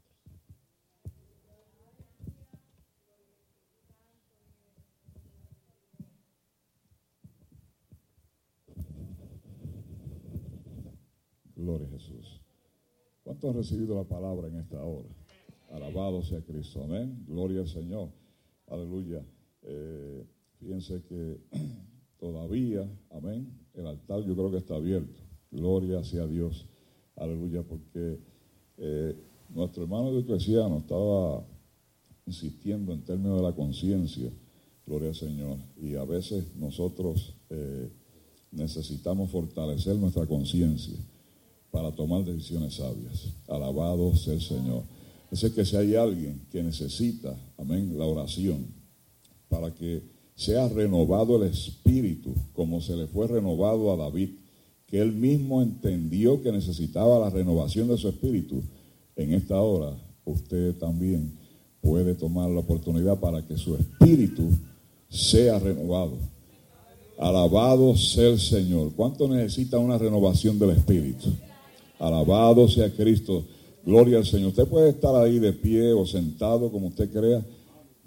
Gloria 11.55 11.88
a 11.88 11.91
Jesús. 11.91 12.41
¿Cuántos 13.24 13.49
han 13.49 13.55
recibido 13.55 13.95
la 13.95 14.03
palabra 14.03 14.47
en 14.47 14.57
esta 14.57 14.84
hora? 14.84 15.09
Alabado 15.72 16.22
sea 16.22 16.41
Cristo. 16.41 16.84
Amén. 16.84 17.26
Gloria 17.28 17.61
al 17.61 17.68
Señor. 17.68 18.09
Aleluya. 18.68 19.26
Eh, 19.63 20.26
fíjense 20.66 21.01
que 21.07 21.38
todavía, 22.20 22.89
amén, 23.11 23.47
el 23.76 23.86
altar 23.88 24.24
yo 24.26 24.36
creo 24.36 24.51
que 24.51 24.57
está 24.57 24.76
abierto. 24.76 25.22
Gloria 25.51 26.03
sea 26.03 26.26
Dios. 26.26 26.66
Aleluya, 27.16 27.63
porque 27.63 28.20
eh, 28.78 29.16
nuestro 29.53 29.84
hermano 29.84 30.26
Cristiano 30.26 30.80
estaba 30.80 31.45
insistiendo 32.26 32.93
en 32.93 33.03
términos 33.03 33.38
de 33.38 33.43
la 33.43 33.53
conciencia. 33.53 34.30
Gloria 34.86 35.09
al 35.09 35.16
Señor. 35.16 35.57
Y 35.82 35.95
a 35.95 36.03
veces 36.03 36.55
nosotros 36.55 37.36
eh, 37.49 37.89
necesitamos 38.51 39.30
fortalecer 39.32 39.95
nuestra 39.95 40.26
conciencia 40.26 40.97
para 41.72 41.93
tomar 41.93 42.24
decisiones 42.24 42.76
sabias. 42.76 43.34
Alabado 43.47 44.16
sea 44.16 44.34
el 44.34 44.41
Señor. 44.41 44.84
Así 45.32 45.51
que 45.51 45.66
si 45.66 45.76
hay 45.76 45.95
alguien 45.95 46.41
que 46.51 46.63
necesita, 46.63 47.36
amén, 47.57 47.97
la 47.97 48.05
oración, 48.05 48.68
para 49.49 49.74
que 49.74 50.14
sea 50.36 50.67
renovado 50.67 51.41
el 51.41 51.49
espíritu, 51.49 52.33
como 52.53 52.81
se 52.81 52.95
le 52.95 53.07
fue 53.07 53.27
renovado 53.27 53.91
a 53.91 53.97
David, 53.97 54.29
que 54.86 54.99
él 54.99 55.13
mismo 55.13 55.61
entendió 55.61 56.41
que 56.41 56.51
necesitaba 56.51 57.19
la 57.19 57.29
renovación 57.29 57.88
de 57.88 57.97
su 57.97 58.09
espíritu, 58.09 58.61
en 59.15 59.33
esta 59.33 59.59
hora 59.59 59.95
usted 60.25 60.75
también 60.75 61.31
puede 61.81 62.15
tomar 62.15 62.49
la 62.49 62.59
oportunidad 62.59 63.19
para 63.19 63.45
que 63.45 63.57
su 63.57 63.75
espíritu 63.75 64.49
sea 65.07 65.59
renovado. 65.59 66.17
Alabado 67.17 67.95
sea 67.95 68.29
el 68.29 68.39
Señor. 68.39 68.91
¿Cuánto 68.95 69.27
necesita 69.27 69.77
una 69.77 69.97
renovación 69.97 70.59
del 70.59 70.71
espíritu? 70.71 71.29
Alabado 71.99 72.67
sea 72.67 72.91
Cristo. 72.91 73.45
Gloria 73.86 74.17
al 74.17 74.25
Señor. 74.25 74.49
Usted 74.49 74.67
puede 74.67 74.89
estar 74.89 75.15
ahí 75.15 75.39
de 75.39 75.53
pie 75.53 75.93
o 75.93 76.05
sentado 76.05 76.71
como 76.71 76.88
usted 76.88 77.09
crea, 77.11 77.45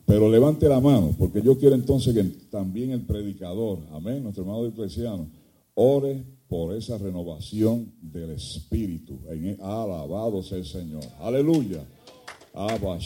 pero 0.09 0.31
levante 0.31 0.67
la 0.71 0.81
mano, 0.81 1.15
porque 1.19 1.43
yo 1.43 1.59
quiero 1.59 1.75
entonces 1.75 2.15
que 2.15 2.25
también 2.51 2.93
el 2.93 3.03
predicador, 3.03 3.81
amén, 3.93 4.23
nuestro 4.23 4.43
hermano 4.43 4.73
cristiano, 4.73 5.29
ore 5.75 6.25
por 6.49 6.75
esa 6.75 6.97
renovación 6.97 7.93
del 8.01 8.31
Espíritu. 8.31 9.19
En- 9.29 9.59
alabado 9.61 10.43
sea 10.43 10.57
el 10.57 10.65
Señor. 10.65 11.05
Aleluya. 11.21 11.85
Alabado 12.55 13.03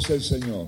sea 0.00 0.16
el 0.16 0.22
Señor. 0.22 0.66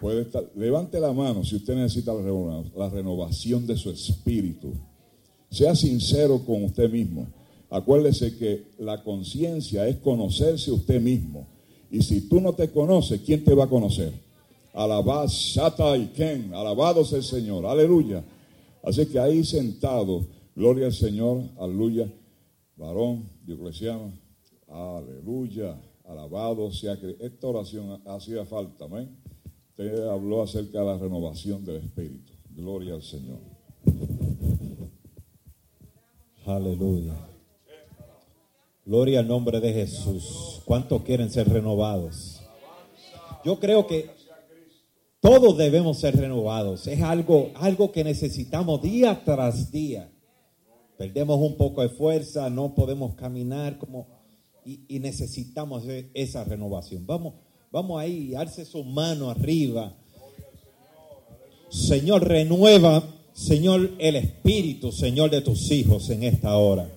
Puede 0.00 0.22
estar, 0.22 0.44
levante 0.54 1.00
la 1.00 1.12
mano 1.12 1.44
si 1.44 1.56
usted 1.56 1.74
necesita 1.74 2.12
la 2.14 2.88
renovación 2.90 3.66
de 3.66 3.76
su 3.76 3.90
espíritu. 3.90 4.72
Sea 5.50 5.74
sincero 5.74 6.42
con 6.46 6.62
usted 6.62 6.88
mismo. 6.88 7.26
Acuérdese 7.70 8.36
que 8.36 8.66
la 8.78 9.02
conciencia 9.02 9.88
es 9.88 9.96
conocerse 9.96 10.70
usted 10.70 11.00
mismo. 11.00 11.53
Y 11.94 12.02
si 12.02 12.22
tú 12.22 12.40
no 12.40 12.52
te 12.54 12.72
conoces, 12.72 13.20
¿quién 13.20 13.44
te 13.44 13.54
va 13.54 13.66
a 13.66 13.68
conocer? 13.68 14.12
Alabad, 14.72 15.28
Shata 15.28 15.96
y 15.96 16.10
alabado 16.52 17.04
sea 17.04 17.18
el 17.18 17.24
Señor, 17.24 17.64
aleluya. 17.64 18.24
Así 18.82 19.06
que 19.06 19.20
ahí 19.20 19.44
sentado, 19.44 20.26
gloria 20.56 20.86
al 20.86 20.92
Señor, 20.92 21.44
aleluya, 21.56 22.12
varón, 22.76 23.30
dioclesiano, 23.46 24.12
aleluya, 24.66 25.80
alabado 26.04 26.72
sea 26.72 26.98
Cristo. 26.98 27.24
Esta 27.24 27.46
oración 27.46 28.02
hacía 28.06 28.44
falta, 28.44 28.86
amén. 28.86 29.16
Usted 29.68 30.08
habló 30.08 30.42
acerca 30.42 30.80
de 30.80 30.86
la 30.86 30.98
renovación 30.98 31.64
del 31.64 31.76
Espíritu, 31.76 32.32
gloria 32.56 32.94
al 32.94 33.02
Señor. 33.04 33.38
Aleluya. 36.44 37.33
Gloria 38.86 39.20
al 39.20 39.28
nombre 39.28 39.60
de 39.60 39.72
Jesús. 39.72 40.60
¿Cuántos 40.66 41.02
quieren 41.02 41.30
ser 41.30 41.48
renovados? 41.48 42.42
Yo 43.42 43.58
creo 43.58 43.86
que 43.86 44.10
todos 45.20 45.56
debemos 45.56 45.98
ser 45.98 46.16
renovados. 46.16 46.86
Es 46.86 47.00
algo, 47.00 47.50
algo 47.54 47.92
que 47.92 48.04
necesitamos 48.04 48.82
día 48.82 49.22
tras 49.24 49.70
día. 49.70 50.10
Perdemos 50.98 51.40
un 51.40 51.56
poco 51.56 51.80
de 51.80 51.88
fuerza, 51.88 52.50
no 52.50 52.74
podemos 52.74 53.14
caminar 53.14 53.78
como 53.78 54.06
y, 54.66 54.80
y 54.86 54.98
necesitamos 54.98 55.84
esa 56.12 56.44
renovación. 56.44 57.06
Vamos, 57.06 57.34
vamos 57.70 57.98
ahí, 57.98 58.34
alce 58.34 58.66
su 58.66 58.84
mano 58.84 59.30
arriba. 59.30 59.96
Señor, 61.70 62.28
renueva, 62.28 63.02
Señor, 63.32 63.92
el 63.98 64.16
espíritu, 64.16 64.92
Señor, 64.92 65.30
de 65.30 65.40
tus 65.40 65.70
hijos 65.70 66.10
en 66.10 66.22
esta 66.22 66.56
hora. 66.56 66.88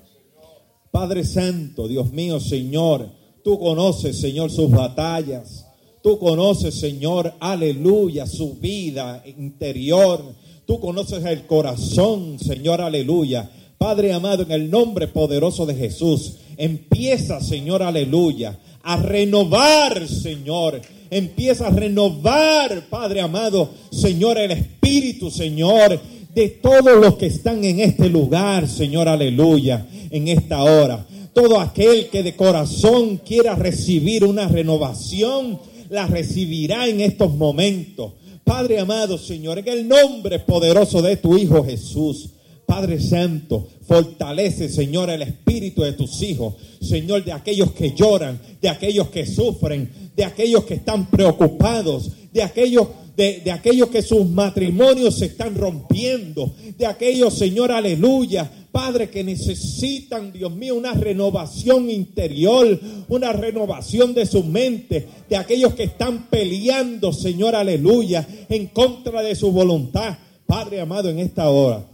Padre 0.99 1.25
Santo, 1.25 1.87
Dios 1.87 2.11
mío, 2.11 2.39
Señor, 2.39 3.07
tú 3.43 3.59
conoces, 3.59 4.19
Señor, 4.19 4.49
sus 4.49 4.71
batallas. 4.71 5.67
Tú 6.01 6.17
conoces, 6.17 6.73
Señor, 6.73 7.35
aleluya, 7.39 8.25
su 8.25 8.55
vida 8.55 9.21
interior. 9.37 10.23
Tú 10.65 10.79
conoces 10.79 11.23
el 11.23 11.45
corazón, 11.45 12.39
Señor, 12.39 12.81
aleluya. 12.81 13.47
Padre 13.77 14.11
amado, 14.11 14.41
en 14.41 14.51
el 14.51 14.71
nombre 14.71 15.07
poderoso 15.07 15.67
de 15.67 15.75
Jesús, 15.75 16.37
empieza, 16.57 17.41
Señor, 17.41 17.83
aleluya, 17.83 18.57
a 18.81 18.97
renovar, 18.97 20.07
Señor. 20.07 20.81
Empieza 21.11 21.67
a 21.67 21.69
renovar, 21.69 22.87
Padre 22.89 23.21
amado, 23.21 23.69
Señor, 23.91 24.39
el 24.39 24.49
Espíritu, 24.49 25.29
Señor, 25.29 26.01
de 26.37 26.49
todos 26.49 27.01
los 27.01 27.15
que 27.15 27.25
están 27.25 27.63
en 27.63 27.79
este 27.79 28.09
lugar, 28.09 28.67
Señor, 28.67 29.07
aleluya, 29.07 29.87
en 30.11 30.27
esta 30.27 30.63
hora. 30.63 31.03
Todo 31.33 31.59
aquel 31.59 32.09
que 32.09 32.21
de 32.21 32.35
corazón 32.35 33.17
quiera 33.17 33.55
recibir 33.55 34.23
una 34.23 34.47
renovación, 34.47 35.59
la 35.89 36.05
recibirá 36.05 36.87
en 36.87 37.01
estos 37.01 37.33
momentos. 37.33 38.13
Padre 38.43 38.77
amado, 38.77 39.17
Señor, 39.17 39.57
en 39.57 39.67
el 39.67 39.87
nombre 39.87 40.37
poderoso 40.37 41.01
de 41.01 41.17
tu 41.17 41.35
Hijo 41.35 41.65
Jesús. 41.65 42.29
Padre 42.67 42.99
Santo, 42.99 43.67
fortalece, 43.87 44.69
Señor, 44.69 45.09
el 45.09 45.23
espíritu 45.23 45.81
de 45.81 45.93
tus 45.93 46.21
hijos, 46.21 46.53
Señor, 46.79 47.23
de 47.23 47.31
aquellos 47.31 47.71
que 47.71 47.95
lloran, 47.95 48.39
de 48.61 48.69
aquellos 48.69 49.09
que 49.09 49.25
sufren, 49.25 49.89
de 50.15 50.23
aquellos 50.23 50.65
que 50.65 50.75
están 50.75 51.09
preocupados, 51.09 52.11
de 52.31 52.43
aquellos, 52.43 52.89
de, 53.17 53.51
aquellos 53.51 53.89
que 53.89 54.03
sus 54.03 54.29
matrimonios 54.29 55.17
se 55.17 55.25
están 55.25 55.55
rompiendo, 55.55 56.53
de 56.77 56.85
aquellos, 56.85 57.33
Señor, 57.33 57.71
aleluya, 57.71 58.49
Padre, 58.71 59.09
que 59.09 59.23
necesitan, 59.23 60.31
Dios 60.31 60.55
mío, 60.55 60.75
una 60.75 60.93
renovación 60.93 61.89
interior, 61.89 62.79
una 63.09 63.33
renovación 63.33 64.13
de 64.13 64.27
su 64.27 64.43
mente, 64.43 65.07
de 65.27 65.35
aquellos 65.35 65.73
que 65.73 65.85
están 65.85 66.29
peleando, 66.29 67.11
Señor, 67.11 67.55
aleluya, 67.55 68.27
en 68.49 68.67
contra 68.67 69.23
de 69.23 69.33
su 69.33 69.51
voluntad. 69.51 70.15
Padre 70.45 70.79
amado, 70.79 71.09
en 71.09 71.17
esta 71.17 71.49
hora, 71.49 71.87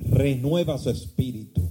renueva 0.00 0.76
su 0.76 0.90
espíritu. 0.90 1.62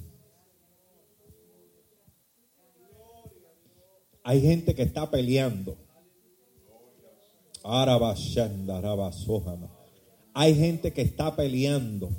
Hay 4.23 4.41
gente 4.41 4.73
que 4.73 4.83
está 4.83 5.11
peleando. 5.11 5.84
Hay 10.33 10.53
gente 10.55 10.93
que 10.93 11.01
está 11.01 11.35
peleando. 11.35 12.09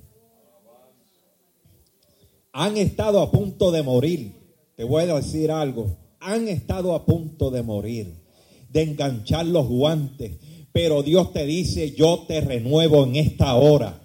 Han 2.53 2.76
estado 2.76 3.20
a 3.20 3.30
punto 3.30 3.70
de 3.70 3.82
morir. 3.82 4.32
Te 4.76 4.84
voy 4.84 5.05
a 5.05 5.14
decir 5.14 5.51
algo. 5.51 5.97
Han 6.20 6.49
estado 6.49 6.94
a 6.94 7.05
punto 7.05 7.51
de 7.51 7.62
morir, 7.62 8.24
de 8.70 8.82
enganchar 8.82 9.47
los 9.47 9.68
guantes. 9.68 10.38
Pero 10.72 11.03
Dios 11.03 11.32
te 11.32 11.47
dice, 11.47 11.92
yo 11.92 12.24
te 12.26 12.40
renuevo 12.40 13.05
en 13.05 13.16
esta 13.16 13.55
hora. 13.55 14.01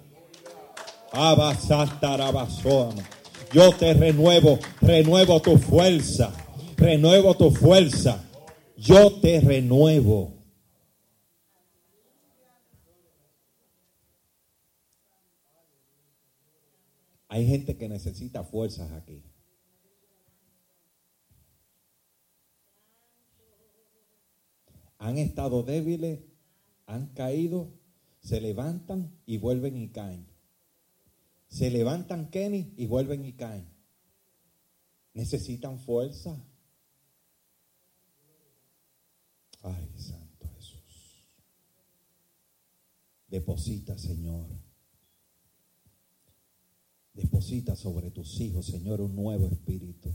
Yo 3.52 3.72
te 3.72 3.92
renuevo, 3.92 4.58
renuevo 4.80 5.42
tu 5.42 5.58
fuerza, 5.58 6.32
renuevo 6.76 7.34
tu 7.34 7.50
fuerza. 7.50 8.22
Yo 8.76 9.12
te 9.20 9.40
renuevo. 9.40 10.41
Hay 17.32 17.46
gente 17.46 17.78
que 17.78 17.88
necesita 17.88 18.44
fuerzas 18.44 18.92
aquí. 18.92 19.24
Han 24.98 25.16
estado 25.16 25.62
débiles, 25.62 26.20
han 26.84 27.06
caído, 27.14 27.72
se 28.20 28.38
levantan 28.42 29.18
y 29.24 29.38
vuelven 29.38 29.78
y 29.78 29.88
caen. 29.88 30.26
Se 31.48 31.70
levantan 31.70 32.28
Kenny 32.28 32.74
y 32.76 32.84
vuelven 32.84 33.24
y 33.24 33.32
caen. 33.32 33.66
Necesitan 35.14 35.78
fuerza. 35.78 36.36
Ay, 39.62 39.90
Santo 39.96 40.50
Jesús. 40.58 41.24
Deposita, 43.28 43.96
Señor. 43.96 44.61
Deposita 47.14 47.76
sobre 47.76 48.10
tus 48.10 48.40
hijos, 48.40 48.66
Señor, 48.66 49.00
un 49.00 49.14
nuevo 49.14 49.48
espíritu. 49.48 50.14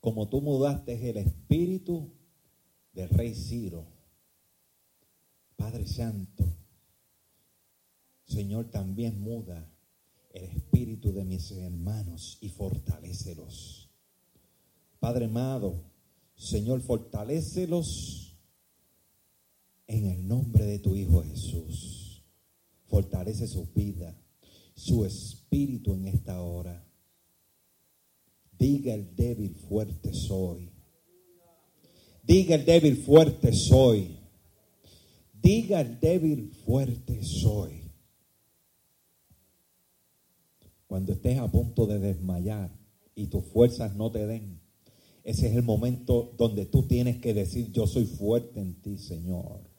Como 0.00 0.28
tú 0.28 0.40
mudaste 0.40 1.10
el 1.10 1.16
espíritu 1.16 2.12
del 2.92 3.08
rey 3.08 3.34
Ciro. 3.34 3.86
Padre 5.56 5.86
Santo, 5.86 6.44
Señor, 8.26 8.70
también 8.70 9.20
muda 9.20 9.70
el 10.30 10.44
espíritu 10.44 11.12
de 11.12 11.24
mis 11.24 11.50
hermanos 11.52 12.38
y 12.40 12.50
fortalécelos. 12.50 13.90
Padre 14.98 15.26
amado, 15.26 15.82
Señor, 16.34 16.82
fortalécelos 16.82 18.36
en 19.86 20.06
el 20.06 20.26
nombre 20.28 20.66
de 20.66 20.78
tu 20.78 20.94
Hijo 20.94 21.22
Jesús. 21.22 22.22
Fortalece 22.86 23.46
su 23.46 23.66
vida, 23.74 24.14
su 24.76 25.04
espíritu 25.04 25.94
en 25.94 26.06
esta 26.06 26.40
hora. 26.42 26.84
Diga 28.58 28.94
el 28.94 29.16
débil, 29.16 29.54
fuerte 29.54 30.12
soy. 30.12 30.70
Diga 32.22 32.54
el 32.54 32.64
débil, 32.64 32.96
fuerte 32.96 33.52
soy. 33.52 34.18
Diga 35.32 35.80
el 35.80 35.98
débil, 35.98 36.52
fuerte 36.64 37.22
soy. 37.22 37.82
Cuando 40.86 41.12
estés 41.12 41.38
a 41.38 41.50
punto 41.50 41.86
de 41.86 41.98
desmayar 41.98 42.70
y 43.14 43.26
tus 43.26 43.44
fuerzas 43.44 43.96
no 43.96 44.10
te 44.10 44.26
den, 44.26 44.60
ese 45.24 45.48
es 45.48 45.56
el 45.56 45.62
momento 45.62 46.34
donde 46.36 46.66
tú 46.66 46.86
tienes 46.86 47.18
que 47.18 47.34
decir, 47.34 47.72
yo 47.72 47.86
soy 47.86 48.04
fuerte 48.04 48.60
en 48.60 48.80
ti, 48.80 48.98
Señor. 48.98 49.75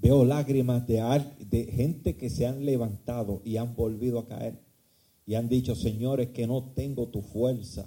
Veo 0.00 0.24
lágrimas 0.24 0.86
de, 0.86 1.00
de 1.46 1.64
gente 1.64 2.16
que 2.16 2.30
se 2.30 2.46
han 2.46 2.64
levantado 2.64 3.42
y 3.44 3.56
han 3.58 3.74
volvido 3.76 4.18
a 4.18 4.26
caer 4.26 4.58
y 5.26 5.34
han 5.34 5.48
dicho, 5.48 5.74
Señor, 5.74 6.20
es 6.20 6.30
que 6.30 6.46
no 6.46 6.72
tengo 6.74 7.08
tu 7.08 7.22
fuerza. 7.22 7.86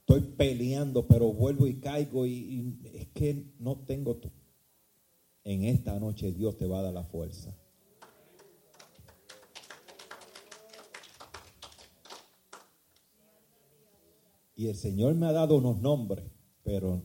Estoy 0.00 0.20
peleando, 0.36 1.06
pero 1.06 1.32
vuelvo 1.32 1.66
y 1.66 1.80
caigo 1.80 2.26
y, 2.26 2.32
y 2.32 2.80
es 2.94 3.08
que 3.08 3.44
no 3.58 3.76
tengo 3.76 4.16
tu 4.16 4.30
en 5.44 5.64
esta 5.64 5.98
noche 5.98 6.32
Dios 6.32 6.56
te 6.58 6.66
va 6.66 6.80
a 6.80 6.82
dar 6.82 6.92
la 6.92 7.04
fuerza. 7.04 7.56
Y 14.54 14.68
el 14.68 14.76
Señor 14.76 15.14
me 15.14 15.26
ha 15.26 15.32
dado 15.32 15.56
unos 15.56 15.80
nombres, 15.80 16.24
pero 16.62 17.02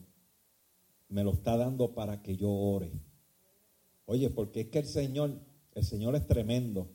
me 1.08 1.24
lo 1.24 1.32
está 1.32 1.56
dando 1.56 1.96
para 1.96 2.22
que 2.22 2.36
yo 2.36 2.52
ore. 2.52 2.92
Oye, 4.06 4.30
porque 4.30 4.62
es 4.62 4.68
que 4.68 4.80
el 4.80 4.86
Señor, 4.86 5.40
el 5.74 5.84
Señor 5.84 6.16
es 6.16 6.28
tremendo. 6.28 6.88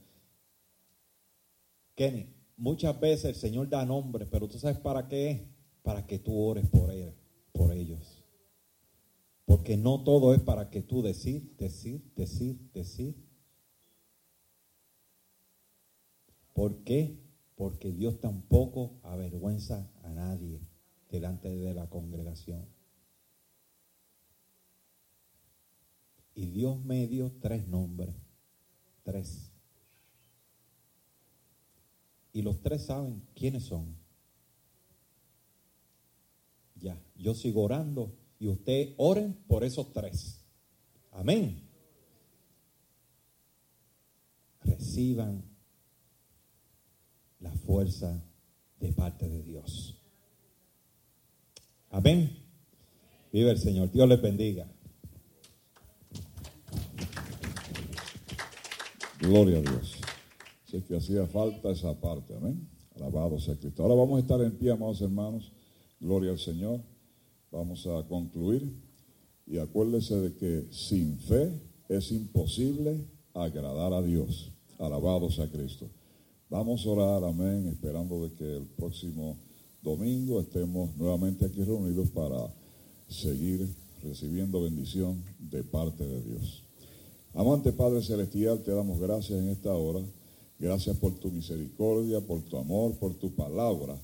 Kenny, 1.95 2.29
muchas 2.57 2.99
veces 3.01 3.25
el 3.27 3.35
Señor 3.35 3.69
da 3.69 3.85
nombres, 3.85 4.29
pero 4.31 4.49
tú 4.49 4.59
sabes 4.59 4.79
para 4.79 5.09
qué 5.09 5.31
es, 5.31 5.41
para 5.83 6.07
que 6.07 6.19
tú 6.19 6.39
ores 6.39 6.67
por 6.69 6.91
él, 6.91 7.13
por 7.53 7.73
ellos. 7.73 8.25
Porque 9.45 9.77
no 9.77 10.05
todo 10.05 10.33
es 10.33 10.41
para 10.41 10.71
que 10.71 10.83
tú 10.83 11.03
decir, 11.03 11.57
decir, 11.57 12.03
decir, 12.15 12.71
decir. 12.73 13.17
¿Por 16.53 16.85
qué? 16.85 17.19
Porque 17.57 17.91
Dios 17.91 18.21
tampoco 18.21 19.01
avergüenza 19.03 19.91
a 20.05 20.11
nadie 20.11 20.61
delante 21.11 21.49
de 21.49 21.75
la 21.75 21.89
congregación. 21.91 22.65
Y 26.41 26.47
Dios 26.47 26.83
me 26.87 27.07
dio 27.07 27.31
tres 27.43 27.69
nombres. 27.69 28.15
Tres. 29.03 29.51
Y 32.33 32.41
los 32.41 32.63
tres 32.63 32.87
saben 32.87 33.23
quiénes 33.35 33.65
son. 33.65 33.95
Ya, 36.77 36.99
yo 37.15 37.35
sigo 37.35 37.63
orando 37.63 38.17
y 38.39 38.49
usted 38.49 38.95
oren 38.97 39.35
por 39.49 39.65
esos 39.65 39.93
tres. 39.93 40.43
Amén. 41.11 41.61
Reciban 44.63 45.45
la 47.39 47.53
fuerza 47.53 48.25
de 48.79 48.95
parte 48.95 49.29
de 49.29 49.43
Dios. 49.43 50.01
Amén. 51.91 52.35
Vive 53.31 53.51
el 53.51 53.59
Señor. 53.59 53.93
Dios 53.93 54.09
les 54.09 54.23
bendiga. 54.23 54.67
Gloria 59.21 59.59
a 59.59 59.61
Dios. 59.61 59.97
Sé 60.65 60.83
que 60.83 60.97
hacía 60.97 61.27
falta 61.27 61.71
esa 61.71 61.95
parte. 62.01 62.35
Amén. 62.35 62.67
Alabado 62.97 63.39
sea 63.39 63.55
Cristo. 63.57 63.83
Ahora 63.83 63.95
vamos 63.95 64.17
a 64.17 64.21
estar 64.21 64.41
en 64.41 64.53
pie, 64.53 64.71
amados 64.71 65.03
hermanos. 65.03 65.53
Gloria 66.01 66.31
al 66.31 66.39
Señor. 66.39 66.81
Vamos 67.51 67.87
a 67.87 68.03
concluir 68.09 68.73
y 69.47 69.59
acuérdese 69.59 70.17
de 70.17 70.35
que 70.35 70.69
sin 70.71 71.19
fe 71.19 71.53
es 71.89 72.13
imposible 72.13 73.05
agradar 73.35 73.93
a 73.93 74.01
Dios. 74.01 74.53
Alabado 74.79 75.31
sea 75.31 75.51
Cristo. 75.51 75.91
Vamos 76.49 76.87
a 76.87 76.91
orar, 76.91 77.25
amén, 77.29 77.67
esperando 77.67 78.27
de 78.27 78.33
que 78.35 78.57
el 78.57 78.67
próximo 78.67 79.37
domingo 79.83 80.41
estemos 80.41 80.97
nuevamente 80.97 81.45
aquí 81.45 81.63
reunidos 81.63 82.09
para 82.11 82.55
seguir 83.09 83.69
recibiendo 84.03 84.63
bendición 84.63 85.23
de 85.39 85.63
parte 85.63 86.07
de 86.07 86.23
Dios. 86.23 86.70
Amante 87.33 87.71
Padre 87.71 88.03
Celestial, 88.03 88.61
te 88.65 88.73
damos 88.73 88.99
gracias 88.99 89.39
en 89.39 89.51
esta 89.51 89.73
hora. 89.73 90.01
Gracias 90.59 90.97
por 90.97 91.15
tu 91.15 91.31
misericordia, 91.31 92.21
por 92.21 92.43
tu 92.43 92.57
amor, 92.57 92.97
por 92.97 93.15
tu 93.15 93.31
palabra, 93.31 93.97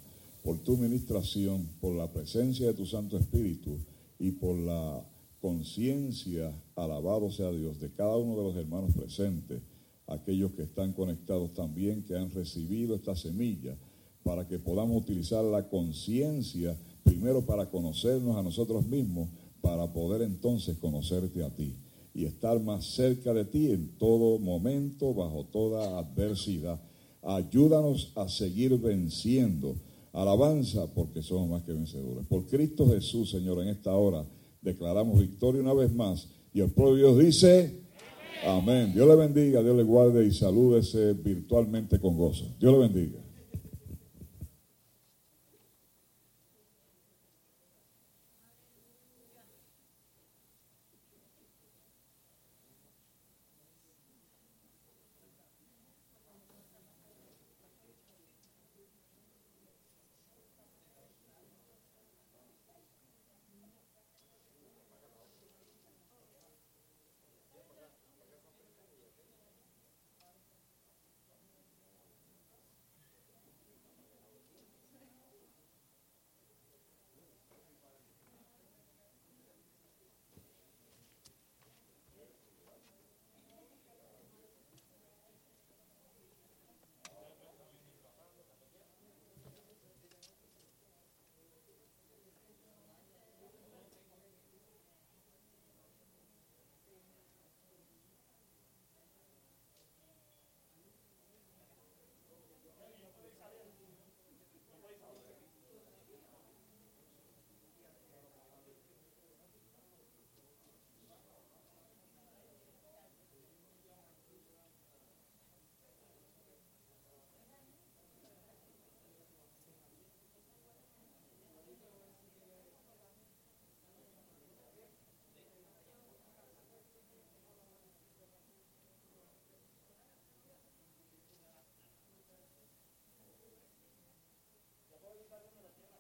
por 0.45 0.59
tu 0.59 0.77
ministración, 0.77 1.69
por 1.81 1.97
la 1.97 2.11
presencia 2.13 2.69
de 2.69 2.75
tu 2.75 2.87
Santo 2.87 3.19
Espíritu 3.19 3.79
y 4.21 4.31
por 4.31 4.57
la 4.57 5.05
conciencia, 5.41 6.55
alabado 6.77 7.29
sea 7.33 7.51
Dios, 7.51 7.81
de 7.81 7.91
cada 7.91 8.17
uno 8.17 8.37
de 8.37 8.45
los 8.45 8.57
hermanos 8.57 8.93
presentes, 8.95 9.61
aquellos 10.07 10.53
que 10.53 10.63
están 10.63 10.93
conectados 10.93 11.53
también, 11.53 12.05
que 12.05 12.17
han 12.17 12.31
recibido 12.31 12.95
esta 12.95 13.17
semilla, 13.17 13.77
para 14.23 14.47
que 14.47 14.61
podamos 14.61 15.03
utilizar 15.03 15.45
la 15.45 15.69
conciencia 15.69 16.77
primero 17.03 17.45
para 17.45 17.71
conocernos 17.71 18.37
a 18.37 18.43
nosotros 18.43 18.87
mismos, 18.87 19.29
para 19.61 19.93
poder 19.93 20.23
entonces 20.23 20.79
conocerte 20.79 21.43
a 21.43 21.51
ti 21.51 21.75
y 22.17 22.25
estar 22.25 22.59
más 22.63 22.87
cerca 22.87 23.35
de 23.35 23.45
ti 23.45 23.71
en 23.71 23.99
todo 23.99 24.39
momento, 24.39 25.13
bajo 25.13 25.45
toda 25.53 25.99
adversidad. 25.99 26.81
Ayúdanos 27.23 28.13
a 28.17 28.27
seguir 28.27 28.79
venciendo. 28.81 29.77
Alabanza 30.15 30.87
porque 30.95 31.21
somos 31.21 31.51
más 31.51 31.63
que 31.65 31.75
vencedores. 31.75 32.27
Por 32.27 32.47
Cristo 32.47 32.89
Jesús, 32.89 33.31
Señor, 33.31 33.61
en 33.61 33.69
esta 33.69 33.95
hora 33.95 34.25
declaramos 34.63 35.21
victoria 35.21 35.61
una 35.61 35.75
vez 35.75 35.93
más. 35.93 36.29
Y 36.55 36.61
el 36.61 36.73
de 36.75 36.97
Dios 36.97 37.19
dice, 37.19 37.81
amén. 38.47 38.95
Dios 38.95 39.07
le 39.07 39.15
bendiga, 39.15 39.63
Dios 39.63 39.77
le 39.77 39.83
guarde 39.83 40.27
y 40.27 40.33
salúdese 40.33 41.13
virtualmente 41.13 42.01
con 42.01 42.17
gozo. 42.17 42.47
Dios 42.59 42.73
le 42.73 42.79
bendiga. 42.79 43.26